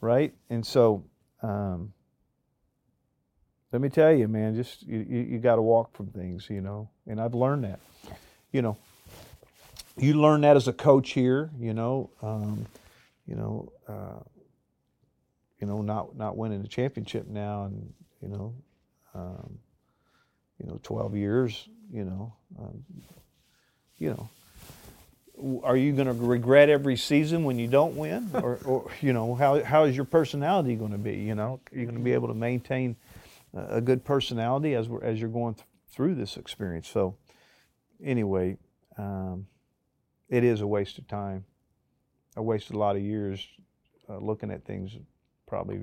right? 0.00 0.34
And 0.50 0.66
so, 0.66 1.04
um, 1.42 1.92
let 3.72 3.80
me 3.80 3.88
tell 3.88 4.12
you, 4.12 4.28
man, 4.28 4.54
just 4.54 4.82
you, 4.82 5.04
you, 5.08 5.20
you 5.22 5.38
got 5.38 5.56
to 5.56 5.62
walk 5.62 5.94
from 5.94 6.06
things, 6.06 6.48
you 6.50 6.60
know. 6.60 6.88
And 7.06 7.20
I've 7.20 7.34
learned 7.34 7.64
that, 7.64 7.80
you 8.52 8.62
know. 8.62 8.76
You 9.98 10.20
learn 10.20 10.42
that 10.42 10.56
as 10.56 10.68
a 10.68 10.72
coach 10.72 11.10
here, 11.10 11.50
you 11.58 11.74
know. 11.74 12.10
Um, 12.22 12.66
you 13.26 13.34
know, 13.34 13.72
uh, 13.88 14.20
you 15.60 15.66
know, 15.66 15.82
not 15.82 16.16
not 16.16 16.36
winning 16.36 16.62
the 16.62 16.68
championship 16.68 17.26
now, 17.26 17.64
and 17.64 17.92
you 18.20 18.28
know, 18.28 18.54
um, 19.14 19.58
you 20.58 20.66
know, 20.66 20.78
twelve 20.82 21.14
years, 21.14 21.68
you 21.92 22.04
know, 22.04 22.34
um, 22.58 22.84
you 23.98 24.10
know, 24.10 25.60
are 25.62 25.76
you 25.76 25.92
going 25.92 26.06
to 26.06 26.12
regret 26.12 26.68
every 26.68 26.96
season 26.96 27.44
when 27.44 27.58
you 27.58 27.68
don't 27.68 27.96
win? 27.96 28.30
Or, 28.34 28.58
or 28.64 28.90
you 29.00 29.12
know 29.12 29.34
how, 29.34 29.62
how 29.62 29.84
is 29.84 29.96
your 29.96 30.04
personality 30.04 30.74
going 30.74 30.92
to 30.92 30.98
be 30.98 31.16
you 31.16 31.34
know? 31.34 31.60
Are 31.72 31.76
you're 31.76 31.86
going 31.86 31.98
to 31.98 32.04
be 32.04 32.12
able 32.12 32.28
to 32.28 32.34
maintain 32.34 32.96
a 33.54 33.80
good 33.80 34.04
personality 34.04 34.74
as 34.74 34.88
we're, 34.88 35.02
as 35.02 35.18
you're 35.18 35.30
going 35.30 35.54
th- 35.54 35.66
through 35.88 36.14
this 36.14 36.36
experience? 36.36 36.88
So 36.88 37.16
anyway 38.02 38.56
um, 38.98 39.46
it 40.28 40.44
is 40.44 40.60
a 40.60 40.66
waste 40.66 40.98
of 40.98 41.06
time 41.08 41.44
i 42.36 42.40
wasted 42.40 42.74
a 42.74 42.78
lot 42.78 42.96
of 42.96 43.02
years 43.02 43.46
uh, 44.08 44.18
looking 44.18 44.50
at 44.50 44.64
things 44.64 44.96
probably 45.46 45.80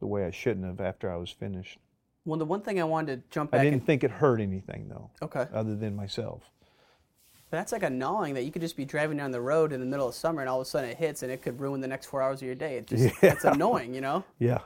the 0.00 0.06
way 0.06 0.24
i 0.24 0.30
shouldn't 0.30 0.66
have 0.66 0.80
after 0.80 1.10
i 1.10 1.16
was 1.16 1.30
finished 1.30 1.78
well 2.24 2.38
the 2.38 2.44
one 2.44 2.60
thing 2.60 2.80
i 2.80 2.84
wanted 2.84 3.22
to 3.22 3.28
jump 3.34 3.50
back 3.52 3.60
i 3.60 3.64
didn't 3.64 3.78
and- 3.80 3.86
think 3.86 4.04
it 4.04 4.10
hurt 4.10 4.40
anything 4.40 4.88
though 4.88 5.10
Okay. 5.22 5.46
other 5.52 5.76
than 5.76 5.94
myself 5.96 6.42
But 7.50 7.58
that's 7.58 7.72
like 7.72 7.82
a 7.82 7.90
gnawing 7.90 8.34
that 8.34 8.42
you 8.44 8.50
could 8.50 8.62
just 8.62 8.76
be 8.76 8.84
driving 8.84 9.16
down 9.18 9.30
the 9.30 9.40
road 9.40 9.72
in 9.72 9.80
the 9.80 9.86
middle 9.86 10.08
of 10.08 10.14
summer 10.14 10.40
and 10.40 10.48
all 10.48 10.60
of 10.60 10.66
a 10.66 10.70
sudden 10.70 10.90
it 10.90 10.96
hits 10.96 11.22
and 11.22 11.30
it 11.30 11.42
could 11.42 11.60
ruin 11.60 11.80
the 11.80 11.88
next 11.88 12.06
four 12.06 12.22
hours 12.22 12.40
of 12.40 12.46
your 12.46 12.54
day. 12.54 12.76
It 12.78 12.86
just 12.86 13.04
Yeah. 13.22 13.32
it's 13.34 13.44
annoying, 13.44 13.92
you 13.94 14.00
know? 14.00 14.24
yeah 14.38 14.56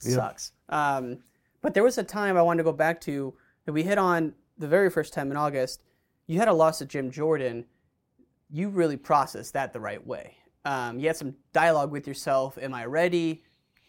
It 0.00 0.10
Yeah. 0.10 0.14
sucks. 0.14 0.52
Um, 0.68 1.18
but 1.60 1.74
there 1.74 1.82
was 1.82 1.98
a 1.98 2.04
time 2.04 2.36
I 2.36 2.42
wanted 2.42 2.58
to 2.58 2.64
go 2.64 2.72
back 2.72 3.00
to 3.02 3.34
that 3.64 3.72
we 3.72 3.82
hit 3.82 3.98
on 3.98 4.32
the 4.58 4.68
very 4.68 4.90
first 4.90 5.12
time 5.12 5.32
in 5.32 5.36
August. 5.36 5.82
You 6.28 6.38
had 6.38 6.46
a 6.46 6.52
loss 6.52 6.78
to 6.78 6.86
Jim 6.86 7.10
Jordan. 7.10 7.64
You 8.48 8.68
really 8.68 8.96
processed 8.96 9.52
that 9.54 9.72
the 9.72 9.80
right 9.80 10.06
way. 10.06 10.36
Um, 10.66 10.98
you 10.98 11.06
had 11.06 11.16
some 11.16 11.34
dialogue 11.54 11.90
with 11.90 12.06
yourself. 12.06 12.58
Am 12.60 12.74
I 12.74 12.84
ready? 12.84 13.42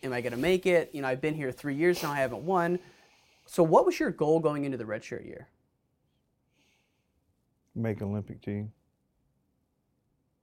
Am 0.03 0.13
I 0.13 0.21
going 0.21 0.31
to 0.31 0.37
make 0.37 0.65
it? 0.65 0.91
You 0.93 1.01
know, 1.01 1.09
I've 1.09 1.21
been 1.21 1.33
here 1.33 1.51
three 1.51 1.75
years 1.75 2.01
now. 2.01 2.11
I 2.11 2.17
haven't 2.17 2.43
won. 2.43 2.79
So, 3.47 3.63
what 3.63 3.85
was 3.85 3.99
your 3.99 4.11
goal 4.11 4.39
going 4.39 4.63
into 4.63 4.77
the 4.77 4.85
redshirt 4.85 5.25
year? 5.25 5.49
make 7.77 8.01
an 8.01 8.07
Olympic 8.07 8.41
team. 8.41 8.71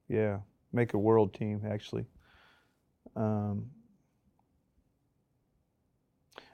Yeah, 0.07 0.39
make 0.71 0.93
a 0.93 0.97
world 0.97 1.33
team 1.33 1.61
actually. 1.67 2.05
Um, 3.15 3.67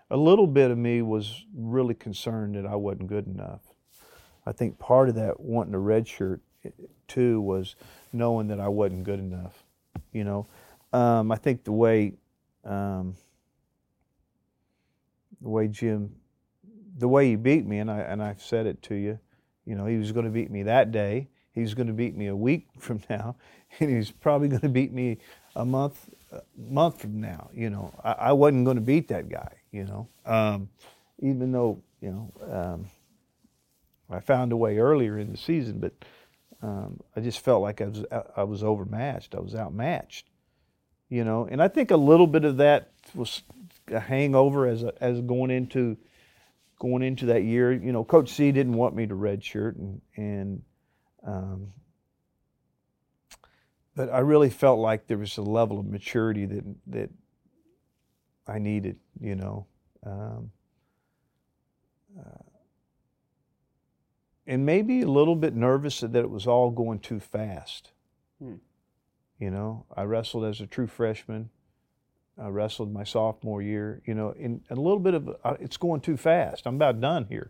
a 0.10 0.18
little 0.18 0.48
bit 0.48 0.72
of 0.72 0.78
me 0.78 1.02
was 1.02 1.46
really 1.56 1.94
concerned 1.94 2.56
that 2.56 2.66
I 2.66 2.76
wasn't 2.76 3.08
good 3.08 3.28
enough. 3.28 3.62
I 4.46 4.52
think 4.52 4.80
part 4.80 5.08
of 5.08 5.16
that 5.16 5.40
wanting 5.40 5.74
a 5.74 5.80
red 5.80 6.08
shirt 6.08 6.42
too 7.08 7.40
was 7.42 7.76
knowing 8.12 8.48
that 8.48 8.60
I 8.60 8.68
wasn't 8.68 9.04
good 9.04 9.20
enough. 9.20 9.61
You 10.12 10.24
know, 10.24 10.48
um, 10.94 11.32
I 11.32 11.36
think 11.36 11.64
the 11.64 11.72
way 11.72 12.14
um, 12.64 13.16
the 15.42 15.50
way 15.50 15.68
Jim, 15.68 16.16
the 16.98 17.08
way 17.08 17.30
he 17.30 17.36
beat 17.36 17.66
me, 17.66 17.80
and 17.80 17.90
I 17.90 18.00
and 18.00 18.22
I've 18.22 18.42
said 18.42 18.66
it 18.66 18.82
to 18.84 18.96
you, 18.96 19.20
you 19.66 19.76
know, 19.76 19.86
he 19.86 19.98
was 19.98 20.12
going 20.12 20.26
to 20.26 20.32
beat 20.32 20.52
me 20.52 20.64
that 20.64 20.92
day. 20.92 21.30
He 21.54 21.62
was 21.62 21.74
going 21.74 21.88
to 21.88 21.94
beat 21.94 22.16
me 22.16 22.28
a 22.28 22.36
week 22.36 22.68
from 22.80 23.02
now, 23.10 23.36
and 23.80 23.90
he's 23.90 24.12
probably 24.12 24.48
going 24.48 24.62
to 24.62 24.70
beat 24.70 24.94
me 24.94 25.18
a 25.56 25.66
month 25.66 26.10
a 26.32 26.42
month 26.58 27.02
from 27.02 27.20
now. 27.20 27.50
You 27.54 27.70
know, 27.70 27.94
I, 28.04 28.12
I 28.12 28.32
wasn't 28.34 28.66
going 28.66 28.78
to 28.78 28.82
beat 28.82 29.08
that 29.10 29.30
guy. 29.30 29.54
You 29.72 29.86
know, 29.86 30.08
um, 30.26 30.70
even 31.20 31.52
though 31.52 31.82
you 32.02 32.12
know 32.12 32.52
um, 32.52 32.86
I 34.10 34.20
found 34.20 34.52
a 34.52 34.58
way 34.58 34.78
earlier 34.78 35.18
in 35.18 35.32
the 35.32 35.38
season, 35.38 35.80
but 35.80 35.94
um, 36.62 37.00
I 37.16 37.22
just 37.22 37.40
felt 37.40 37.62
like 37.62 37.82
I 37.82 37.86
was 37.86 38.06
I 38.36 38.44
was 38.44 38.64
overmatched. 38.64 39.36
I 39.36 39.40
was 39.40 39.56
outmatched. 39.56 40.28
You 41.10 41.26
know, 41.26 41.46
and 41.50 41.62
I 41.62 41.68
think 41.68 41.92
a 41.92 41.98
little 41.98 42.28
bit 42.28 42.46
of 42.46 42.58
that 42.58 42.92
was 43.14 43.44
a 43.88 44.00
hangover 44.00 44.66
as 44.68 44.84
a, 44.84 44.94
as 45.02 45.20
going 45.22 45.52
into 45.52 45.98
going 46.80 47.04
into 47.04 47.28
that 47.28 47.44
year. 47.44 47.72
You 47.72 47.92
know, 47.92 48.04
Coach 48.04 48.30
C 48.30 48.52
didn't 48.52 48.74
want 48.74 48.96
me 48.96 49.08
to 49.08 49.16
redshirt, 49.16 49.76
and 49.76 50.02
and 50.16 50.62
um, 51.26 51.74
but 53.96 54.10
I 54.10 54.20
really 54.20 54.50
felt 54.50 54.80
like 54.80 55.08
there 55.08 55.18
was 55.18 55.38
a 55.38 55.42
level 55.42 55.80
of 55.80 55.86
maturity 55.86 56.46
that 56.46 56.64
that 56.88 57.10
I 58.48 58.60
needed. 58.60 58.98
You 59.20 59.36
know, 59.36 59.66
um, 60.06 60.52
uh, 62.18 62.51
and 64.52 64.66
maybe 64.66 65.02
a 65.02 65.08
little 65.08 65.38
bit 65.38 65.56
nervous 65.56 66.02
that 66.02 66.14
it 66.14 66.30
was 66.30 66.46
all 66.46 66.72
going 66.72 67.00
too 67.00 67.22
fast. 67.22 67.92
Hmm. 68.38 68.56
You 69.40 69.50
know, 69.50 69.86
I 69.96 70.04
wrestled 70.04 70.44
as 70.44 70.60
a 70.60 70.68
true 70.68 70.88
freshman. 70.88 71.50
I 72.38 72.50
wrestled 72.50 72.92
my 72.92 73.06
sophomore 73.06 73.62
year. 73.62 74.02
You 74.06 74.14
know, 74.14 74.36
and 74.38 74.62
a 74.70 74.76
little 74.76 75.00
bit 75.00 75.14
of 75.14 75.30
uh, 75.46 75.56
it's 75.62 75.78
going 75.78 76.02
too 76.02 76.18
fast. 76.18 76.68
I'm 76.68 76.76
about 76.76 77.00
done 77.00 77.28
here. 77.30 77.50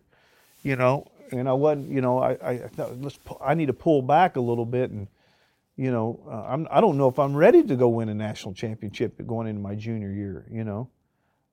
You 0.62 0.76
know, 0.76 1.08
and 1.32 1.48
I 1.48 1.54
wasn't. 1.54 1.90
You 1.90 2.00
know, 2.00 2.18
I 2.20 2.30
I 2.40 2.58
thought 2.68 2.96
let's 3.00 3.18
pu- 3.18 3.42
I 3.44 3.54
need 3.54 3.66
to 3.66 3.72
pull 3.72 4.02
back 4.02 4.36
a 4.36 4.40
little 4.40 4.66
bit 4.66 4.90
and. 4.90 5.08
You 5.74 5.90
know, 5.90 6.20
uh, 6.30 6.52
I'm, 6.52 6.68
I 6.70 6.82
don't 6.82 6.98
know 6.98 7.08
if 7.08 7.18
I'm 7.18 7.34
ready 7.34 7.62
to 7.62 7.76
go 7.76 7.88
win 7.88 8.10
a 8.10 8.14
national 8.14 8.52
championship 8.52 9.26
going 9.26 9.46
into 9.48 9.62
my 9.62 9.74
junior 9.74 10.12
year. 10.12 10.46
You 10.50 10.64
know, 10.64 10.90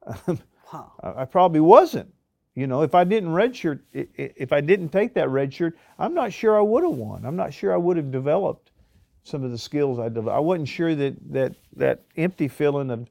Wow. 0.74 0.92
I 1.02 1.22
I 1.22 1.26
probably 1.26 1.62
wasn't. 1.62 2.14
You 2.60 2.68
know, 2.68 2.82
if 2.82 2.94
I 2.94 3.06
didn't 3.06 3.30
redshirt, 3.30 3.80
if 3.94 4.52
I 4.52 4.60
didn't 4.60 4.90
take 4.90 5.14
that 5.14 5.30
red 5.30 5.54
shirt, 5.54 5.78
I'm 5.98 6.14
not 6.14 6.34
sure 6.34 6.58
I 6.58 6.62
would 6.62 6.84
have 6.84 6.92
won. 6.92 7.24
I'm 7.26 7.38
not 7.38 7.54
sure 7.54 7.74
I 7.74 7.78
would 7.78 7.96
have 7.96 8.12
developed 8.12 8.72
some 9.24 9.46
of 9.46 9.52
the 9.52 9.58
skills 9.58 9.98
I 9.98 10.10
developed. 10.10 10.36
I 10.36 10.42
wasn't 10.42 10.68
sure 10.68 10.94
that 10.94 11.16
that 11.32 11.56
that 11.78 12.04
empty 12.18 12.50
feeling 12.50 12.92
of 12.92 13.10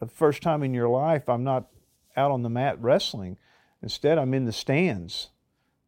the 0.00 0.06
first 0.06 0.42
time 0.42 0.62
in 0.62 0.74
your 0.74 0.90
life 0.90 1.30
I'm 1.30 1.44
not 1.44 1.68
out 2.14 2.30
on 2.30 2.42
the 2.42 2.50
mat 2.50 2.76
wrestling. 2.78 3.38
Instead, 3.82 4.18
I'm 4.18 4.34
in 4.34 4.44
the 4.44 4.52
stands. 4.52 5.30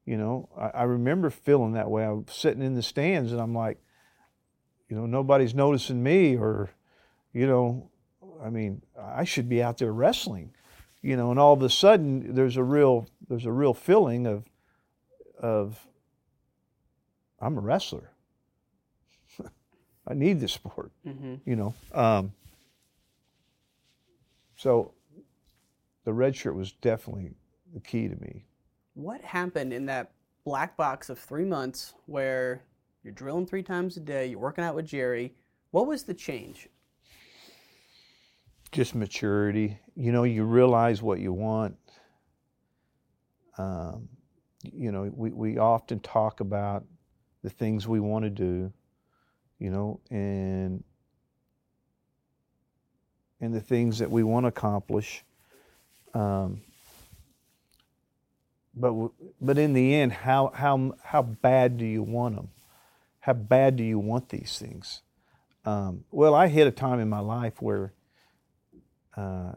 You 0.07 0.17
know, 0.17 0.49
I, 0.57 0.69
I 0.69 0.83
remember 0.85 1.29
feeling 1.29 1.73
that 1.73 1.91
way. 1.91 2.07
I 2.07 2.13
was 2.13 2.25
sitting 2.31 2.63
in 2.63 2.77
the 2.77 2.83
stands 2.83 3.31
and 3.31 3.43
I'm 3.43 3.55
like, 3.55 3.79
you 4.89 4.97
know, 4.97 5.05
nobody's 5.05 5.55
noticing 5.55 6.03
me, 6.03 6.39
or, 6.39 6.71
you 7.35 7.47
know, 7.47 7.91
I 8.43 8.49
mean, 8.49 8.81
I 8.99 9.25
should 9.25 9.51
be 9.51 9.63
out 9.63 9.77
there 9.77 9.93
wrestling 9.93 10.55
you 11.03 11.17
know, 11.17 11.31
and 11.31 11.39
all 11.41 11.53
of 11.53 11.63
a 11.63 11.69
sudden 11.71 12.35
there's 12.35 12.57
a 12.57 12.63
real 12.65 13.07
there's 13.29 13.45
a 13.47 13.53
real 13.53 13.75
feeling 13.75 14.27
of 14.27 14.45
of 15.39 15.87
I'm 17.41 17.59
a 17.59 17.61
wrestler. 17.61 18.11
I 20.07 20.15
need 20.15 20.41
this 20.41 20.53
sport, 20.53 20.93
Mhm. 21.07 21.41
you 21.45 21.57
know. 21.57 21.75
Um, 21.93 22.33
so 24.57 24.93
the 26.05 26.13
red 26.13 26.37
shirt 26.37 26.55
was 26.55 26.73
definitely 26.73 27.33
the 27.75 27.81
key 27.81 28.09
to 28.09 28.17
me. 28.21 28.45
What 28.95 29.23
happened 29.23 29.73
in 29.73 29.87
that 29.87 30.13
black 30.45 30.77
box 30.77 31.09
of 31.11 31.19
three 31.19 31.45
months 31.45 31.95
where 32.07 32.63
you're 33.03 33.13
drilling 33.13 33.47
three 33.47 33.63
times 33.63 33.97
a 33.97 34.01
day, 34.01 34.27
you're 34.27 34.39
working 34.39 34.65
out 34.65 34.75
with 34.75 34.87
Jerry? 34.87 35.35
What 35.71 35.87
was 35.87 36.05
the 36.05 36.15
change? 36.15 36.69
Just 38.73 38.95
maturity. 38.95 39.79
You 39.95 40.11
know, 40.11 40.25
you 40.25 40.45
realize 40.45 41.03
what 41.03 41.21
you 41.21 41.33
want. 41.33 41.77
Um, 43.59 44.09
you 44.63 44.91
know, 44.91 45.13
we, 45.15 45.31
we 45.31 45.59
often 45.59 46.01
talk 46.01 46.41
about 46.41 46.85
the 47.43 47.51
things 47.51 47.87
we 47.87 48.01
want 48.01 48.25
to 48.25 48.31
do, 48.31 48.73
you 49.59 49.71
know, 49.71 50.01
and 50.11 50.83
and 53.41 53.53
the 53.53 53.61
things 53.61 53.99
that 53.99 54.11
we 54.11 54.23
want 54.23 54.45
to 54.45 54.49
accomplish. 54.49 55.23
Um, 56.15 56.63
but 58.75 59.11
but 59.41 59.59
in 59.59 59.75
the 59.75 59.95
end, 59.95 60.13
how 60.13 60.51
how 60.55 60.95
how 61.03 61.23
bad 61.23 61.77
do 61.77 61.85
you 61.85 62.03
want 62.03 62.37
them? 62.37 62.49
How 63.21 63.35
bad 63.35 63.77
do 63.77 63.85
you 63.85 63.99
want 63.99 64.31
these 64.31 64.59
things? 64.59 65.03
Um, 65.65 66.05
well, 66.11 66.35
I 66.35 66.49
hit 66.49 66.67
a 66.67 66.73
time 66.73 66.99
in 66.99 67.09
my 67.09 67.21
life 67.21 67.61
where 67.61 67.93
uh, 69.17 69.53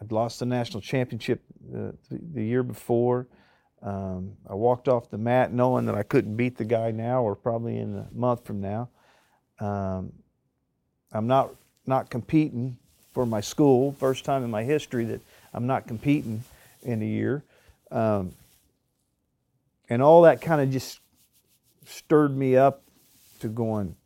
I'd 0.00 0.12
lost 0.12 0.40
the 0.40 0.46
national 0.46 0.80
championship 0.80 1.42
uh, 1.74 1.92
the, 2.10 2.20
the 2.34 2.44
year 2.44 2.62
before. 2.62 3.26
Um, 3.82 4.32
I 4.48 4.54
walked 4.54 4.88
off 4.88 5.10
the 5.10 5.18
mat 5.18 5.52
knowing 5.52 5.86
that 5.86 5.94
I 5.94 6.02
couldn't 6.02 6.36
beat 6.36 6.56
the 6.56 6.64
guy 6.64 6.90
now 6.90 7.22
or 7.22 7.34
probably 7.34 7.78
in 7.78 7.96
a 7.96 8.08
month 8.12 8.44
from 8.44 8.60
now. 8.60 8.88
Um, 9.60 10.12
I'm 11.12 11.26
not 11.26 11.50
not 11.86 12.10
competing 12.10 12.78
for 13.12 13.26
my 13.26 13.40
school. 13.40 13.92
First 13.92 14.24
time 14.24 14.42
in 14.42 14.50
my 14.50 14.64
history 14.64 15.04
that 15.04 15.20
I'm 15.52 15.66
not 15.66 15.86
competing 15.86 16.42
in 16.82 17.02
a 17.02 17.04
year. 17.04 17.42
Um, 17.90 18.32
and 19.88 20.02
all 20.02 20.22
that 20.22 20.40
kind 20.40 20.60
of 20.60 20.70
just 20.70 21.00
stirred 21.86 22.36
me 22.36 22.56
up 22.56 22.82
to 23.40 23.48
going, 23.48 23.96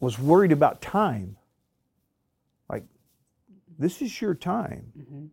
was 0.00 0.18
worried 0.18 0.52
about 0.52 0.80
time. 0.80 1.36
This 3.78 4.02
is 4.02 4.20
your 4.20 4.34
time. 4.34 4.92
Mm-hmm. 4.98 5.26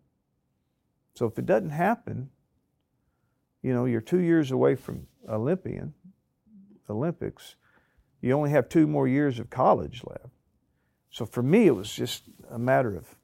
So 1.16 1.26
if 1.26 1.38
it 1.38 1.46
doesn't 1.46 1.70
happen, 1.70 2.30
you 3.62 3.74
know, 3.74 3.86
you're 3.86 4.02
two 4.02 4.20
years 4.20 4.52
away 4.52 4.76
from 4.76 5.08
Olympian, 5.30 5.94
Olympics. 6.90 7.56
You 8.22 8.34
only 8.34 8.52
have 8.52 8.70
two 8.70 8.88
more 8.88 9.08
years 9.08 9.40
of 9.40 9.50
college 9.50 10.02
left. 10.06 10.34
So 11.10 11.26
for 11.26 11.44
me, 11.44 11.68
it 11.68 11.76
was 11.76 11.94
just 11.94 12.24
a 12.50 12.60
matter 12.60 12.96
of 12.96 13.16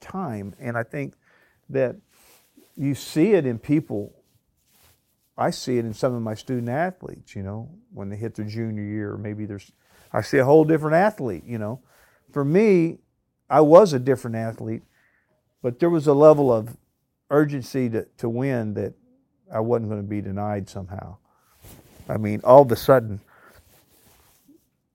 time. 0.00 0.54
And 0.58 0.76
I 0.76 0.82
think 0.82 1.14
that 1.68 1.96
you 2.76 2.94
see 2.94 3.32
it 3.32 3.44
in 3.44 3.58
people. 3.58 4.14
I 5.36 5.50
see 5.50 5.78
it 5.78 5.84
in 5.84 5.92
some 5.92 6.14
of 6.14 6.22
my 6.22 6.34
student 6.34 6.68
athletes, 6.68 7.34
you 7.34 7.42
know, 7.42 7.68
when 7.92 8.08
they 8.08 8.16
hit 8.16 8.34
their 8.34 8.46
junior 8.46 8.84
year, 8.84 9.12
or 9.12 9.18
maybe 9.18 9.44
there's, 9.44 9.72
I 10.12 10.22
see 10.22 10.38
a 10.38 10.44
whole 10.44 10.64
different 10.64 10.96
athlete, 10.96 11.44
you 11.44 11.58
know. 11.58 11.80
For 12.30 12.44
me, 12.44 12.98
I 13.52 13.60
was 13.60 13.92
a 13.92 13.98
different 13.98 14.36
athlete, 14.36 14.82
but 15.60 15.78
there 15.78 15.90
was 15.90 16.06
a 16.06 16.14
level 16.14 16.50
of 16.50 16.74
urgency 17.28 17.90
to, 17.90 18.06
to 18.16 18.28
win 18.30 18.72
that 18.74 18.94
I 19.52 19.60
wasn't 19.60 19.90
going 19.90 20.00
to 20.00 20.08
be 20.08 20.22
denied 20.22 20.70
somehow. 20.70 21.18
I 22.08 22.16
mean, 22.16 22.40
all 22.44 22.62
of 22.62 22.72
a 22.72 22.76
sudden, 22.76 23.20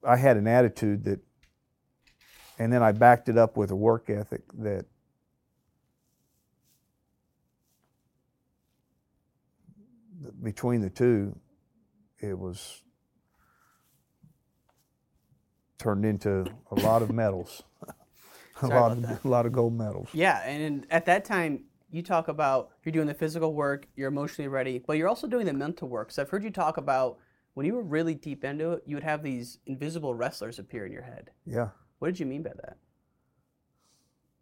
I 0.04 0.18
had 0.18 0.38
an 0.38 0.48
attitude 0.48 1.04
that, 1.04 1.20
and 2.58 2.74
then 2.74 2.82
I 2.82 2.94
backed 2.94 3.30
it 3.30 3.38
up 3.38 3.58
with 3.58 3.70
a 3.70 3.76
work 3.76 4.10
ethic 4.10 4.42
that 4.58 4.88
between 10.42 10.82
the 10.82 10.90
two, 10.90 11.38
it 12.20 12.38
was 12.38 12.82
turned 15.78 16.06
into 16.06 16.46
a 16.72 16.76
lot 16.76 17.04
of 17.04 17.12
medals, 17.12 17.62
a 18.62 18.68
lot 18.68 18.92
of 18.92 19.02
that. 19.02 19.24
a 19.24 19.28
lot 19.28 19.46
of 19.46 19.52
gold 19.52 19.74
medals. 19.74 20.10
Yeah, 20.14 20.42
and 20.48 20.86
at 20.90 21.06
that 21.06 21.26
time, 21.26 21.64
you 21.90 22.02
talk 22.02 22.28
about 22.28 22.72
you're 22.84 22.92
doing 22.92 23.08
the 23.08 23.14
physical 23.14 23.54
work, 23.54 23.88
you're 23.96 24.08
emotionally 24.10 24.48
ready, 24.48 24.80
but 24.86 24.98
you're 24.98 25.08
also 25.08 25.28
doing 25.28 25.46
the 25.46 25.54
mental 25.54 25.88
work. 25.88 26.12
So 26.12 26.22
I've 26.22 26.30
heard 26.30 26.44
you 26.44 26.50
talk 26.50 26.78
about 26.78 27.18
when 27.54 27.66
you 27.66 27.74
were 27.74 27.84
really 27.84 28.14
deep 28.14 28.44
into 28.44 28.74
it, 28.74 28.84
you 28.86 28.96
would 28.96 29.04
have 29.04 29.24
these 29.24 29.60
invisible 29.66 30.14
wrestlers 30.14 30.60
appear 30.60 30.86
in 30.86 30.92
your 30.92 31.02
head. 31.02 31.32
Yeah, 31.46 31.70
What 32.00 32.10
did 32.10 32.20
you 32.20 32.26
mean 32.26 32.44
by 32.44 32.52
that? 32.56 32.78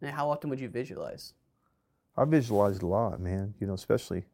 And 0.02 0.10
how 0.10 0.28
often 0.28 0.50
would 0.50 0.60
you 0.60 0.68
visualize? 0.68 1.32
I 2.16 2.24
visualized 2.24 2.82
a 2.82 2.86
lot, 2.86 3.20
man. 3.20 3.54
You 3.58 3.66
know, 3.66 3.74
especially 3.74 4.24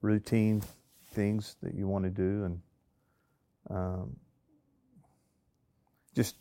routine 0.00 0.62
things 1.12 1.56
that 1.62 1.74
you 1.74 1.86
want 1.86 2.04
to 2.04 2.10
do, 2.10 2.44
and 2.44 2.60
um, 3.70 4.16
just 6.14 6.36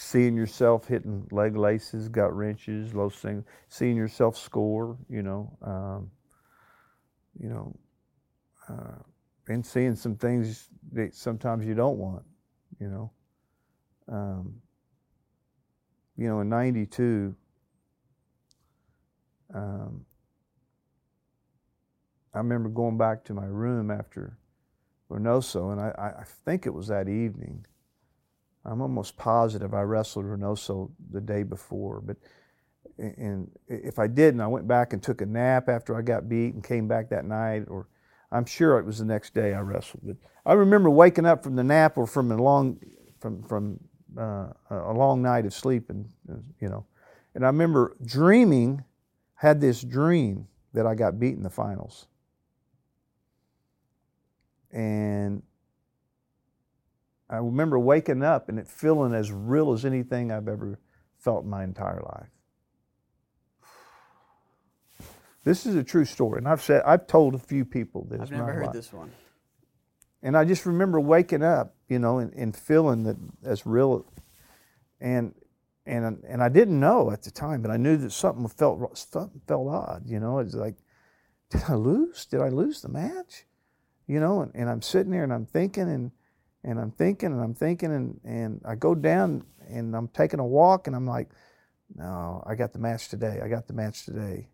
seeing 0.00 0.34
yourself 0.34 0.86
hitting 0.86 1.26
leg 1.30 1.56
laces, 1.56 2.08
gut 2.08 2.34
wrenches, 2.34 2.90
those 2.92 3.14
things. 3.16 3.44
Seeing 3.68 3.96
yourself 3.96 4.36
score, 4.36 4.96
you 5.10 5.22
know, 5.22 5.52
um, 5.62 6.10
you 7.38 7.50
know, 7.50 7.76
uh, 8.68 9.02
and 9.48 9.64
seeing 9.64 9.94
some 9.94 10.16
things 10.16 10.68
that 10.92 11.14
sometimes 11.14 11.66
you 11.66 11.74
don't 11.74 11.98
want, 11.98 12.22
you 12.80 12.88
know. 12.88 13.10
Um, 14.08 14.54
you 16.16 16.28
know, 16.28 16.40
in 16.40 16.48
'92. 16.48 17.34
Um, 19.52 20.06
I 22.32 22.38
remember 22.38 22.70
going 22.70 22.96
back 22.96 23.24
to 23.24 23.34
my 23.34 23.44
room 23.44 23.90
after 23.90 24.38
Reinoso, 25.10 25.72
and 25.72 25.80
I 25.80 26.14
I 26.20 26.24
think 26.46 26.64
it 26.64 26.72
was 26.72 26.88
that 26.88 27.08
evening. 27.08 27.66
I'm 28.64 28.80
almost 28.82 29.16
positive 29.16 29.72
I 29.74 29.82
wrestled 29.82 30.26
Reinoso 30.26 30.90
the 31.10 31.20
day 31.20 31.42
before, 31.42 32.00
but 32.00 32.16
and 32.98 33.50
if 33.66 33.98
I 33.98 34.06
didn't, 34.06 34.40
I 34.42 34.46
went 34.46 34.68
back 34.68 34.92
and 34.92 35.02
took 35.02 35.22
a 35.22 35.26
nap 35.26 35.68
after 35.68 35.96
I 35.96 36.02
got 36.02 36.28
beat 36.28 36.52
and 36.54 36.62
came 36.62 36.86
back 36.86 37.08
that 37.10 37.24
night, 37.24 37.64
or 37.68 37.88
I'm 38.30 38.44
sure 38.44 38.78
it 38.78 38.84
was 38.84 38.98
the 38.98 39.06
next 39.06 39.34
day 39.34 39.54
I 39.54 39.60
wrestled. 39.60 40.02
But 40.04 40.16
I 40.44 40.52
remember 40.52 40.90
waking 40.90 41.24
up 41.24 41.42
from 41.42 41.56
the 41.56 41.64
nap 41.64 41.96
or 41.96 42.06
from 42.06 42.30
a 42.30 42.36
long 42.36 42.78
from 43.18 43.42
from 43.42 43.80
uh, 44.18 44.48
a 44.70 44.92
long 44.92 45.22
night 45.22 45.46
of 45.46 45.54
sleep, 45.54 45.88
and 45.88 46.08
you 46.60 46.68
know, 46.68 46.84
and 47.34 47.44
I 47.44 47.48
remember 47.48 47.96
dreaming, 48.04 48.84
had 49.34 49.60
this 49.60 49.82
dream 49.82 50.46
that 50.74 50.86
I 50.86 50.94
got 50.94 51.18
beat 51.18 51.34
in 51.34 51.42
the 51.42 51.50
finals, 51.50 52.06
and 54.72 55.42
I 57.30 57.36
remember 57.36 57.78
waking 57.78 58.24
up 58.24 58.48
and 58.48 58.58
it 58.58 58.66
feeling 58.66 59.14
as 59.14 59.30
real 59.30 59.72
as 59.72 59.84
anything 59.84 60.32
I've 60.32 60.48
ever 60.48 60.80
felt 61.16 61.44
in 61.44 61.50
my 61.50 61.62
entire 61.62 62.02
life. 62.02 62.28
This 65.44 65.64
is 65.64 65.76
a 65.76 65.84
true 65.84 66.04
story, 66.04 66.38
and 66.38 66.48
I've 66.48 66.60
said 66.60 66.82
I've 66.84 67.06
told 67.06 67.34
a 67.34 67.38
few 67.38 67.64
people 67.64 68.06
this. 68.10 68.20
I've 68.20 68.30
never 68.30 68.52
heard 68.52 68.66
lot. 68.66 68.74
this 68.74 68.92
one. 68.92 69.10
And 70.22 70.36
I 70.36 70.44
just 70.44 70.66
remember 70.66 71.00
waking 71.00 71.42
up, 71.42 71.76
you 71.88 71.98
know, 71.98 72.18
and, 72.18 72.34
and 72.34 72.54
feeling 72.54 73.04
that 73.04 73.16
as 73.42 73.64
real, 73.64 74.04
and 75.00 75.34
and 75.86 76.22
and 76.28 76.42
I 76.42 76.50
didn't 76.50 76.78
know 76.78 77.10
at 77.10 77.22
the 77.22 77.30
time, 77.30 77.62
but 77.62 77.70
I 77.70 77.78
knew 77.78 77.96
that 77.96 78.12
something 78.12 78.46
felt 78.48 78.98
something 78.98 79.40
felt 79.46 79.68
odd. 79.68 80.02
You 80.04 80.20
know, 80.20 80.40
it's 80.40 80.54
like, 80.54 80.76
did 81.48 81.62
I 81.68 81.74
lose? 81.74 82.26
Did 82.26 82.42
I 82.42 82.48
lose 82.48 82.82
the 82.82 82.90
match? 82.90 83.46
You 84.06 84.20
know, 84.20 84.42
and, 84.42 84.52
and 84.54 84.68
I'm 84.68 84.82
sitting 84.82 85.12
there 85.12 85.24
and 85.24 85.32
I'm 85.32 85.46
thinking 85.46 85.88
and 85.88 86.10
and 86.64 86.78
I'm 86.78 86.90
thinking 86.92 87.32
and 87.32 87.40
I'm 87.42 87.54
thinking 87.54 87.92
and 87.94 88.20
and 88.24 88.60
I 88.64 88.74
go 88.74 88.94
down 88.94 89.44
and 89.68 89.94
I'm 89.96 90.08
taking 90.08 90.40
a 90.40 90.46
walk 90.46 90.86
and 90.86 90.96
I'm 90.96 91.06
like, 91.06 91.28
no, 91.96 92.42
I 92.46 92.54
got 92.54 92.72
the 92.72 92.78
match 92.78 93.08
today. 93.08 93.40
I 93.42 93.48
got 93.48 93.66
the 93.66 93.72
match 93.74 94.04
today. 94.04 94.48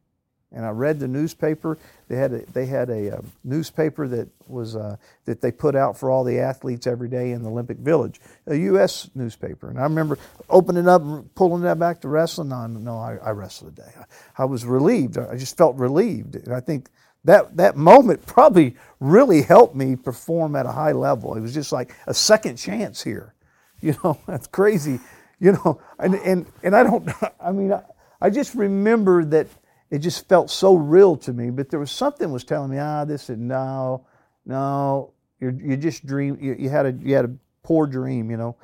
And 0.53 0.65
I 0.65 0.71
read 0.71 1.01
the 1.01 1.09
newspaper. 1.09 1.79
They 2.09 2.17
had 2.17 2.33
a, 2.33 2.47
they 2.53 2.67
had 2.67 2.89
a, 2.91 3.19
uh 3.19 3.21
newspaper 3.45 4.09
that 4.09 4.29
was 4.49 4.77
uh, 4.77 4.97
that 5.27 5.41
they 5.41 5.53
put 5.53 5.75
out 5.77 5.99
for 5.99 6.11
all 6.11 6.25
the 6.25 6.39
athletes 6.39 6.87
every 6.87 7.09
day 7.09 7.33
in 7.33 7.43
the 7.43 7.51
Olympic 7.51 7.79
Village, 7.79 8.21
a 8.47 8.57
U.S. 8.57 9.11
newspaper. 9.15 9.71
And 9.71 9.79
I 9.79 9.83
remember 9.83 10.19
opening 10.49 10.89
up, 10.89 11.03
pulling 11.35 11.63
that 11.63 11.79
back 11.79 12.01
to 12.03 12.09
wrestling. 12.09 12.51
No, 12.51 12.67
no, 12.69 12.99
I, 12.99 13.17
I 13.17 13.31
wrestled 13.31 13.77
today. 13.77 13.91
I, 13.99 14.43
I 14.43 14.47
was 14.47 14.65
relieved. 14.65 15.19
I 15.19 15.37
just 15.37 15.57
felt 15.59 15.77
relieved. 15.77 16.37
And 16.37 16.55
I 16.55 16.61
think 16.61 16.91
that 17.27 17.57
that 17.57 17.77
moment 17.77 18.25
probably 18.25 18.77
really 19.01 19.43
helped 19.43 19.75
me 19.75 19.97
perform 19.97 20.57
at 20.57 20.65
a 20.65 20.73
high 20.73 20.93
level. 20.93 21.35
It 21.35 21.41
was 21.41 21.53
just 21.53 21.73
like 21.73 21.95
a 22.07 22.15
second 22.15 22.57
chance 22.57 23.03
here. 23.03 23.35
You 23.83 23.95
know, 24.03 24.19
that's 24.27 24.47
crazy. 24.47 24.99
You 25.39 25.53
know, 25.53 25.83
and 25.99 26.15
and 26.15 26.47
and 26.63 26.75
I 26.75 26.83
don't. 26.83 27.07
I 27.41 27.53
mean, 27.53 27.75
I, 27.75 27.83
I 28.23 28.31
just 28.31 28.55
remember 28.55 29.23
that 29.27 29.49
it 29.91 29.99
just 29.99 30.27
felt 30.31 30.51
so 30.51 30.75
real 30.77 31.15
to 31.19 31.33
me. 31.35 31.51
But 31.51 31.69
there 31.69 31.79
was 31.79 31.91
something 31.91 32.33
was 32.33 32.43
telling 32.43 32.71
me, 32.71 32.79
ah, 32.79 33.05
this 33.05 33.29
is 33.29 33.37
no, 33.37 34.07
no. 34.47 35.13
You 35.41 35.61
you 35.63 35.77
just 35.77 36.07
dream. 36.07 36.39
You, 36.41 36.57
you 36.59 36.71
had 36.71 36.87
a 36.87 36.93
you 36.93 37.15
had 37.15 37.27
a 37.27 37.37
poor 37.63 37.87
dream. 37.87 38.31
You 38.31 38.39
know. 38.39 38.57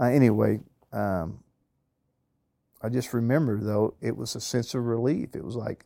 Uh, 0.00 0.04
anyway, 0.04 0.60
um, 0.92 1.40
I 2.80 2.90
just 2.90 3.12
remember 3.12 3.58
though 3.60 3.94
it 4.00 4.16
was 4.16 4.36
a 4.36 4.40
sense 4.40 4.72
of 4.74 4.84
relief. 4.84 5.34
It 5.34 5.44
was 5.44 5.56
like, 5.56 5.84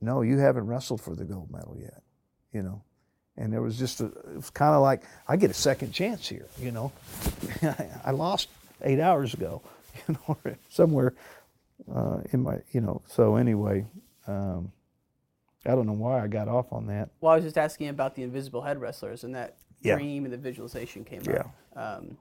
no, 0.00 0.22
you 0.22 0.38
haven't 0.38 0.66
wrestled 0.66 1.00
for 1.00 1.14
the 1.14 1.24
gold 1.24 1.50
medal 1.50 1.76
yet. 1.78 2.02
You 2.52 2.62
know. 2.62 2.82
And 3.36 3.52
there 3.52 3.62
was 3.62 3.78
just 3.78 4.00
a, 4.00 4.06
it 4.06 4.36
was 4.36 4.50
kind 4.50 4.74
of 4.74 4.82
like 4.82 5.02
I 5.26 5.36
get 5.36 5.50
a 5.50 5.54
second 5.54 5.92
chance 5.92 6.28
here, 6.28 6.46
you 6.58 6.72
know. 6.72 6.92
I 8.04 8.10
lost 8.10 8.48
eight 8.82 9.00
hours 9.00 9.32
ago, 9.34 9.62
you 10.08 10.16
know, 10.28 10.36
somewhere 10.68 11.14
uh, 11.94 12.18
in 12.32 12.42
my, 12.42 12.58
you 12.72 12.80
know. 12.80 13.00
So 13.06 13.36
anyway, 13.36 13.86
um, 14.26 14.72
I 15.64 15.70
don't 15.70 15.86
know 15.86 15.92
why 15.94 16.22
I 16.22 16.26
got 16.26 16.48
off 16.48 16.72
on 16.72 16.86
that. 16.88 17.10
Well, 17.20 17.32
I 17.32 17.36
was 17.36 17.44
just 17.44 17.56
asking 17.56 17.88
about 17.88 18.14
the 18.14 18.22
invisible 18.24 18.62
head 18.62 18.80
wrestlers 18.80 19.24
and 19.24 19.34
that 19.34 19.56
Yeah. 19.80 19.94
dream 19.96 20.24
and 20.24 20.32
the 20.34 20.38
visualization 20.38 21.04
came 21.04 21.22
Yeah. 21.24 21.44
up. 21.76 22.00
Um, 22.02 22.18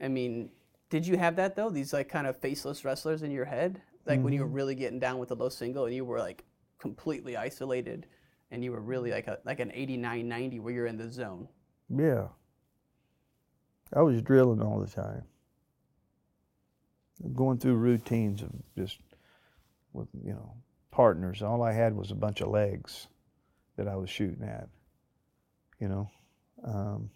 I 0.00 0.08
mean, 0.08 0.50
Did 0.90 1.06
you 1.06 1.18
have 1.18 1.36
that 1.36 1.54
though? 1.54 1.68
These 1.70 1.92
like 1.92 2.08
kind 2.08 2.26
of 2.26 2.36
faceless 2.38 2.82
wrestlers 2.84 3.22
in 3.22 3.30
your 3.30 3.44
head, 3.44 3.80
like 4.06 4.22
when 4.22 4.32
you 4.32 4.40
were 4.40 4.48
Mhm. 4.48 4.54
really 4.54 4.74
getting 4.74 4.98
down 4.98 5.18
with 5.18 5.28
the 5.28 5.36
low 5.36 5.50
single 5.50 5.84
and 5.84 5.94
you 5.94 6.02
were 6.04 6.18
like 6.18 6.44
completely 6.78 7.36
isolated, 7.36 8.06
and 8.50 8.62
you 8.62 8.72
were 8.72 8.80
really 8.80 9.10
like 9.10 9.26
a 9.26 9.38
like 9.44 9.60
an 9.60 9.70
89, 9.74 10.28
90 10.28 10.60
where 10.60 10.72
you're 10.72 10.86
in 10.86 10.96
the 10.96 11.10
zone. 11.10 11.48
Yeah. 11.88 12.28
I 13.94 14.02
was 14.02 14.20
drilling 14.22 14.60
all 14.60 14.80
the 14.80 14.90
time. 14.90 15.22
Going 17.34 17.58
through 17.58 17.76
routines 17.76 18.42
of 18.42 18.50
just 18.76 18.98
with, 19.92 20.08
you 20.22 20.32
know, 20.32 20.52
partners. 20.90 21.42
All 21.42 21.62
I 21.62 21.72
had 21.72 21.96
was 21.96 22.10
a 22.10 22.14
bunch 22.14 22.40
of 22.40 22.48
legs 22.48 23.08
that 23.76 23.88
I 23.88 23.96
was 23.96 24.10
shooting 24.10 24.44
at. 24.44 24.68
You 25.80 25.88
know. 25.88 26.10
Um, 26.64 27.10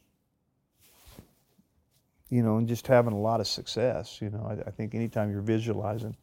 you 2.33 2.43
know, 2.43 2.57
and 2.57 2.67
just 2.67 2.87
having 2.87 3.13
a 3.13 3.19
lot 3.19 3.41
of 3.41 3.47
success. 3.47 4.19
You 4.23 4.31
know, 4.31 4.47
I, 4.49 4.69
I 4.69 4.71
think 4.71 4.95
anytime 4.95 5.31
you're 5.31 5.43
visualizing, 5.43 6.17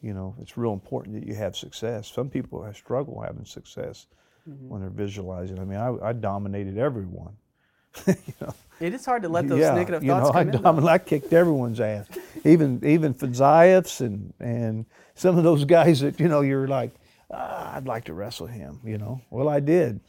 you 0.00 0.14
know, 0.14 0.34
it's 0.40 0.56
real 0.56 0.72
important 0.72 1.20
that 1.20 1.26
you 1.26 1.34
have 1.34 1.56
success. 1.56 2.10
Some 2.10 2.30
people 2.30 2.62
have 2.62 2.76
struggle 2.76 3.20
having 3.20 3.44
success 3.44 4.06
Mhm. 4.48 4.68
when 4.68 4.80
they're 4.80 4.90
visualizing. 4.90 5.58
I 5.58 5.64
mean, 5.64 5.78
I, 5.78 6.08
I 6.08 6.12
dominated 6.12 6.78
everyone. 6.78 7.36
you 8.06 8.14
know. 8.40 8.54
It 8.80 8.94
is 8.94 9.04
hard 9.04 9.22
to 9.22 9.28
let 9.28 9.48
those 9.48 9.60
yeah, 9.60 9.74
negative 9.74 10.02
you 10.04 10.10
thoughts 10.10 10.32
know, 10.32 10.40
I, 10.40 10.44
come. 10.44 10.54
I, 10.54 10.58
though. 10.72 10.80
mean, 10.80 10.88
I 10.88 10.98
kicked 10.98 11.32
everyone's 11.32 11.80
ass, 11.80 12.06
even 12.44 12.80
even 12.84 13.14
Fadzaev's 13.14 14.00
and 14.00 14.32
and 14.38 14.86
some 15.14 15.36
of 15.36 15.44
those 15.44 15.64
guys 15.64 16.00
that 16.00 16.20
you 16.20 16.28
know 16.28 16.42
you're 16.42 16.68
like, 16.68 16.92
ah, 17.30 17.74
I'd 17.74 17.86
like 17.86 18.04
to 18.04 18.14
wrestle 18.14 18.46
him. 18.46 18.80
You 18.84 18.98
know, 18.98 19.20
well 19.30 19.48
I 19.48 19.60
did. 19.60 20.00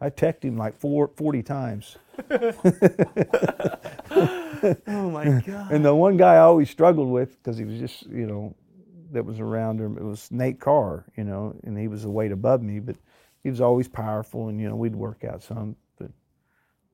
I 0.00 0.10
teched 0.10 0.44
him 0.44 0.56
like 0.56 0.78
four, 0.78 1.08
40 1.16 1.42
times. 1.42 1.96
oh 2.30 2.52
my 5.10 5.42
god! 5.46 5.68
And 5.72 5.84
the 5.84 5.94
one 5.94 6.16
guy 6.16 6.34
I 6.34 6.38
always 6.40 6.70
struggled 6.70 7.08
with 7.08 7.36
because 7.42 7.58
he 7.58 7.64
was 7.64 7.78
just 7.78 8.06
you 8.06 8.26
know 8.26 8.54
that 9.14 9.24
was 9.24 9.40
around 9.40 9.80
him. 9.80 9.96
It 9.98 10.04
was 10.04 10.30
Nate 10.30 10.60
Carr, 10.60 11.04
you 11.16 11.24
know, 11.24 11.56
and 11.64 11.78
he 11.78 11.88
was 11.88 12.04
a 12.04 12.10
weight 12.10 12.32
above 12.32 12.62
me, 12.62 12.80
but 12.80 12.96
he 13.42 13.50
was 13.50 13.60
always 13.60 13.88
powerful, 13.88 14.48
and 14.48 14.60
you 14.60 14.68
know 14.68 14.76
we'd 14.76 14.94
work 14.94 15.24
out 15.24 15.42
some. 15.42 15.76
But 15.98 16.10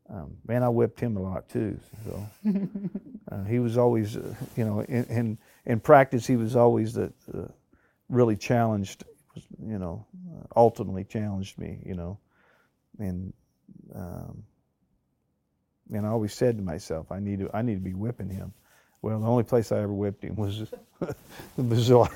um, 0.08 0.36
man, 0.46 0.62
I 0.62 0.68
whipped 0.68 1.00
him 1.00 1.16
a 1.16 1.22
lot 1.22 1.48
too. 1.48 1.78
So 2.04 2.26
uh, 3.32 3.44
he 3.44 3.58
was 3.58 3.76
always, 3.76 4.16
uh, 4.16 4.34
you 4.56 4.64
know, 4.64 4.80
in, 4.80 5.04
in 5.06 5.38
in 5.66 5.80
practice 5.80 6.26
he 6.26 6.36
was 6.36 6.56
always 6.56 6.94
the, 6.94 7.12
really 8.08 8.36
challenged, 8.36 9.04
you 9.64 9.78
know, 9.78 10.06
uh, 10.32 10.46
ultimately 10.56 11.04
challenged 11.04 11.58
me, 11.58 11.80
you 11.84 11.94
know, 11.94 12.18
and. 12.98 13.32
Um, 13.94 14.44
and 15.92 16.06
I 16.06 16.10
always 16.10 16.32
said 16.32 16.56
to 16.56 16.62
myself, 16.62 17.10
I 17.10 17.18
need 17.18 17.40
to, 17.40 17.50
I 17.52 17.62
need 17.62 17.74
to 17.74 17.80
be 17.80 17.94
whipping 17.94 18.28
him. 18.30 18.52
Well, 19.02 19.18
the 19.18 19.26
only 19.26 19.44
place 19.44 19.72
I 19.72 19.78
ever 19.78 19.92
whipped 19.92 20.24
him 20.24 20.36
was 20.36 20.70
the 21.00 21.62
Brazil. 21.62 22.08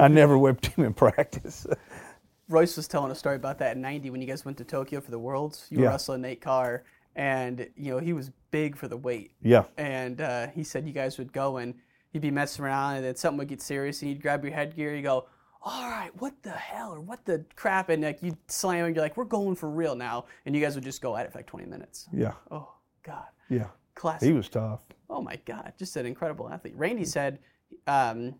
I 0.00 0.08
never 0.08 0.38
whipped 0.38 0.66
him 0.66 0.84
in 0.84 0.94
practice. 0.94 1.66
Royce 2.48 2.76
was 2.76 2.88
telling 2.88 3.10
a 3.10 3.14
story 3.14 3.36
about 3.36 3.58
that 3.58 3.76
in 3.76 3.82
'90 3.82 4.10
when 4.10 4.20
you 4.22 4.26
guys 4.26 4.44
went 4.44 4.56
to 4.58 4.64
Tokyo 4.64 5.00
for 5.00 5.10
the 5.10 5.18
Worlds. 5.18 5.66
You 5.70 5.78
were 5.78 5.84
Yeah. 5.84 5.90
wrestling 5.90 6.22
Nate 6.22 6.40
Carr, 6.40 6.84
and 7.16 7.68
you 7.76 7.92
know 7.92 7.98
he 7.98 8.12
was 8.12 8.30
big 8.50 8.76
for 8.76 8.88
the 8.88 8.96
weight. 8.96 9.32
Yeah. 9.42 9.64
And 9.76 10.20
uh, 10.20 10.46
he 10.48 10.64
said 10.64 10.86
you 10.86 10.92
guys 10.94 11.18
would 11.18 11.32
go 11.32 11.58
and 11.58 11.74
you'd 12.12 12.22
be 12.22 12.30
messing 12.30 12.64
around, 12.64 12.96
and 12.96 13.04
then 13.04 13.16
something 13.16 13.38
would 13.38 13.48
get 13.48 13.60
serious, 13.60 14.00
and 14.02 14.10
you'd 14.10 14.22
grab 14.22 14.44
your 14.44 14.54
headgear, 14.54 14.94
you 14.94 15.02
go, 15.02 15.26
"All 15.60 15.90
right, 15.90 16.10
what 16.20 16.34
the 16.42 16.52
hell 16.52 16.94
or 16.94 17.00
what 17.00 17.24
the 17.26 17.44
crap?" 17.56 17.90
And 17.90 18.02
like 18.02 18.22
you'd 18.22 18.38
slam, 18.50 18.86
and 18.86 18.94
you're 18.96 19.04
like, 19.04 19.16
"We're 19.18 19.24
going 19.24 19.56
for 19.56 19.68
real 19.68 19.94
now," 19.96 20.24
and 20.46 20.54
you 20.54 20.62
guys 20.62 20.74
would 20.74 20.84
just 20.84 21.02
go 21.02 21.16
at 21.16 21.26
it 21.26 21.32
for 21.32 21.38
like 21.40 21.46
20 21.46 21.66
minutes. 21.66 22.08
Yeah. 22.14 22.32
Oh 22.50 22.70
God. 23.02 23.26
Yeah. 23.50 23.66
Classic. 23.94 24.26
He 24.28 24.32
was 24.32 24.48
tough. 24.48 24.80
Oh 25.10 25.22
my 25.22 25.36
God, 25.44 25.72
just 25.78 25.96
an 25.96 26.06
incredible 26.06 26.48
athlete. 26.50 26.74
Randy 26.76 27.04
said 27.04 27.38
um, 27.86 28.34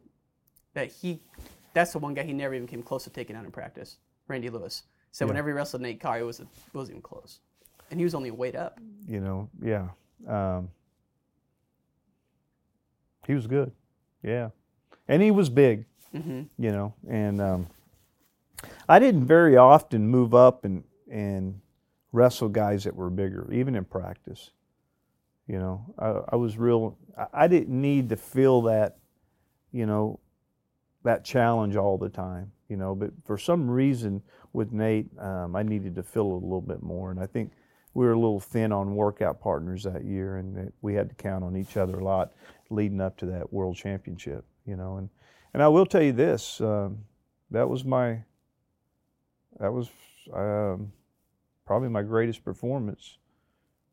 that 0.74 0.90
he, 0.92 1.20
that's 1.74 1.92
the 1.92 1.98
one 1.98 2.14
guy 2.14 2.22
he 2.24 2.32
never 2.32 2.54
even 2.54 2.66
came 2.66 2.82
close 2.82 3.04
to 3.04 3.10
taking 3.10 3.36
out 3.36 3.44
in 3.44 3.50
practice. 3.50 3.96
Randy 4.28 4.50
Lewis 4.50 4.82
said 5.10 5.24
Yeah. 5.24 5.28
whenever 5.30 5.48
he 5.48 5.54
wrestled 5.54 5.82
Nate 5.82 6.00
Carr, 6.00 6.18
it 6.20 6.22
was 6.24 6.40
it 6.40 6.46
wasn't 6.74 6.96
even 6.96 7.02
close, 7.02 7.40
and 7.90 7.98
he 7.98 8.04
was 8.04 8.14
only 8.14 8.28
a 8.28 8.34
weight 8.34 8.54
up. 8.56 8.78
You 9.06 9.20
know, 9.20 9.48
yeah. 9.62 9.88
Um, 10.26 10.68
he 13.26 13.34
was 13.34 13.46
good. 13.46 13.72
Yeah. 14.22 14.50
And 15.06 15.22
he 15.22 15.30
was 15.30 15.48
big, 15.48 15.86
Mhm. 16.14 16.48
you 16.58 16.70
know, 16.72 16.92
and 17.08 17.40
um, 17.40 17.66
I 18.88 18.98
didn't 18.98 19.24
very 19.26 19.56
often 19.56 20.06
move 20.08 20.34
up 20.34 20.64
and, 20.64 20.84
and 21.10 21.60
wrestle 22.12 22.48
guys 22.48 22.84
that 22.84 22.94
were 22.94 23.08
bigger, 23.10 23.50
even 23.52 23.74
in 23.74 23.84
practice. 23.84 24.50
You 25.48 25.58
know, 25.58 25.94
I, 25.98 26.34
I 26.34 26.36
was 26.36 26.58
real, 26.58 26.96
I, 27.16 27.26
I 27.32 27.48
didn't 27.48 27.80
need 27.80 28.10
to 28.10 28.16
feel 28.16 28.62
that, 28.62 28.98
you 29.72 29.86
know, 29.86 30.20
that 31.04 31.24
challenge 31.24 31.74
all 31.74 31.96
the 31.96 32.10
time, 32.10 32.52
you 32.68 32.76
know, 32.76 32.94
but 32.94 33.10
for 33.24 33.38
some 33.38 33.70
reason 33.70 34.22
with 34.52 34.72
Nate, 34.72 35.06
um, 35.18 35.56
I 35.56 35.62
needed 35.62 35.94
to 35.96 36.02
feel 36.02 36.34
it 36.34 36.42
a 36.42 36.46
little 36.46 36.60
bit 36.60 36.82
more. 36.82 37.10
And 37.10 37.18
I 37.18 37.26
think 37.26 37.52
we 37.94 38.04
were 38.04 38.12
a 38.12 38.18
little 38.18 38.40
thin 38.40 38.72
on 38.72 38.94
workout 38.94 39.40
partners 39.40 39.84
that 39.84 40.04
year, 40.04 40.36
and 40.36 40.70
we 40.82 40.94
had 40.94 41.08
to 41.08 41.14
count 41.14 41.42
on 41.42 41.56
each 41.56 41.78
other 41.78 41.98
a 41.98 42.04
lot 42.04 42.32
leading 42.68 43.00
up 43.00 43.16
to 43.18 43.26
that 43.26 43.50
world 43.50 43.76
championship, 43.76 44.44
you 44.66 44.76
know. 44.76 44.98
And, 44.98 45.08
and 45.54 45.62
I 45.62 45.68
will 45.68 45.86
tell 45.86 46.02
you 46.02 46.12
this 46.12 46.60
um, 46.60 46.98
that 47.50 47.66
was 47.66 47.86
my, 47.86 48.18
that 49.58 49.72
was 49.72 49.88
um, 50.34 50.92
probably 51.64 51.88
my 51.88 52.02
greatest 52.02 52.44
performance 52.44 53.16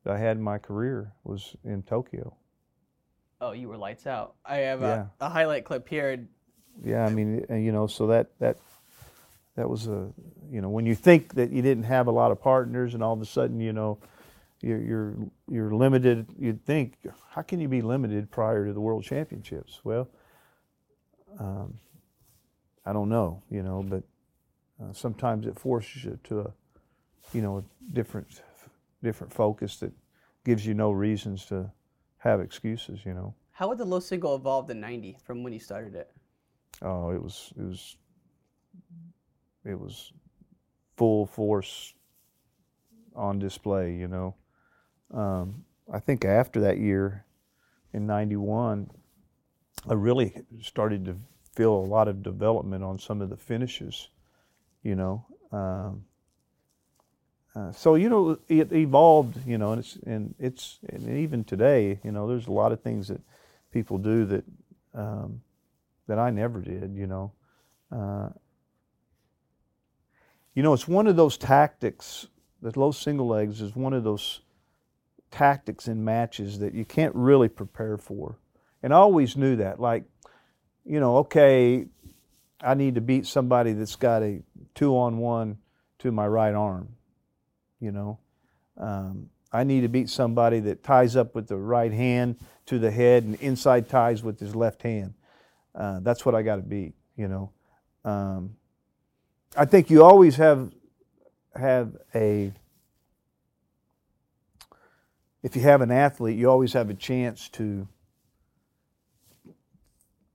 I 0.08 0.18
had 0.18 0.38
in 0.38 0.44
my 0.44 0.58
career 0.58 1.14
was 1.24 1.56
in 1.64 1.84
Tokyo. 1.84 2.36
Oh, 3.42 3.52
you 3.52 3.68
were 3.68 3.78
lights 3.78 4.08
out. 4.08 4.36
I 4.46 4.58
have 4.58 4.82
Yeah. 4.82 5.08
a, 5.20 5.26
a 5.26 5.30
highlight 5.30 5.66
clip 5.66 5.88
here. 5.88 6.28
Yeah, 6.84 7.06
I 7.06 7.10
mean, 7.10 7.46
you 7.50 7.72
know, 7.72 7.88
so 7.88 8.08
that 8.08 8.38
that 8.40 8.58
that 9.56 9.70
was 9.70 9.88
a, 9.88 10.10
you 10.52 10.62
know, 10.62 10.70
when 10.70 10.86
you 10.86 10.96
think 10.96 11.36
that 11.36 11.52
you 11.52 11.62
didn't 11.62 11.84
have 11.86 12.08
a 12.08 12.12
lot 12.12 12.32
of 12.32 12.42
partners, 12.42 12.94
and 12.94 13.02
all 13.04 13.14
of 13.14 13.22
a 13.22 13.26
sudden, 13.26 13.60
you 13.62 13.72
know, 13.72 13.98
you're 14.62 14.82
you're 14.82 15.16
you're 15.50 15.74
limited. 15.74 16.28
You'd 16.38 16.66
think, 16.66 16.98
how 17.30 17.42
can 17.42 17.60
you 17.60 17.68
be 17.68 17.82
limited 17.82 18.30
prior 18.32 18.66
to 18.66 18.74
the 18.74 18.82
World 18.82 19.04
Championships? 19.04 19.80
Well, 19.84 20.10
um, 21.40 21.78
I 22.86 22.94
don't 22.94 23.10
know, 23.10 23.42
you 23.50 23.64
know, 23.64 23.84
but 23.88 24.04
uh, 24.82 24.92
sometimes 24.94 25.46
it 25.48 25.58
forces 25.58 26.04
you 26.04 26.20
to 26.26 26.40
a, 26.42 26.54
you 27.34 27.42
know, 27.42 27.60
a 27.60 27.64
different 27.96 28.42
different 29.06 29.32
focus 29.32 29.78
that 29.78 29.94
gives 30.44 30.66
you 30.66 30.74
no 30.74 30.92
reasons 30.92 31.46
to 31.46 31.72
have 32.18 32.42
excuses, 32.42 33.06
you 33.06 33.14
know. 33.14 33.36
How 33.52 33.70
would 33.70 33.78
the 33.78 33.86
low 33.86 34.00
single 34.00 34.36
evolved 34.36 34.70
in 34.70 34.80
'90 34.82 35.20
from 35.24 35.44
when 35.44 35.54
you 35.54 35.60
started 35.60 35.96
it? 35.96 36.12
Oh, 36.82 37.12
it 37.12 37.22
was 37.22 37.54
it 37.58 37.64
was 37.64 37.98
it 39.64 39.80
was 39.80 40.12
full 40.98 41.26
force 41.26 41.94
on 43.16 43.40
display. 43.40 43.96
You 43.96 44.08
know, 44.08 44.36
um, 45.14 45.64
I 45.92 46.00
think 46.00 46.26
after 46.26 46.60
that 46.62 46.80
year 46.80 47.26
in 47.94 48.08
'91, 48.08 48.90
I 49.88 49.94
really 49.94 50.34
started 50.62 51.06
to 51.06 51.16
feel 51.56 51.74
a 51.74 51.92
lot 51.96 52.08
of 52.08 52.24
development 52.24 52.84
on 52.84 53.00
some 53.00 53.22
of 53.22 53.30
the 53.30 53.38
finishes. 53.38 54.10
You 54.82 54.96
know. 54.96 55.26
Um, 55.52 56.06
uh, 57.56 57.72
so 57.72 57.96
you 57.96 58.10
know 58.10 58.38
it 58.50 58.74
evolved, 58.74 59.38
you 59.48 59.58
know, 59.58 59.72
and 59.72 59.80
it's 59.80 59.98
and 60.06 60.36
it's 60.40 60.80
and 60.90 61.18
even 61.18 61.44
today, 61.44 62.00
you 62.04 62.12
know, 62.12 62.28
there's 62.28 62.48
a 62.48 62.52
lot 62.52 62.74
of 62.74 62.82
things 62.82 63.08
that 63.08 63.22
people 63.72 63.98
do 63.98 64.26
that 64.26 64.44
um, 64.94 65.42
that 66.08 66.20
I 66.20 66.32
never 66.32 66.60
did, 66.60 66.94
you 66.96 67.08
know. 67.08 67.32
Uh, 67.92 68.30
you 70.54 70.64
know, 70.64 70.74
it's 70.74 70.88
one 70.88 71.08
of 71.08 71.16
those 71.16 71.38
tactics. 71.38 72.28
The 72.62 72.78
low 72.78 72.92
single 72.92 73.28
legs 73.28 73.62
is 73.62 73.76
one 73.76 73.94
of 73.94 74.04
those 74.04 74.42
tactics 75.32 75.88
in 75.88 76.04
matches 76.04 76.60
that 76.60 76.74
you 76.74 76.84
can't 76.84 77.16
really 77.16 77.50
prepare 77.50 77.98
for, 77.98 78.38
and 78.84 78.94
I 78.94 78.98
always 78.98 79.38
knew 79.38 79.56
that. 79.58 79.80
Like, 79.80 80.04
you 80.84 81.00
know, 81.00 81.18
okay, 81.18 81.86
I 82.60 82.74
need 82.74 82.96
to 82.96 83.02
beat 83.02 83.28
somebody 83.28 83.72
that's 83.72 83.96
got 83.96 84.24
a 84.24 84.42
two-on-one 84.74 85.58
to 86.00 86.12
my 86.12 86.28
right 86.28 86.54
arm. 86.54 86.90
You 87.80 87.92
know, 87.92 88.20
um, 88.78 89.30
I 89.52 89.64
need 89.64 89.82
to 89.82 89.88
beat 89.90 90.10
somebody 90.10 90.60
that 90.62 90.84
ties 90.84 91.16
up 91.16 91.36
with 91.36 91.48
the 91.48 91.58
right 91.58 91.92
hand 91.92 92.38
to 92.68 92.80
the 92.80 92.92
head 92.92 93.24
and 93.24 93.36
inside 93.36 93.90
ties 93.90 94.24
with 94.24 94.40
his 94.40 94.56
left 94.56 94.82
hand. 94.82 95.14
Uh, 95.74 96.00
that's 96.02 96.26
what 96.26 96.36
I 96.36 96.42
got 96.42 96.56
to 96.58 96.62
beat. 96.62 96.94
You 97.16 97.28
know, 97.28 97.52
um, 98.04 98.56
I 99.56 99.66
think 99.66 99.90
you 99.90 100.04
always 100.04 100.36
have 100.38 100.72
have 101.56 101.96
a 102.14 102.52
if 105.44 105.56
you 105.56 105.62
have 105.62 105.82
an 105.82 105.92
athlete, 105.92 106.38
you 106.38 106.50
always 106.50 106.74
have 106.74 106.90
a 106.90 106.94
chance 106.96 107.50
to 107.50 107.88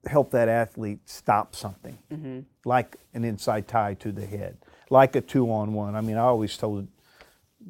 help 0.06 0.30
that 0.30 0.48
athlete 0.48 1.00
stop 1.04 1.54
something, 1.54 1.98
Mhm. 2.10 2.44
like 2.64 2.96
an 3.12 3.24
inside 3.24 3.68
tie 3.68 3.94
to 3.94 4.12
the 4.12 4.24
head, 4.24 4.56
like 4.88 5.14
a 5.16 5.20
two 5.20 5.50
on 5.50 5.74
one. 5.74 5.94
I 5.94 6.00
mean, 6.00 6.16
I 6.16 6.20
always 6.20 6.56
told 6.56 6.86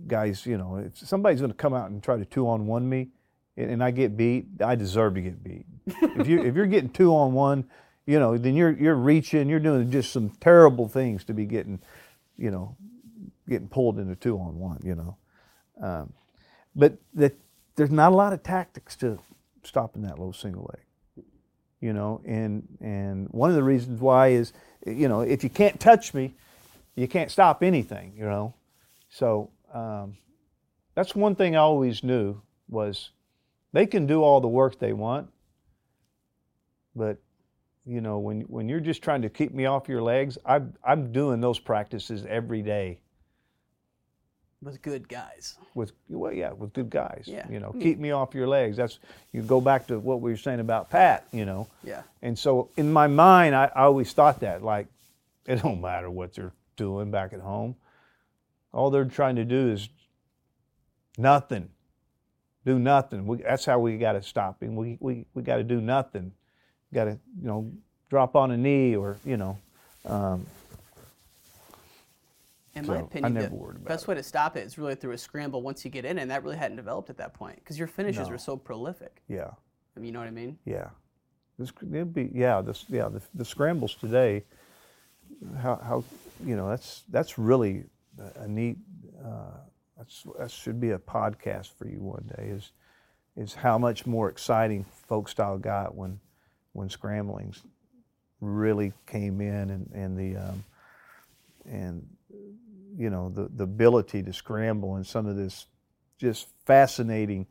guys, 0.07 0.47
you 0.47 0.59
know, 0.59 0.77
if 0.77 0.99
somebody's 0.99 1.41
going 1.41 1.53
to 1.53 1.57
come 1.57 1.75
out 1.75 1.91
and 1.91 2.03
try 2.03 2.17
to 2.17 2.25
two 2.25 2.49
on 2.49 2.67
one 2.67 2.89
me, 2.89 3.09
and, 3.57 3.71
and 3.71 3.85
I 3.85 3.91
get 3.91 4.17
beat, 4.17 4.47
I 4.65 4.75
deserve 4.75 5.15
to 5.15 5.21
get 5.21 5.43
beat. 5.43 5.67
if 5.87 6.27
you 6.27 6.43
if 6.43 6.55
you're 6.55 6.67
getting 6.67 6.91
two 6.91 7.15
on 7.15 7.33
one, 7.33 7.65
you 8.07 8.19
know, 8.19 8.37
then 8.39 8.55
you're 8.55 8.73
you're 8.73 8.95
reaching, 8.95 9.49
you're 9.49 9.61
doing 9.61 9.91
just 9.91 10.13
some 10.13 10.31
terrible 10.41 10.89
things 10.89 11.25
to 11.25 11.35
be 11.35 11.47
getting, 11.47 11.81
you 12.37 12.51
know, 12.51 12.77
getting 13.49 13.69
pulled 13.69 13.99
into 13.99 14.15
two 14.15 14.37
on 14.39 14.59
one. 14.59 14.81
You 14.83 14.95
know, 14.95 15.17
um, 15.83 16.13
but 16.75 16.99
that 17.15 17.35
there's 17.77 17.91
not 17.91 18.13
a 18.13 18.17
lot 18.17 18.33
of 18.33 18.43
tactics 18.43 18.97
to 18.97 19.19
stopping 19.63 20.03
that 20.03 20.19
low 20.19 20.33
single 20.33 20.71
leg. 20.75 21.25
You 21.81 21.93
know, 21.93 22.21
and 22.27 22.67
and 22.81 23.29
one 23.31 23.51
of 23.51 23.57
the 23.57 23.63
reasons 23.63 24.01
why 24.01 24.29
is, 24.29 24.53
you 24.87 25.09
know, 25.09 25.23
if 25.23 25.43
you 25.43 25.51
can't 25.51 25.81
touch 25.81 26.13
me, 26.15 26.35
you 26.95 27.09
can't 27.09 27.31
stop 27.31 27.63
anything. 27.63 28.13
You 28.17 28.25
know, 28.25 28.55
so 29.09 29.51
um, 29.73 30.17
that's 30.95 31.15
one 31.15 31.35
thing 31.35 31.57
I 31.57 31.61
always 31.61 32.03
knew 32.03 32.41
was 32.69 33.11
they 33.73 33.87
can 33.87 34.07
do 34.07 34.23
all 34.23 34.41
the 34.41 34.49
work 34.49 34.79
they 34.79 34.93
want, 34.93 35.29
but 36.95 37.19
you 37.87 38.01
know 38.01 38.19
when 38.19 38.43
when 38.43 38.69
you're 38.69 38.81
just 38.81 39.03
trying 39.03 39.23
to 39.23 39.29
keep 39.29 39.53
me 39.55 39.67
off 39.67 39.89
your 39.89 40.03
legs, 40.03 40.39
I'm 40.45 40.75
I'm 40.85 41.13
doing 41.13 41.41
those 41.41 41.59
practices 41.59 42.25
every 42.29 42.63
day 42.63 43.01
With 44.63 44.83
good 44.83 45.09
guys. 45.09 45.57
with 45.75 45.93
well 46.09 46.33
yeah 46.33 46.53
with 46.53 46.73
good 46.73 46.91
guys. 46.91 47.25
Yeah. 47.27 47.47
You 47.49 47.61
know, 47.61 47.73
keep 47.81 47.99
me 47.99 48.11
off 48.11 48.35
your 48.35 48.47
legs. 48.49 48.77
That's 48.77 48.99
you 49.33 49.43
go 49.43 49.61
back 49.61 49.87
to 49.87 49.99
what 49.99 50.21
we 50.21 50.31
were 50.33 50.37
saying 50.37 50.61
about 50.61 50.91
Pat. 50.91 51.27
You 51.33 51.45
know. 51.47 51.69
Yeah. 51.83 52.03
And 52.23 52.39
so 52.39 52.69
in 52.77 52.93
my 52.93 53.07
mind, 53.07 53.55
I, 53.55 53.71
I 53.75 53.83
always 53.85 54.13
thought 54.13 54.41
that 54.41 54.63
like 54.63 54.87
it 55.47 55.63
don't 55.63 55.81
matter 55.81 56.11
what 56.11 56.35
they're 56.35 56.53
doing 56.77 57.11
back 57.11 57.33
at 57.33 57.41
home. 57.41 57.77
All 58.73 58.91
they're 58.91 59.05
trying 59.05 59.37
to 59.37 59.45
do 59.45 59.71
is 59.71 59.89
nothing. 61.19 61.71
Do 62.65 62.79
nothing. 62.79 63.27
We, 63.27 63.39
that's 63.39 63.65
how 63.65 63.79
we 63.79 63.97
got 63.99 64.13
to 64.13 64.23
stop 64.23 64.63
him. 64.63 64.77
We 64.77 64.97
we 65.01 65.27
we 65.35 65.43
got 65.43 65.57
to 65.57 65.65
do 65.65 65.81
nothing. 65.81 66.33
Got 66.93 67.05
to 67.05 67.11
you 67.41 67.47
know 67.49 67.73
drop 68.11 68.37
on 68.37 68.51
a 68.51 68.57
knee 68.57 68.95
or 68.97 69.17
you 69.25 69.37
know. 69.37 69.59
Um, 70.07 70.47
In 72.75 72.85
So, 72.85 72.93
my 72.93 73.01
opinion, 73.01 73.35
the 73.35 73.81
best 73.81 74.07
way 74.07 74.15
to 74.15 74.23
stop 74.23 74.57
it 74.57 74.65
is 74.65 74.79
really 74.79 74.95
through 74.95 75.13
a 75.13 75.19
scramble 75.19 75.61
once 75.63 75.85
you 75.85 75.91
get 75.91 76.05
in, 76.05 76.19
and 76.19 76.31
that 76.31 76.45
really 76.45 76.57
hadn't 76.57 76.77
developed 76.77 77.11
at 77.11 77.17
that 77.17 77.35
point 77.35 77.57
because 77.57 77.79
your 77.79 77.89
finishes 77.89 78.27
No. 78.27 78.31
were 78.31 78.39
so 78.39 78.57
prolific. 78.57 79.23
yeah. 79.29 79.51
I 79.97 80.01
mean, 80.01 80.07
you 80.07 80.13
know 80.13 80.21
what 80.21 80.29
I 80.29 80.31
mean? 80.31 80.57
Yeah, 80.65 80.91
this 81.59 81.73
it'd 81.83 82.15
be 82.15 82.31
yeah 82.33 82.61
this 82.61 82.85
yeah 82.89 83.09
the, 83.09 83.21
the 83.35 83.45
scrambles 83.45 83.95
today. 83.97 84.45
How 85.59 85.77
how 85.77 86.05
you 86.45 86.55
know 86.57 86.69
that's 86.69 87.03
that's 87.09 87.39
really 87.39 87.85
a, 88.21 88.43
a 88.43 88.49
neat. 88.49 88.77
Uh, 89.25 89.59
that's 89.97 90.25
that 90.39 90.51
should 90.51 90.81
be 90.81 90.91
a 90.91 90.99
podcast 90.99 91.73
for 91.75 91.87
you 91.87 92.01
one 92.01 92.31
day. 92.37 92.49
Is 92.49 92.73
is 93.37 93.55
how 93.55 93.79
much 93.79 94.07
more 94.07 94.29
exciting 94.29 94.85
folk 95.09 95.29
style 95.29 95.59
got 95.59 95.95
when 95.95 96.21
when 96.73 96.89
scramblings 96.89 97.63
really 98.41 98.93
came 99.07 99.41
in 99.41 99.71
and 99.71 99.91
and 99.95 100.19
the 100.19 100.41
um, 100.41 100.65
and 101.67 102.07
you 102.97 103.11
know 103.11 103.31
the 103.31 103.49
the 103.55 103.65
ability 103.65 104.23
to 104.23 104.33
scramble 104.33 104.97
and 104.97 105.07
some 105.07 105.27
of 105.27 105.37
this 105.37 105.67
just 106.19 106.49
fascinating 106.67 107.47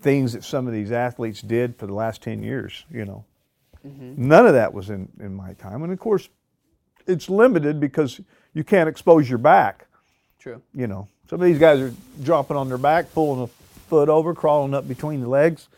things 0.00 0.32
that 0.32 0.44
some 0.44 0.66
of 0.66 0.72
these 0.72 0.92
athletes 0.92 1.40
did 1.40 1.76
for 1.76 1.86
the 1.86 1.94
last 1.94 2.22
10 2.22 2.42
years, 2.42 2.84
you 2.90 3.04
know. 3.04 3.24
None 4.18 4.46
of 4.46 4.52
that 4.54 4.74
was 4.74 4.90
in, 4.90 5.08
in 5.20 5.34
my 5.34 5.54
time. 5.54 5.82
And 5.82 5.92
of 5.92 5.98
course, 5.98 6.28
it's 7.06 7.30
limited 7.30 7.80
because 7.80 8.20
you 8.54 8.64
can't 8.64 8.88
expose 8.88 9.28
your 9.28 9.38
back, 9.38 9.86
True. 10.38 10.62
you 10.74 10.86
know. 10.86 11.08
Some 11.28 11.40
of 11.40 11.46
these 11.46 11.58
guys 11.58 11.78
are 11.80 11.94
dropping 12.22 12.56
on 12.56 12.68
their 12.68 12.78
back, 12.78 13.12
pulling 13.12 13.42
a 13.42 13.46
foot 13.46 14.08
over, 14.08 14.34
crawling 14.34 14.74
up 14.74 14.88
between 14.88 15.20
the 15.20 15.28
legs, 15.28 15.68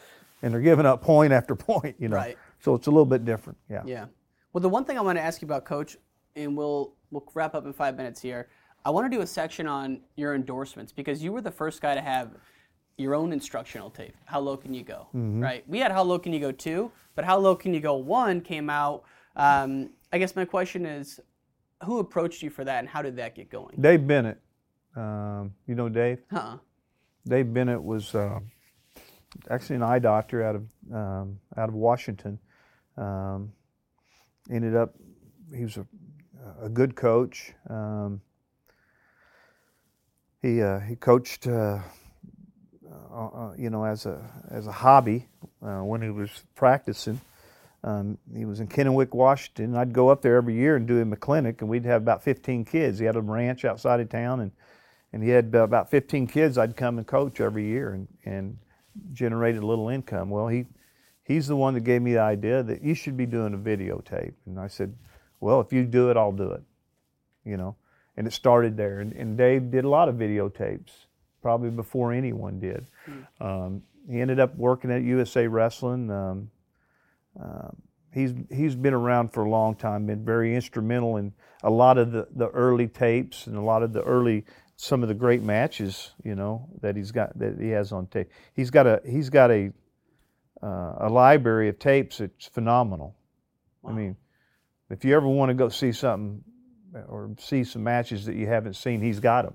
and 0.43 0.53
they're 0.53 0.61
giving 0.61 0.87
up 0.87 1.03
point 1.03 1.33
after 1.33 1.55
point, 1.57 1.97
you 1.99 2.09
know. 2.09 2.17
Right. 2.17 2.39
So 2.61 2.75
it's 2.75 2.87
a 2.87 2.91
little 2.91 3.05
bit 3.07 3.25
different, 3.25 3.59
yeah. 3.69 3.83
Yeah. 3.85 4.07
Well, 4.53 4.61
the 4.63 4.69
one 4.69 4.85
thing 4.85 4.97
I 4.99 5.01
want 5.01 5.19
to 5.19 5.23
ask 5.23 5.43
you 5.43 5.47
about, 5.47 5.65
Coach, 5.65 5.97
and 6.37 6.57
we'll 6.57 6.95
we'll 7.11 7.25
wrap 7.35 7.55
up 7.55 7.67
in 7.67 7.73
five 7.73 7.97
minutes 7.97 8.21
here. 8.21 8.49
I 8.85 8.91
want 8.91 9.11
to 9.11 9.17
do 9.17 9.23
a 9.23 9.27
section 9.27 9.67
on 9.67 10.01
your 10.17 10.35
endorsements 10.35 10.93
because 10.93 11.23
you 11.23 11.33
were 11.33 11.41
the 11.41 11.51
first 11.51 11.81
guy 11.81 11.95
to 11.95 12.01
have 12.01 12.31
your 12.97 13.15
own 13.15 13.33
instructional 13.33 13.91
tape. 13.91 14.15
How 14.25 14.41
low 14.41 14.57
can 14.57 14.75
you 14.75 14.83
go? 14.83 15.09
Mhm. 15.15 15.43
Right. 15.43 15.65
We 15.69 15.79
had 15.79 15.93
how 15.93 16.03
low 16.03 16.19
can 16.19 16.33
you 16.33 16.41
go 16.41 16.53
two, 16.53 16.91
but 17.15 17.25
how 17.25 17.39
low 17.39 17.55
can 17.55 17.75
you 17.75 17.81
go 17.81 17.95
one 17.97 18.41
came 18.41 18.69
out. 18.71 19.05
Um, 19.37 19.91
I 20.13 20.19
guess 20.19 20.37
my 20.37 20.45
question 20.45 20.85
is, 20.85 21.21
who 21.85 21.99
approached 21.99 22.43
you 22.43 22.51
for 22.51 22.65
that, 22.65 22.81
and 22.81 22.89
how 22.89 23.03
did 23.03 23.17
that 23.17 23.35
get 23.35 23.51
going? 23.51 23.77
Dave 23.81 24.07
Bennett, 24.07 24.41
um, 24.97 25.55
you 25.67 25.75
know 25.75 25.89
Dave? 25.89 26.19
Huh. 26.31 26.59
Dave 27.27 27.53
Bennett 27.53 27.83
was 27.83 28.15
uh, 28.15 28.41
actually 29.51 29.77
an 29.77 29.83
eye 29.83 29.99
doctor 29.99 30.43
out 30.43 30.57
of 30.57 30.65
um, 30.93 31.39
out 31.57 31.69
of 31.69 31.75
Washington. 31.75 32.39
Um, 32.97 33.53
ended 34.51 34.77
up, 34.77 34.95
he 35.55 35.63
was 35.63 35.77
a, 35.77 35.87
a 36.63 36.69
good 36.69 36.95
coach. 36.95 37.53
Um, 37.69 38.21
he 40.43 40.61
uh, 40.61 40.81
he 40.81 40.97
coached, 40.97 41.47
uh, 41.47 41.79
uh, 43.13 43.27
uh, 43.27 43.55
you 43.57 43.71
know, 43.71 43.85
as 43.85 44.07
a 44.07 44.21
as 44.51 44.67
a 44.67 44.73
hobby 44.73 45.29
uh, 45.65 45.81
when 45.81 46.03
he 46.03 46.11
was 46.11 46.31
practicing. 46.55 47.21
Um, 47.85 48.17
he 48.35 48.45
was 48.45 48.61
in 48.61 48.69
Kennewick, 48.69 49.13
Washington. 49.13 49.77
I'd 49.77 49.93
go 49.93 50.09
up 50.09 50.23
there 50.23 50.37
every 50.37 50.55
year 50.55 50.77
and 50.77 50.87
do 50.87 50.97
him 50.97 51.13
a 51.13 51.17
clinic, 51.17 51.61
and 51.61 51.69
we'd 51.69 51.85
have 51.85 52.03
about 52.03 52.23
15 52.23 52.65
kids. 52.65 52.99
He 52.99 53.05
had 53.05 53.17
a 53.17 53.21
ranch 53.21 53.65
outside 53.65 54.01
of 54.01 54.09
town, 54.09 54.41
and 54.41 54.53
and 55.13 55.23
he 55.23 55.29
had 55.29 55.55
about 55.55 55.91
15 55.91 56.27
kids 56.27 56.57
I'd 56.57 56.77
come 56.77 56.99
and 56.99 57.07
coach 57.07 57.41
every 57.41 57.67
year 57.67 57.93
and, 57.93 58.09
and 58.25 58.59
generated 59.13 59.63
a 59.63 59.67
little 59.67 59.89
income. 59.89 60.31
Well, 60.31 60.49
he 60.49 60.65
he's 61.25 61.47
the 61.47 61.57
one 61.57 61.75
that 61.75 61.85
gave 61.85 62.03
me 62.03 62.15
the 62.15 62.21
idea 62.21 62.63
that 62.63 62.83
you 62.83 62.95
should 62.95 63.17
be 63.17 63.27
doing 63.27 63.55
a 63.55 63.59
videotape. 63.59 64.33
And 64.47 64.59
I 64.59 64.69
said, 64.69 64.95
well, 65.41 65.61
if 65.61 65.73
you 65.73 65.85
do 65.85 66.11
it, 66.11 66.17
I'll 66.17 66.33
do 66.33 66.51
it. 66.53 66.63
You 67.45 67.57
know, 67.57 67.77
and 68.17 68.27
it 68.27 68.33
started 68.33 68.77
there. 68.77 69.01
And, 69.01 69.13
and 69.13 69.37
Dave 69.37 69.71
did 69.71 69.85
a 69.85 69.89
lot 69.89 70.09
of 70.09 70.15
videotapes, 70.15 71.07
probably 71.43 71.71
before 71.71 72.13
anyone 72.13 72.59
did. 72.59 72.87
Um, 73.41 73.83
he 74.09 74.21
ended 74.21 74.41
up 74.41 74.57
working 74.57 74.91
at 74.91 75.03
USA 75.03 75.47
Wrestling. 75.47 76.11
Um, 76.11 76.51
um, 77.41 77.77
he's 78.13 78.35
he's 78.51 78.75
been 78.75 78.95
around 78.95 79.33
for 79.33 79.45
a 79.45 79.51
long 79.51 79.75
time, 79.75 80.07
been 80.07 80.25
very 80.25 80.55
instrumental 80.55 81.17
in 81.17 81.33
a 81.63 81.71
lot 81.71 81.99
of 81.99 82.13
the, 82.13 82.27
the 82.35 82.49
early 82.49 82.89
tapes 82.89 83.47
and 83.47 83.57
a 83.57 83.61
lot 83.61 83.83
of 83.83 83.93
the 83.93 84.03
early 84.03 84.45
some 84.77 85.03
of 85.03 85.09
the 85.09 85.15
great 85.15 85.43
matches, 85.43 86.11
you 86.25 86.35
know, 86.35 86.69
that 86.81 86.97
he's 86.97 87.13
got 87.13 87.39
that 87.39 87.61
he 87.61 87.69
has 87.69 87.93
on 87.93 88.07
tape. 88.07 88.29
He's 88.55 88.71
got 88.71 88.87
a 88.87 89.01
he's 89.07 89.31
got 89.31 89.51
a 89.51 89.73
uh, 90.63 90.95
a 90.99 91.09
library 91.09 91.69
of 91.69 91.79
tapes 91.79 92.19
that's 92.19 92.47
phenomenal. 92.47 93.17
I 93.85 93.93
mean, 93.93 94.17
if 94.91 95.05
you 95.05 95.17
ever 95.17 95.27
want 95.27 95.51
to 95.51 95.55
go 95.55 95.69
see 95.69 95.93
something 95.93 96.43
or 97.09 97.35
see 97.39 97.65
some 97.65 97.83
matches 97.83 98.27
that 98.27 98.37
you 98.37 98.47
haven't 98.47 98.75
seen, 98.75 99.01
he's 99.01 99.19
got 99.19 99.45
them. 99.45 99.55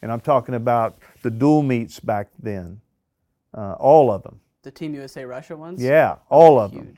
And 0.00 0.10
I'm 0.12 0.20
talking 0.20 0.54
about 0.54 0.98
the 1.22 1.30
dual 1.30 1.62
meets 1.62 2.00
back 2.00 2.28
then, 2.38 2.80
uh, 3.52 3.72
all 3.74 4.10
of 4.10 4.22
them. 4.22 4.40
The 4.62 4.70
Team 4.70 4.94
USA 4.94 5.24
Russia 5.24 5.56
ones. 5.56 5.82
Yeah, 5.82 6.16
all 6.28 6.58
of 6.58 6.72
them. 6.72 6.94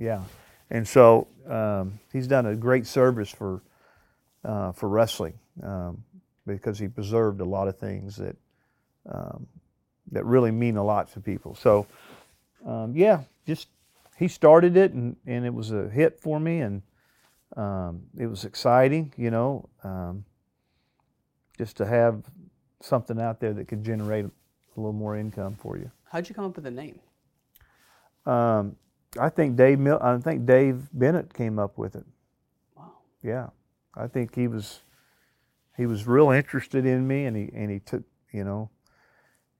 Yeah, 0.00 0.22
and 0.70 0.88
so 0.88 1.28
um, 1.46 2.00
he's 2.10 2.26
done 2.26 2.46
a 2.46 2.56
great 2.56 2.86
service 2.86 3.28
for 3.28 3.60
uh, 4.42 4.72
for 4.72 4.88
wrestling 4.88 5.38
um, 5.62 6.02
because 6.46 6.78
he 6.78 6.88
preserved 6.88 7.42
a 7.42 7.44
lot 7.44 7.68
of 7.68 7.78
things 7.78 8.16
that 8.16 8.36
um, 9.04 9.46
that 10.12 10.24
really 10.24 10.52
mean 10.52 10.78
a 10.78 10.82
lot 10.82 11.12
to 11.12 11.20
people. 11.20 11.54
So 11.54 11.86
um, 12.66 12.96
yeah, 12.96 13.24
just 13.46 13.68
he 14.16 14.26
started 14.26 14.74
it 14.78 14.92
and, 14.92 15.16
and 15.26 15.44
it 15.44 15.52
was 15.52 15.70
a 15.70 15.90
hit 15.90 16.18
for 16.18 16.40
me 16.40 16.60
and 16.60 16.82
um, 17.58 18.04
it 18.16 18.26
was 18.26 18.46
exciting, 18.46 19.12
you 19.18 19.30
know, 19.30 19.68
um, 19.84 20.24
just 21.58 21.76
to 21.76 21.86
have 21.86 22.22
something 22.80 23.20
out 23.20 23.38
there 23.38 23.52
that 23.52 23.68
could 23.68 23.84
generate 23.84 24.24
a 24.24 24.30
little 24.76 24.94
more 24.94 25.16
income 25.16 25.56
for 25.56 25.76
you. 25.76 25.90
How'd 26.10 26.26
you 26.26 26.34
come 26.34 26.46
up 26.46 26.54
with 26.54 26.64
the 26.64 26.70
name? 26.70 27.00
Um, 28.24 28.76
I 29.18 29.28
think 29.28 29.56
Dave 29.56 29.78
Mil- 29.78 30.00
I 30.00 30.18
think 30.18 30.46
Dave 30.46 30.88
Bennett 30.92 31.34
came 31.34 31.58
up 31.58 31.78
with 31.78 31.96
it. 31.96 32.04
Wow. 32.76 32.92
Yeah, 33.22 33.48
I 33.94 34.06
think 34.06 34.34
he 34.34 34.46
was 34.46 34.80
he 35.76 35.86
was 35.86 36.06
real 36.06 36.30
interested 36.30 36.86
in 36.86 37.06
me, 37.06 37.24
and 37.24 37.36
he 37.36 37.50
and 37.54 37.70
he 37.70 37.80
took 37.80 38.04
you 38.32 38.44
know, 38.44 38.70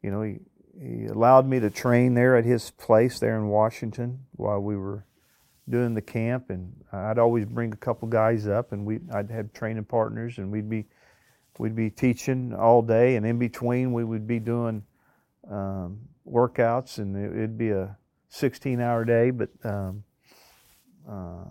you 0.03 0.11
know 0.11 0.23
he 0.23 0.39
he 0.81 1.07
allowed 1.07 1.47
me 1.47 1.59
to 1.61 1.71
train 1.71 2.15
there 2.15 2.37
at 2.37 2.45
his 2.45 2.71
place 2.71 3.19
there 3.19 3.37
in 3.37 3.49
Washington 3.49 4.21
while 4.37 4.61
we 4.61 4.77
were 4.77 5.05
doing 5.69 5.95
the 5.95 6.03
camp, 6.03 6.51
and 6.51 6.73
I'd 6.93 7.19
always 7.19 7.45
bring 7.45 7.73
a 7.73 7.77
couple 7.77 8.09
guys 8.09 8.47
up, 8.47 8.73
and 8.73 8.85
we 8.87 9.01
I'd 9.13 9.31
have 9.31 9.53
training 9.53 9.85
partners, 9.85 10.39
and 10.39 10.51
we'd 10.51 10.69
be 10.69 10.87
we'd 11.59 11.75
be 11.75 11.91
teaching 11.91 12.55
all 12.55 12.83
day, 12.83 13.17
and 13.17 13.27
in 13.27 13.39
between 13.39 13.93
we 13.93 14.05
would 14.05 14.27
be 14.27 14.39
doing 14.39 14.85
um, 15.51 16.01
workouts, 16.27 16.99
and 16.99 17.17
it, 17.17 17.37
it'd 17.37 17.59
be 17.59 17.71
a 17.71 17.97
16 18.31 18.81
hour 18.81 19.05
day, 19.05 19.31
but 19.31 19.51
um, 19.65 20.03
uh, 21.09 21.45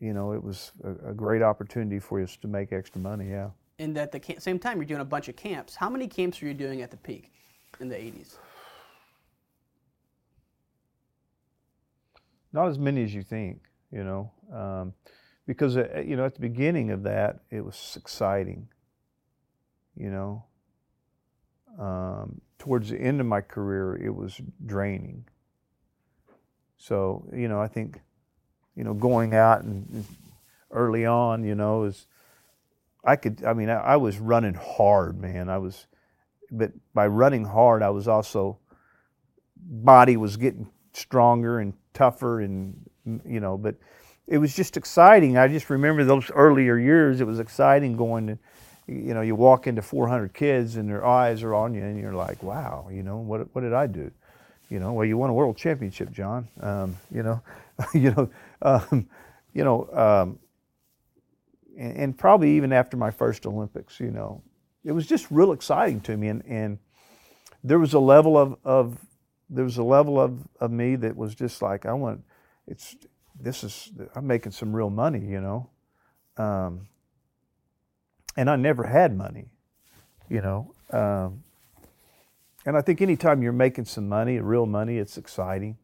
you 0.00 0.12
know, 0.12 0.32
it 0.32 0.42
was 0.42 0.72
a, 0.84 1.10
a 1.10 1.14
great 1.14 1.42
opportunity 1.42 1.98
for 1.98 2.20
us 2.20 2.36
to 2.36 2.48
make 2.48 2.72
extra 2.72 3.00
money. 3.00 3.30
Yeah. 3.30 3.50
And 3.78 3.96
at 3.96 4.12
the 4.12 4.20
same 4.38 4.58
time, 4.58 4.78
you're 4.78 4.86
doing 4.86 5.00
a 5.00 5.04
bunch 5.04 5.28
of 5.28 5.36
camps. 5.36 5.74
How 5.76 5.88
many 5.88 6.08
camps 6.08 6.40
were 6.40 6.48
you 6.48 6.54
doing 6.54 6.82
at 6.82 6.90
the 6.90 6.96
peak 6.96 7.32
in 7.80 7.88
the 7.88 7.96
80s? 7.96 8.36
not 12.52 12.68
as 12.68 12.78
many 12.78 13.04
as 13.04 13.14
you 13.14 13.22
think, 13.22 13.62
you 13.92 14.04
know, 14.04 14.30
um, 14.52 14.94
because 15.46 15.76
uh, 15.76 16.02
you 16.04 16.16
know 16.16 16.24
at 16.24 16.34
the 16.34 16.40
beginning 16.40 16.90
of 16.90 17.02
that 17.02 17.40
it 17.50 17.64
was 17.64 17.96
exciting, 18.00 18.68
you 19.96 20.10
know. 20.10 20.44
Um, 21.78 22.40
towards 22.58 22.90
the 22.90 22.98
end 22.98 23.20
of 23.20 23.26
my 23.26 23.40
career, 23.40 23.96
it 23.96 24.12
was 24.14 24.40
draining. 24.66 25.24
So 26.78 27.28
you 27.34 27.48
know, 27.48 27.60
I 27.60 27.68
think, 27.68 28.00
you 28.74 28.84
know, 28.84 28.94
going 28.94 29.34
out 29.34 29.62
and 29.62 30.04
early 30.70 31.04
on, 31.04 31.44
you 31.44 31.54
know, 31.54 31.84
is 31.84 32.06
I 33.04 33.16
could. 33.16 33.44
I 33.44 33.52
mean, 33.52 33.68
I, 33.68 33.78
I 33.78 33.96
was 33.96 34.18
running 34.18 34.54
hard, 34.54 35.20
man. 35.20 35.48
I 35.48 35.58
was, 35.58 35.86
but 36.50 36.72
by 36.94 37.06
running 37.06 37.44
hard, 37.44 37.82
I 37.82 37.90
was 37.90 38.08
also 38.08 38.58
body 39.56 40.16
was 40.16 40.36
getting 40.36 40.68
stronger 40.92 41.60
and 41.60 41.74
tougher, 41.94 42.40
and 42.40 42.88
you 43.26 43.40
know, 43.40 43.58
but 43.58 43.76
it 44.26 44.38
was 44.38 44.54
just 44.54 44.76
exciting. 44.76 45.36
I 45.36 45.48
just 45.48 45.70
remember 45.70 46.04
those 46.04 46.30
earlier 46.30 46.78
years. 46.78 47.20
It 47.20 47.26
was 47.26 47.40
exciting 47.40 47.96
going 47.96 48.26
to 48.28 48.38
you 48.88 49.12
know, 49.12 49.20
you 49.20 49.34
walk 49.34 49.66
into 49.66 49.82
400 49.82 50.32
kids 50.32 50.76
and 50.76 50.88
their 50.88 51.04
eyes 51.04 51.42
are 51.42 51.54
on 51.54 51.74
you, 51.74 51.82
and 51.82 52.00
you're 52.00 52.14
like, 52.14 52.42
wow, 52.42 52.88
you 52.90 53.02
know, 53.02 53.18
what 53.18 53.54
what 53.54 53.60
did 53.60 53.74
I 53.74 53.86
do? 53.86 54.10
You 54.68 54.78
know, 54.80 54.92
well, 54.92 55.06
you 55.06 55.16
won 55.16 55.30
a 55.30 55.32
world 55.34 55.56
championship, 55.56 56.10
John. 56.10 56.48
Um, 56.60 56.96
you 57.10 57.22
know, 57.22 57.42
you 57.94 58.10
know, 58.10 58.30
um, 58.62 59.08
you 59.54 59.64
know, 59.64 59.88
um, 59.92 60.38
and, 61.78 61.96
and, 61.96 62.18
probably 62.18 62.56
even 62.56 62.72
after 62.72 62.96
my 62.96 63.10
first 63.10 63.46
Olympics, 63.46 63.98
you 63.98 64.10
know, 64.10 64.42
it 64.84 64.92
was 64.92 65.06
just 65.06 65.26
real 65.30 65.52
exciting 65.52 66.00
to 66.02 66.16
me, 66.16 66.28
and 66.28 66.42
and 66.46 66.78
there 67.64 67.78
was 67.78 67.94
a 67.94 67.98
level 67.98 68.36
of 68.36 68.56
of 68.64 68.98
there 69.48 69.64
was 69.64 69.78
a 69.78 69.82
level 69.82 70.20
of 70.20 70.46
of 70.60 70.70
me 70.70 70.96
that 70.96 71.16
was 71.16 71.34
just 71.34 71.62
like, 71.62 71.86
I 71.86 71.92
want, 71.92 72.22
it's 72.66 72.96
this 73.40 73.64
is 73.64 73.90
I'm 74.14 74.26
making 74.26 74.52
some 74.52 74.74
real 74.74 74.90
money, 74.90 75.20
you 75.20 75.40
know. 75.40 75.70
Um, 76.36 76.88
and 78.36 78.48
I 78.48 78.56
never 78.56 78.84
had 78.84 79.16
money, 79.16 79.48
you 80.28 80.40
know. 80.40 80.74
Um, 80.90 81.42
and 82.68 82.76
I 82.76 82.82
think 82.82 83.00
anytime 83.00 83.42
you're 83.42 83.50
making 83.54 83.86
some 83.86 84.10
money, 84.10 84.38
real 84.40 84.66
money, 84.66 84.98
it's 84.98 85.16
exciting. 85.16 85.78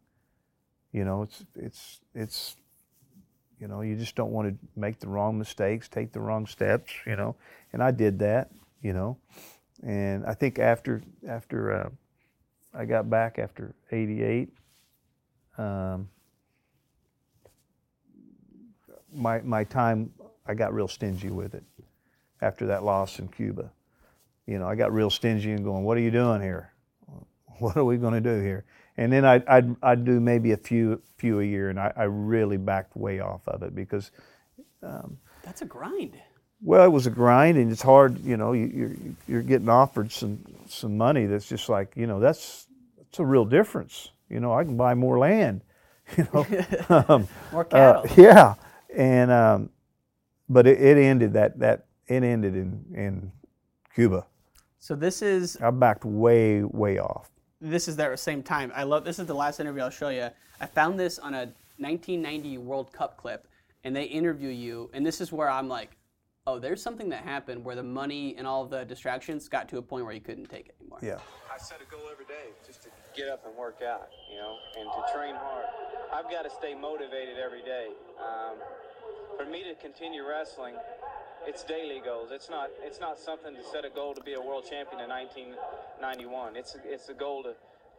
You 0.93 1.07
know, 1.07 1.23
it's 1.23 1.43
it's 1.57 2.01
it's 2.15 2.57
you 3.59 3.69
know, 3.69 3.81
you 3.81 3.97
just 3.97 4.15
don't 4.17 4.33
want 4.33 4.49
to 4.51 4.69
make 4.79 5.01
the 5.01 5.09
wrong 5.09 5.39
mistakes, 5.39 5.89
take 5.89 6.13
the 6.13 6.21
wrong 6.21 6.45
steps, 6.47 6.93
you 7.07 7.17
know. 7.17 7.37
And 7.73 7.83
I 7.83 7.91
did 7.91 8.19
that, 8.19 8.51
you 8.83 8.93
know. 8.93 9.17
And 9.83 10.27
I 10.27 10.35
think 10.35 10.59
after 10.59 11.01
after 11.27 11.73
uh, 11.73 11.89
I 12.75 12.85
got 12.85 13.09
back 13.09 13.39
after 13.39 13.75
'88, 13.91 14.51
um, 15.57 16.11
my 19.11 19.41
my 19.41 19.65
time 19.65 20.13
I 20.47 20.53
got 20.53 20.75
real 20.75 20.89
stingy 20.89 21.31
with 21.31 21.55
it 21.55 21.65
after 22.43 22.67
that 22.67 22.85
loss 22.85 23.21
in 23.21 23.29
Cuba. 23.29 23.73
You 24.47 24.59
know, 24.59 24.69
I 24.69 24.75
got 24.75 24.93
real 24.93 25.09
stingy 25.09 25.53
and 25.53 25.65
going, 25.65 25.83
"What 25.83 25.97
are 25.97 26.03
you 26.03 26.11
doing 26.11 26.43
here? 26.43 26.74
What 27.61 27.77
are 27.77 27.85
we 27.85 27.97
going 27.97 28.15
to 28.15 28.21
do 28.21 28.41
here?" 28.41 28.65
And 28.97 29.13
then 29.13 29.25
I'd, 29.25 29.47
I'd, 29.47 29.77
I'd 29.83 30.05
do 30.05 30.21
maybe 30.21 30.53
a 30.53 30.57
few 30.57 31.01
few 31.17 31.41
a 31.41 31.45
year, 31.45 31.71
and 31.71 31.81
I, 31.81 31.93
I 31.97 32.05
really 32.05 32.57
backed 32.57 32.97
way 32.97 33.21
off 33.21 33.47
of 33.49 33.63
it 33.63 33.75
because 33.75 34.11
um, 34.83 35.19
that's 35.43 35.63
a 35.63 35.65
grind. 35.65 36.17
Well, 36.63 36.85
it 36.85 36.91
was 36.91 37.07
a 37.07 37.11
grind, 37.11 37.59
and 37.59 37.71
it's 37.71 37.83
hard. 37.83 38.25
You 38.25 38.37
know, 38.37 38.53
you, 38.53 38.71
you're 38.75 38.97
you're 39.27 39.43
getting 39.43 39.69
offered 39.69 40.13
some 40.13 40.45
some 40.69 40.97
money 40.97 41.27
that's 41.27 41.49
just 41.49 41.69
like 41.69 41.93
you 41.97 42.07
know 42.07 42.21
that's 42.21 42.67
that's 42.99 43.19
a 43.19 43.25
real 43.25 43.45
difference. 43.45 44.11
You 44.29 44.41
know, 44.41 44.53
I 44.53 44.65
can 44.65 44.77
buy 44.77 44.95
more 44.95 45.19
land. 45.19 45.63
You 46.19 46.29
know, 46.35 46.47
um, 47.09 47.29
more 47.51 47.65
cattle. 47.65 48.03
Uh, 48.03 48.15
yeah, 48.19 48.55
and 48.95 49.31
um, 49.31 49.71
but 50.49 50.67
it, 50.67 50.81
it 50.81 50.99
ended 50.99 51.33
that 51.33 51.59
that 51.61 51.87
it 52.07 52.23
ended 52.23 52.55
in, 52.55 52.85
in 52.95 53.33
Cuba. 53.95 54.27
So 54.79 54.95
this 54.95 55.23
is 55.23 55.57
I 55.63 55.71
backed 55.71 56.05
way, 56.05 56.63
way 56.63 56.99
off. 56.99 57.31
This 57.65 57.89
is 57.89 57.97
their 57.97 58.15
same 58.19 58.43
time. 58.43 58.71
I 58.77 58.83
love 58.83 59.07
this 59.07 59.19
is 59.19 59.27
the 59.27 59.35
last 59.35 59.59
interview 59.59 59.81
I'll 59.81 59.89
show 59.89 60.11
you. 60.11 60.29
I 60.61 60.67
found 60.67 61.01
this 61.01 61.19
on 61.19 61.33
a 61.33 61.47
1990 61.79 62.59
World 62.59 62.93
Cup 62.93 63.17
clip, 63.17 63.49
and 63.85 63.97
they 63.97 64.05
interview 64.05 64.51
you, 64.51 64.91
and 64.93 65.05
this 65.05 65.19
is 65.19 65.33
where 65.33 65.49
I'm 65.49 65.67
like, 65.67 65.97
oh, 66.47 66.59
there's 66.59 66.83
something 66.83 67.09
that 67.09 67.25
happened 67.25 67.65
where 67.65 67.75
the 67.75 67.83
money 67.83 68.35
and 68.37 68.47
all 68.47 68.67
the 68.67 68.85
distractions 68.85 69.49
got 69.49 69.67
to 69.71 69.79
a 69.79 69.83
point 69.83 70.05
where 70.05 70.13
you 70.13 70.21
couldn't 70.21 70.51
take 70.51 70.67
it 70.67 70.75
anymore. 70.79 70.99
Yeah. 71.01 71.19
I 71.51 71.57
set 71.57 71.81
a 71.81 71.91
goal 71.91 72.07
every 72.13 72.27
day 72.27 72.53
just 72.67 72.83
to 72.83 72.91
get 73.17 73.31
up 73.31 73.47
and 73.47 73.57
work 73.57 73.81
out, 73.81 74.11
you 74.31 74.37
know, 74.37 74.59
and 74.79 74.91
to 74.93 75.15
train 75.15 75.35
hard. 75.35 75.65
I've 76.13 76.31
got 76.31 76.43
to 76.43 76.51
stay 76.51 76.75
motivated 76.75 77.39
every 77.39 77.63
day. 77.63 77.89
Um, 78.21 78.59
for 79.39 79.47
me 79.47 79.65
to 79.65 79.75
continue 79.77 80.29
wrestling, 80.29 80.75
it's 81.47 81.63
daily 81.65 82.01
goals. 82.05 82.31
It's 82.33 82.51
not 82.51 82.71
it's 82.83 83.01
not 83.01 83.19
something 83.19 83.55
to 83.55 83.63
set 83.63 83.85
a 83.85 83.91
goal 83.91 84.15
to 84.15 84.23
be 84.23 84.35
a 84.35 84.41
world 84.41 84.65
champion 84.69 85.01
in 85.01 85.09
1991. 85.09 86.57
It's 86.57 86.77
it's 86.85 87.09
a 87.09 87.15
goal 87.15 87.43
to 87.43 87.55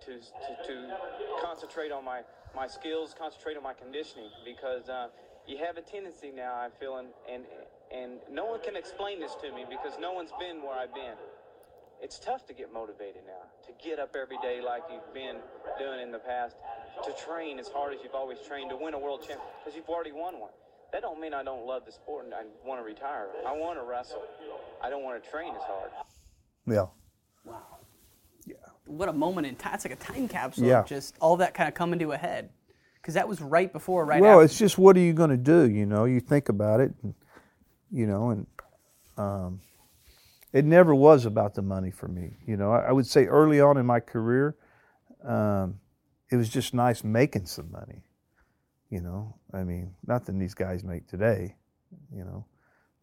to 0.05 0.19
to, 0.19 0.67
to 0.67 0.93
concentrate 1.41 1.91
on 1.91 2.03
my 2.03 2.21
my 2.55 2.67
skills, 2.67 3.15
concentrate 3.17 3.57
on 3.57 3.63
my 3.63 3.73
conditioning 3.73 4.29
because 4.43 4.89
uh, 4.89 5.07
you 5.47 5.57
have 5.57 5.77
a 5.77 5.81
tendency 5.81 6.31
now. 6.35 6.55
I'm 6.55 6.71
feeling 6.79 7.07
and 7.29 7.43
and 7.93 8.19
no 8.31 8.45
one 8.45 8.61
can 8.61 8.75
explain 8.75 9.19
this 9.19 9.35
to 9.41 9.51
me 9.53 9.65
because 9.69 9.97
no 9.99 10.13
one's 10.13 10.33
been 10.39 10.61
where 10.61 10.77
I've 10.77 10.93
been. 10.93 11.15
It's 12.01 12.19
tough 12.19 12.45
to 12.47 12.53
get 12.53 12.73
motivated 12.73 13.23
now, 13.25 13.47
to 13.67 13.71
get 13.81 13.99
up 13.99 14.15
every 14.19 14.37
day 14.43 14.59
like 14.61 14.83
you've 14.91 15.13
been 15.13 15.37
doing 15.79 16.01
in 16.01 16.11
the 16.11 16.19
past, 16.19 16.57
to 17.05 17.13
train 17.25 17.57
as 17.57 17.69
hard 17.69 17.93
as 17.93 18.01
you've 18.03 18.13
always 18.13 18.37
trained, 18.45 18.69
to 18.69 18.75
win 18.75 18.93
a 18.93 18.99
world 18.99 19.21
champion 19.21 19.47
because 19.63 19.77
you've 19.77 19.87
already 19.87 20.11
won 20.11 20.39
one. 20.39 20.51
That 20.95 21.01
don't 21.01 21.19
mean 21.19 21.33
I 21.33 21.43
don't 21.43 21.65
love 21.65 21.83
the 21.85 21.91
sport 21.91 22.23
and 22.23 22.33
I 22.33 22.43
want 22.65 22.79
to 22.79 22.85
retire. 22.85 23.27
I 23.45 23.51
want 23.51 23.77
to 23.77 23.83
wrestle. 23.83 24.23
I 24.81 24.89
don't 24.89 25.03
want 25.03 25.21
to 25.21 25.29
train 25.29 25.53
as 25.53 25.61
hard. 25.63 25.91
Yeah. 26.65 26.85
Wow. 27.43 27.63
Yeah. 28.45 28.55
What 28.85 29.09
a 29.09 29.13
moment 29.13 29.45
in 29.45 29.57
time. 29.57 29.73
It's 29.73 29.83
like 29.83 29.93
a 29.93 29.97
time 29.97 30.29
capsule. 30.29 30.65
Yeah. 30.65 30.83
Just 30.83 31.15
all 31.19 31.35
that 31.35 31.53
kind 31.53 31.67
of 31.67 31.73
coming 31.73 31.99
to 31.99 32.13
a 32.13 32.17
head. 32.17 32.49
Because 33.01 33.15
that 33.15 33.27
was 33.27 33.41
right 33.41 33.73
before, 33.73 34.05
right 34.05 34.21
well, 34.21 34.35
after. 34.39 34.45
it's 34.45 34.57
just 34.57 34.77
what 34.77 34.95
are 34.95 35.01
you 35.01 35.11
going 35.11 35.31
to 35.31 35.35
do? 35.35 35.69
You 35.69 35.85
know, 35.85 36.05
you 36.05 36.21
think 36.21 36.47
about 36.47 36.79
it, 36.79 36.93
and, 37.03 37.13
you 37.91 38.07
know, 38.07 38.29
and 38.29 38.47
um, 39.17 39.59
it 40.53 40.63
never 40.63 40.95
was 40.95 41.25
about 41.25 41.55
the 41.55 41.61
money 41.61 41.91
for 41.91 42.07
me. 42.07 42.37
You 42.47 42.55
know, 42.55 42.71
I, 42.71 42.85
I 42.85 42.91
would 42.93 43.05
say 43.05 43.25
early 43.25 43.59
on 43.59 43.75
in 43.75 43.85
my 43.85 43.99
career, 43.99 44.55
um, 45.25 45.81
it 46.31 46.37
was 46.37 46.47
just 46.47 46.73
nice 46.73 47.03
making 47.03 47.47
some 47.47 47.69
money. 47.69 48.03
You 48.95 49.01
know, 49.01 49.35
I 49.51 49.65
mean, 49.65 49.93
nothing 50.07 50.39
these 50.39 50.53
guys 50.53 50.85
make 50.85 51.05
today, 51.05 51.57
you 52.15 52.23
know, 52.23 52.45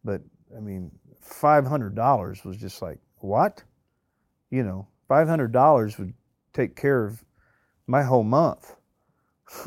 but 0.03 0.23
I 0.57 0.59
mean, 0.59 0.89
five 1.21 1.67
hundred 1.67 1.93
dollars 1.93 2.43
was 2.43 2.57
just 2.57 2.81
like 2.81 2.97
what? 3.17 3.61
You 4.49 4.63
know, 4.63 4.87
five 5.07 5.27
hundred 5.27 5.51
dollars 5.51 5.99
would 5.99 6.15
take 6.51 6.75
care 6.75 7.05
of 7.05 7.23
my 7.85 8.01
whole 8.01 8.23
month. 8.23 8.75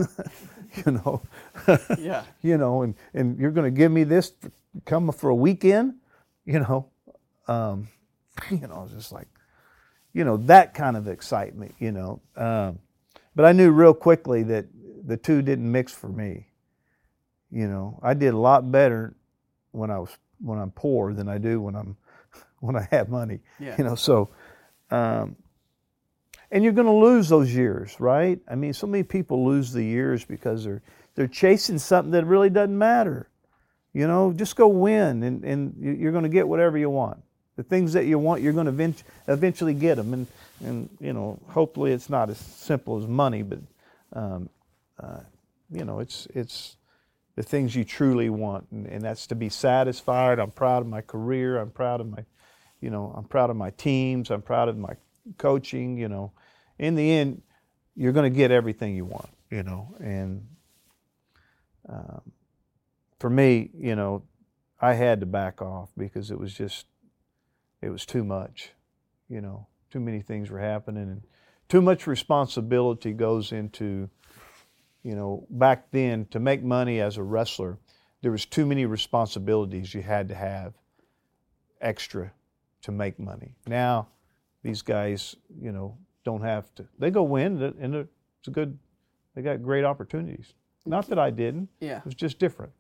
you 0.85 0.91
know, 0.95 1.23
yeah. 1.97 2.25
you 2.43 2.59
know, 2.59 2.83
and 2.83 2.97
and 3.15 3.39
you're 3.39 3.53
going 3.53 3.73
to 3.73 3.79
give 3.79 3.93
me 3.93 4.03
this 4.03 4.31
for, 4.31 4.51
come 4.85 5.13
for 5.13 5.31
a 5.31 5.35
weekend, 5.35 5.95
you 6.45 6.59
know, 6.59 6.89
um, 7.47 7.87
you 8.51 8.67
know, 8.67 8.75
I 8.75 8.83
was 8.83 8.91
just 8.91 9.13
like, 9.13 9.29
you 10.13 10.25
know, 10.25 10.39
that 10.39 10.75
kind 10.75 10.97
of 10.97 11.07
excitement, 11.07 11.77
you 11.79 11.93
know. 11.93 12.21
Um, 12.35 12.81
but 13.37 13.45
I 13.45 13.53
knew 13.53 13.71
real 13.71 13.95
quickly 13.95 14.43
that 14.43 14.67
the 15.07 15.17
two 15.17 15.41
didn't 15.41 15.71
mix 15.71 15.93
for 15.93 16.09
me. 16.09 16.49
You 17.51 17.69
know, 17.69 17.99
I 18.03 18.15
did 18.15 18.35
a 18.35 18.39
lot 18.39 18.71
better 18.71 19.15
when 19.71 19.91
I 19.91 19.99
was 19.99 20.11
when 20.41 20.59
I'm 20.59 20.73
poor 20.73 21.15
than 21.15 21.29
I 21.29 21.39
do 21.39 21.61
when 21.61 21.77
I'm 21.77 21.97
when 22.61 22.77
I 22.77 22.87
have 22.91 23.09
money. 23.09 23.41
Yeah. 23.59 23.77
You 23.79 23.85
know, 23.85 23.95
so 23.95 24.31
um, 24.91 25.37
and 26.51 26.63
you're 26.63 26.73
going 26.73 26.87
to 26.87 26.93
lose 26.93 27.29
those 27.29 27.55
years, 27.55 27.99
right? 27.99 28.39
I 28.49 28.55
mean, 28.55 28.73
so 28.73 28.87
many 28.87 29.03
people 29.03 29.45
lose 29.45 29.73
the 29.73 29.83
years 29.83 30.25
because 30.25 30.65
they're 30.65 30.83
they're 31.15 31.29
chasing 31.29 31.79
something 31.79 32.13
that 32.13 32.25
really 32.27 32.51
doesn't 32.51 32.77
matter. 32.77 33.29
You 33.93 34.07
know, 34.07 34.33
just 34.33 34.57
go 34.57 34.69
win, 34.69 35.23
and 35.23 35.45
and 35.45 35.75
you're 35.79 36.13
going 36.13 36.25
to 36.25 36.29
get 36.31 36.47
whatever 36.47 36.77
you 36.77 36.91
want. 36.91 37.23
The 37.57 37.63
things 37.63 37.95
that 37.95 38.05
you 38.05 38.19
want, 38.19 38.43
you're 38.43 38.53
going 38.53 38.67
to 38.67 38.95
eventually 39.29 39.73
get 39.73 39.95
them, 39.95 40.13
and 40.13 40.27
and 40.61 40.91
you 41.01 41.13
know, 41.13 41.39
hopefully, 41.49 41.93
it's 41.93 42.11
not 42.11 42.29
as 42.29 42.39
simple 42.39 42.99
as 42.99 43.07
money, 43.07 43.43
but 43.43 43.59
um, 44.13 44.51
uh, 44.99 45.21
you 45.71 45.85
know, 45.85 46.01
it's 46.01 46.27
it's 46.35 46.77
the 47.35 47.43
things 47.43 47.75
you 47.75 47.85
truly 47.85 48.31
want, 48.31 48.67
and, 48.71 48.87
and, 48.87 49.03
that's 49.03 49.27
to 49.27 49.35
be 49.35 49.51
satisfied. 49.51 50.39
I'm 50.39 50.51
proud 50.51 50.83
of 50.83 50.89
my 50.89 51.03
career. 51.03 51.59
I'm 51.59 51.71
proud 51.71 52.01
of 52.01 52.09
my, 52.09 52.25
you 52.81 52.89
know, 52.89 53.13
I'm 53.15 53.25
proud 53.25 53.51
of 53.51 53.57
my 53.57 53.71
teams. 53.71 54.31
I'm 54.31 54.41
proud 54.41 54.71
of 54.71 54.79
my 54.79 54.95
coaching. 55.37 55.99
You 55.99 56.09
know, 56.09 56.33
in 56.79 56.95
the 56.95 57.11
end, 57.11 57.43
you're 57.95 58.13
going 58.13 58.31
to 58.31 58.37
get 58.37 58.51
everything 58.51 58.97
you 58.97 59.05
want. 59.05 59.29
You 59.51 59.63
know, 59.63 59.95
and 60.01 60.47
um, 61.89 62.23
for 63.19 63.31
me, 63.31 63.71
you 63.77 63.95
know, 63.95 64.23
I 64.81 64.95
had 64.95 65.21
to 65.21 65.27
back 65.27 65.63
off 65.63 65.91
because 65.97 66.31
it 66.31 66.39
was 66.39 66.53
just, 66.53 66.87
it 67.81 67.91
was 67.91 68.05
too 68.07 68.25
much. 68.25 68.73
You 69.29 69.41
know, 69.41 69.67
too 69.91 70.01
many 70.01 70.21
things 70.21 70.51
were 70.51 70.61
happening, 70.61 71.03
and 71.03 71.23
too 71.69 71.83
much 71.83 72.07
responsibility 72.07 73.13
goes 73.13 73.53
into 73.53 74.09
you 75.07 75.15
know, 75.15 75.47
back 75.51 75.93
then 75.93 76.27
to 76.33 76.41
make 76.41 76.65
money 76.65 77.01
as 77.01 77.17
a 77.17 77.23
wrestler, 77.23 77.79
there 78.23 78.33
was 78.33 78.45
too 78.45 78.67
many 78.67 78.87
responsibilities 78.87 79.95
you 79.95 80.03
had 80.03 80.29
to 80.29 80.35
have 80.35 80.75
extra 81.81 82.33
to 82.83 82.91
make 82.91 83.17
money. 83.21 83.55
Now, 83.69 84.09
these 84.65 84.83
guys, 84.83 85.37
you 85.63 85.71
know, 85.71 85.97
don't 86.25 86.43
have 86.43 86.75
to. 86.75 86.89
They 86.99 87.13
go 87.13 87.23
win, 87.23 87.63
and 87.63 87.95
it's 87.95 88.49
a 88.49 88.51
good. 88.51 88.77
They 89.37 89.43
got 89.43 89.63
great 89.63 89.85
opportunities. 89.85 90.55
Not 90.85 91.07
that 91.07 91.21
I 91.21 91.31
didn't. 91.31 91.69
Yeah. 91.79 91.99
It 91.99 92.05
was 92.05 92.17
just 92.17 92.41
different. 92.41 92.73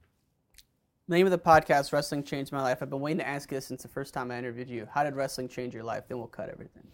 Name 1.07 1.27
of 1.27 1.31
the 1.31 1.39
podcast, 1.39 1.93
Wrestling 1.93 2.25
Changed 2.25 2.51
My 2.51 2.61
Life. 2.61 2.79
I've 2.81 2.91
been 2.91 2.99
waiting 2.99 3.19
to 3.19 3.29
ask 3.29 3.53
you 3.53 3.59
this 3.59 3.67
since 3.67 3.85
the 3.85 3.89
first 3.89 4.13
time 4.13 4.33
I 4.33 4.39
interviewed 4.39 4.69
you. 4.69 4.89
How 4.93 5.05
did 5.05 5.15
wrestling 5.15 5.47
change 5.47 5.75
your 5.75 5.85
life? 5.85 6.09
Then 6.09 6.19
we'll 6.19 6.27
cut 6.27 6.49
everything. 6.49 6.89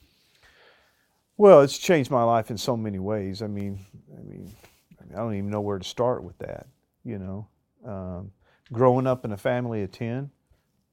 Well, 1.39 1.63
it's 1.63 1.79
changed 1.79 2.11
my 2.11 2.23
life 2.23 2.51
in 2.51 2.59
so 2.59 2.77
many 2.77 2.99
ways. 2.99 3.41
I 3.41 3.47
mean, 3.47 3.79
I 4.15 4.23
mean, 4.23 4.55
I, 5.03 5.09
mean, 5.09 5.15
I 5.15 5.19
don't 5.19 5.35
even 5.35 5.51
know 5.51 5.61
where 5.61 5.79
to 5.79 5.85
start 5.85 6.23
with 6.23 6.39
that. 6.39 6.67
You 7.05 7.19
know, 7.19 7.47
um, 7.85 8.33
growing 8.73 9.07
up 9.07 9.25
in 9.25 9.33
a 9.33 9.37
family 9.37 9.83
of 9.83 9.93
ten, 9.93 10.31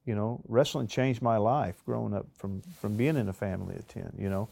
you 0.04 0.14
know, 0.14 0.40
wrestling 0.48 0.88
changed 0.88 1.22
my 1.22 1.36
life. 1.36 1.82
Growing 1.86 2.14
up 2.14 2.26
from 2.34 2.62
from 2.80 2.96
being 2.96 3.16
in 3.16 3.28
a 3.28 3.32
family 3.32 3.76
of 3.76 3.86
ten, 3.88 4.12
you 4.18 4.28
know, 4.28 4.48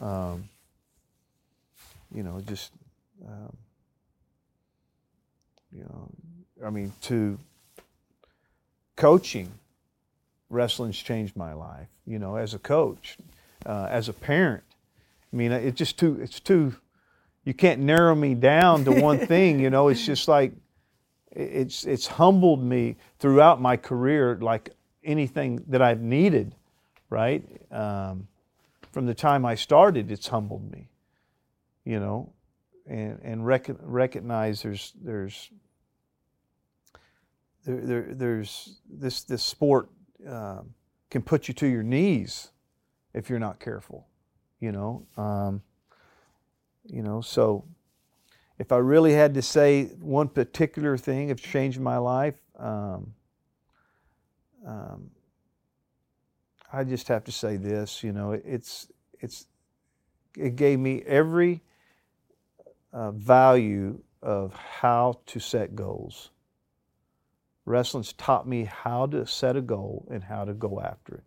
um, 0.00 0.48
you 2.14 2.22
know, 2.22 2.40
just 2.46 2.72
um, 3.26 3.56
you 5.72 5.82
know, 5.84 6.08
I 6.64 6.70
mean, 6.70 6.92
to 7.02 7.38
coaching, 8.96 9.50
wrestling's 10.50 10.98
changed 10.98 11.36
my 11.36 11.54
life. 11.54 11.88
You 12.06 12.18
know, 12.18 12.36
as 12.36 12.52
a 12.52 12.58
coach, 12.58 13.16
uh, 13.64 13.86
as 13.90 14.08
a 14.08 14.12
parent. 14.12 14.64
I 15.32 15.36
mean, 15.36 15.52
it's 15.52 15.78
just 15.78 15.98
too. 15.98 16.18
It's 16.20 16.40
too. 16.40 16.76
You 17.44 17.54
can't 17.54 17.80
narrow 17.80 18.14
me 18.14 18.34
down 18.34 18.84
to 18.84 18.92
one 18.92 19.18
thing. 19.26 19.60
You 19.60 19.70
know, 19.70 19.88
it's 19.88 20.04
just 20.04 20.28
like 20.28 20.52
it's 21.30 21.84
it's 21.84 22.06
humbled 22.06 22.62
me 22.62 22.96
throughout 23.18 23.60
my 23.60 23.76
career, 23.76 24.38
like 24.40 24.70
anything 25.04 25.64
that 25.68 25.82
I've 25.82 26.00
needed. 26.00 26.54
Right 27.10 27.44
um, 27.70 28.26
from 28.92 29.06
the 29.06 29.14
time 29.14 29.44
I 29.44 29.54
started, 29.54 30.10
it's 30.10 30.28
humbled 30.28 30.70
me. 30.70 30.88
You 31.84 32.00
know, 32.00 32.32
and 32.86 33.18
and 33.22 33.46
rec- 33.46 33.76
recognize 33.80 34.62
there's 34.62 34.92
there's 35.02 35.50
there, 37.64 37.80
there, 37.80 38.06
there's 38.10 38.78
this 38.90 39.22
this 39.22 39.42
sport 39.42 39.88
um, 40.26 40.74
can 41.10 41.22
put 41.22 41.48
you 41.48 41.54
to 41.54 41.66
your 41.66 41.82
knees 41.82 42.50
if 43.14 43.28
you're 43.28 43.38
not 43.38 43.60
careful 43.60 44.06
you 44.60 44.72
know 44.72 45.06
um, 45.16 45.62
you 46.86 47.02
know 47.02 47.20
so 47.20 47.64
if 48.58 48.72
i 48.72 48.76
really 48.76 49.12
had 49.12 49.34
to 49.34 49.42
say 49.42 49.84
one 50.00 50.28
particular 50.28 50.96
thing 50.96 51.28
that's 51.28 51.42
changed 51.42 51.80
my 51.80 51.96
life 51.96 52.40
um, 52.58 53.12
um, 54.66 55.10
i 56.72 56.84
just 56.84 57.08
have 57.08 57.24
to 57.24 57.32
say 57.32 57.56
this 57.56 58.02
you 58.02 58.12
know 58.12 58.32
it's 58.32 58.88
it's 59.20 59.46
it 60.36 60.56
gave 60.56 60.78
me 60.78 61.02
every 61.06 61.62
uh, 62.92 63.10
value 63.10 63.98
of 64.22 64.54
how 64.54 65.20
to 65.26 65.40
set 65.40 65.74
goals. 65.74 66.30
Wrestling's 67.64 68.12
taught 68.14 68.46
me 68.46 68.64
how 68.64 69.06
to 69.06 69.26
set 69.26 69.56
a 69.56 69.60
goal 69.60 70.06
and 70.10 70.22
how 70.22 70.44
to 70.44 70.52
go 70.52 70.80
after 70.80 71.16
it 71.16 71.24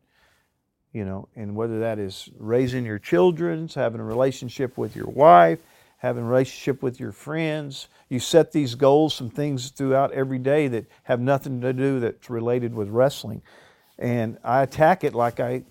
you 0.96 1.06
know 1.06 1.28
and 1.36 1.56
whether 1.56 1.80
that 1.80 2.00
is 2.00 2.30
raising 2.40 2.86
your 2.86 3.00
children 3.00 3.70
having 3.76 4.00
a 4.00 4.04
relationship 4.04 4.78
with 4.78 4.96
your 4.96 5.08
wife 5.08 5.60
having 5.98 6.24
a 6.24 6.28
relationship 6.28 6.84
with 6.84 7.00
your 7.00 7.12
friends. 7.12 7.88
You 8.10 8.20
set 8.20 8.52
these 8.52 8.76
goals 8.76 9.16
some 9.16 9.32
things 9.32 9.72
throughout 9.72 10.12
every 10.12 10.38
day 10.38 10.68
that 10.68 10.86
have 11.04 11.20
nothing 11.20 11.62
to 11.62 11.74
do 11.74 12.00
that's 12.00 12.30
related 12.30 12.76
with 12.76 12.90
wrestling. 12.90 13.42
And 13.98 14.38
i 14.44 14.62
attack 14.62 15.04
it 15.04 15.16
like 15.16 15.40
i 15.40 15.64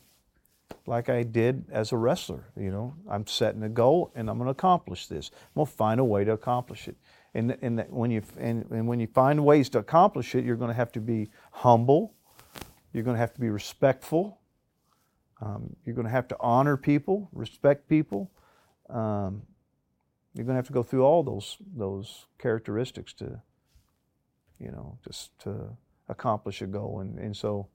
like 0.86 1.08
i 1.08 1.22
did 1.22 1.64
as 1.70 1.92
a 1.92 1.96
wrestler 1.96 2.44
you 2.56 2.70
know. 2.70 2.94
I'm 3.08 3.26
setting 3.26 3.62
a 3.62 3.68
goal 3.68 4.12
and 4.14 4.28
i'm 4.28 4.38
going 4.38 4.46
to 4.46 4.52
accomplish 4.52 5.06
this. 5.06 5.30
I'm 5.34 5.60
going 5.60 5.66
to 5.66 5.72
find 5.72 6.00
a 6.00 6.04
way 6.04 6.24
to 6.24 6.32
accomplish 6.32 6.88
it. 6.88 6.96
And, 7.34 7.56
and 7.62 7.84
when 7.90 8.10
you 8.10 8.22
and, 8.38 8.64
and 8.70 8.88
when 8.88 8.98
you 9.00 9.06
find 9.06 9.44
ways 9.44 9.68
to 9.70 9.78
accomplish 9.78 10.34
it, 10.34 10.44
you're 10.44 10.56
going 10.56 10.70
to 10.70 10.74
have 10.74 10.92
to 10.92 11.00
be 11.00 11.28
humble. 11.52 12.14
You're 12.92 13.04
going 13.04 13.16
to 13.16 13.20
have 13.20 13.34
to 13.34 13.40
be 13.40 13.50
respectful. 13.50 14.38
Um, 15.44 15.76
you're 15.84 15.94
going 15.94 16.06
to 16.06 16.12
have 16.12 16.28
to 16.28 16.36
honor 16.40 16.76
people, 16.76 17.28
respect 17.32 17.88
people. 17.88 18.30
Um, 18.88 19.42
you're 20.34 20.44
going 20.44 20.54
to 20.54 20.58
have 20.58 20.66
to 20.68 20.72
go 20.72 20.82
through 20.82 21.04
all 21.04 21.22
those 21.22 21.58
those 21.76 22.26
characteristics 22.38 23.12
to, 23.14 23.40
you 24.58 24.70
know, 24.70 24.98
just 25.06 25.38
to 25.40 25.76
accomplish 26.08 26.62
a 26.62 26.66
goal. 26.66 27.00
And 27.00 27.18
and 27.18 27.36
so, 27.36 27.68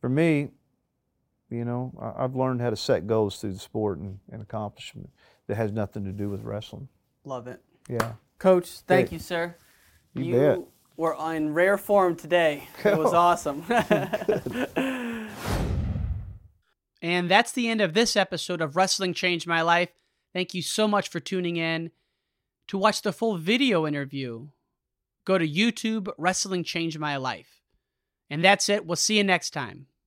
for 0.00 0.08
me, 0.08 0.48
you 1.50 1.64
know, 1.64 1.92
I, 2.00 2.22
have 2.22 2.36
learned 2.36 2.60
how 2.60 2.70
to 2.70 2.76
set 2.76 3.06
goals 3.06 3.40
through 3.40 3.52
the 3.52 3.58
sport 3.58 3.98
and, 3.98 4.18
and 4.30 4.42
accomplishment 4.42 5.10
that 5.46 5.56
has 5.56 5.72
nothing 5.72 6.04
to 6.04 6.12
do 6.12 6.28
with 6.28 6.42
wrestling. 6.42 6.88
Love 7.24 7.46
it. 7.46 7.60
Yeah. 7.88 8.12
Coach, 8.38 8.68
thank 8.86 9.12
you, 9.12 9.18
sir. 9.18 9.54
You, 10.14 10.24
you 10.24 10.36
bet. 10.36 10.60
were 10.96 11.16
in 11.34 11.52
rare 11.52 11.78
form 11.78 12.16
today. 12.16 12.68
It 12.84 12.96
was 12.96 13.12
awesome. 13.14 13.64
and 17.02 17.30
that's 17.30 17.52
the 17.52 17.68
end 17.68 17.80
of 17.80 17.94
this 17.94 18.16
episode 18.16 18.60
of 18.60 18.76
Wrestling 18.76 19.14
Changed 19.14 19.46
My 19.46 19.62
Life. 19.62 19.90
Thank 20.32 20.54
you 20.54 20.62
so 20.62 20.86
much 20.86 21.08
for 21.08 21.20
tuning 21.20 21.56
in. 21.56 21.90
To 22.68 22.78
watch 22.78 23.02
the 23.02 23.12
full 23.12 23.38
video 23.38 23.86
interview, 23.86 24.48
go 25.24 25.38
to 25.38 25.48
YouTube 25.48 26.12
Wrestling 26.18 26.64
Changed 26.64 26.98
My 26.98 27.16
Life. 27.16 27.62
And 28.30 28.44
that's 28.44 28.68
it. 28.68 28.86
We'll 28.86 28.96
see 28.96 29.16
you 29.16 29.24
next 29.24 29.50
time. 29.50 29.88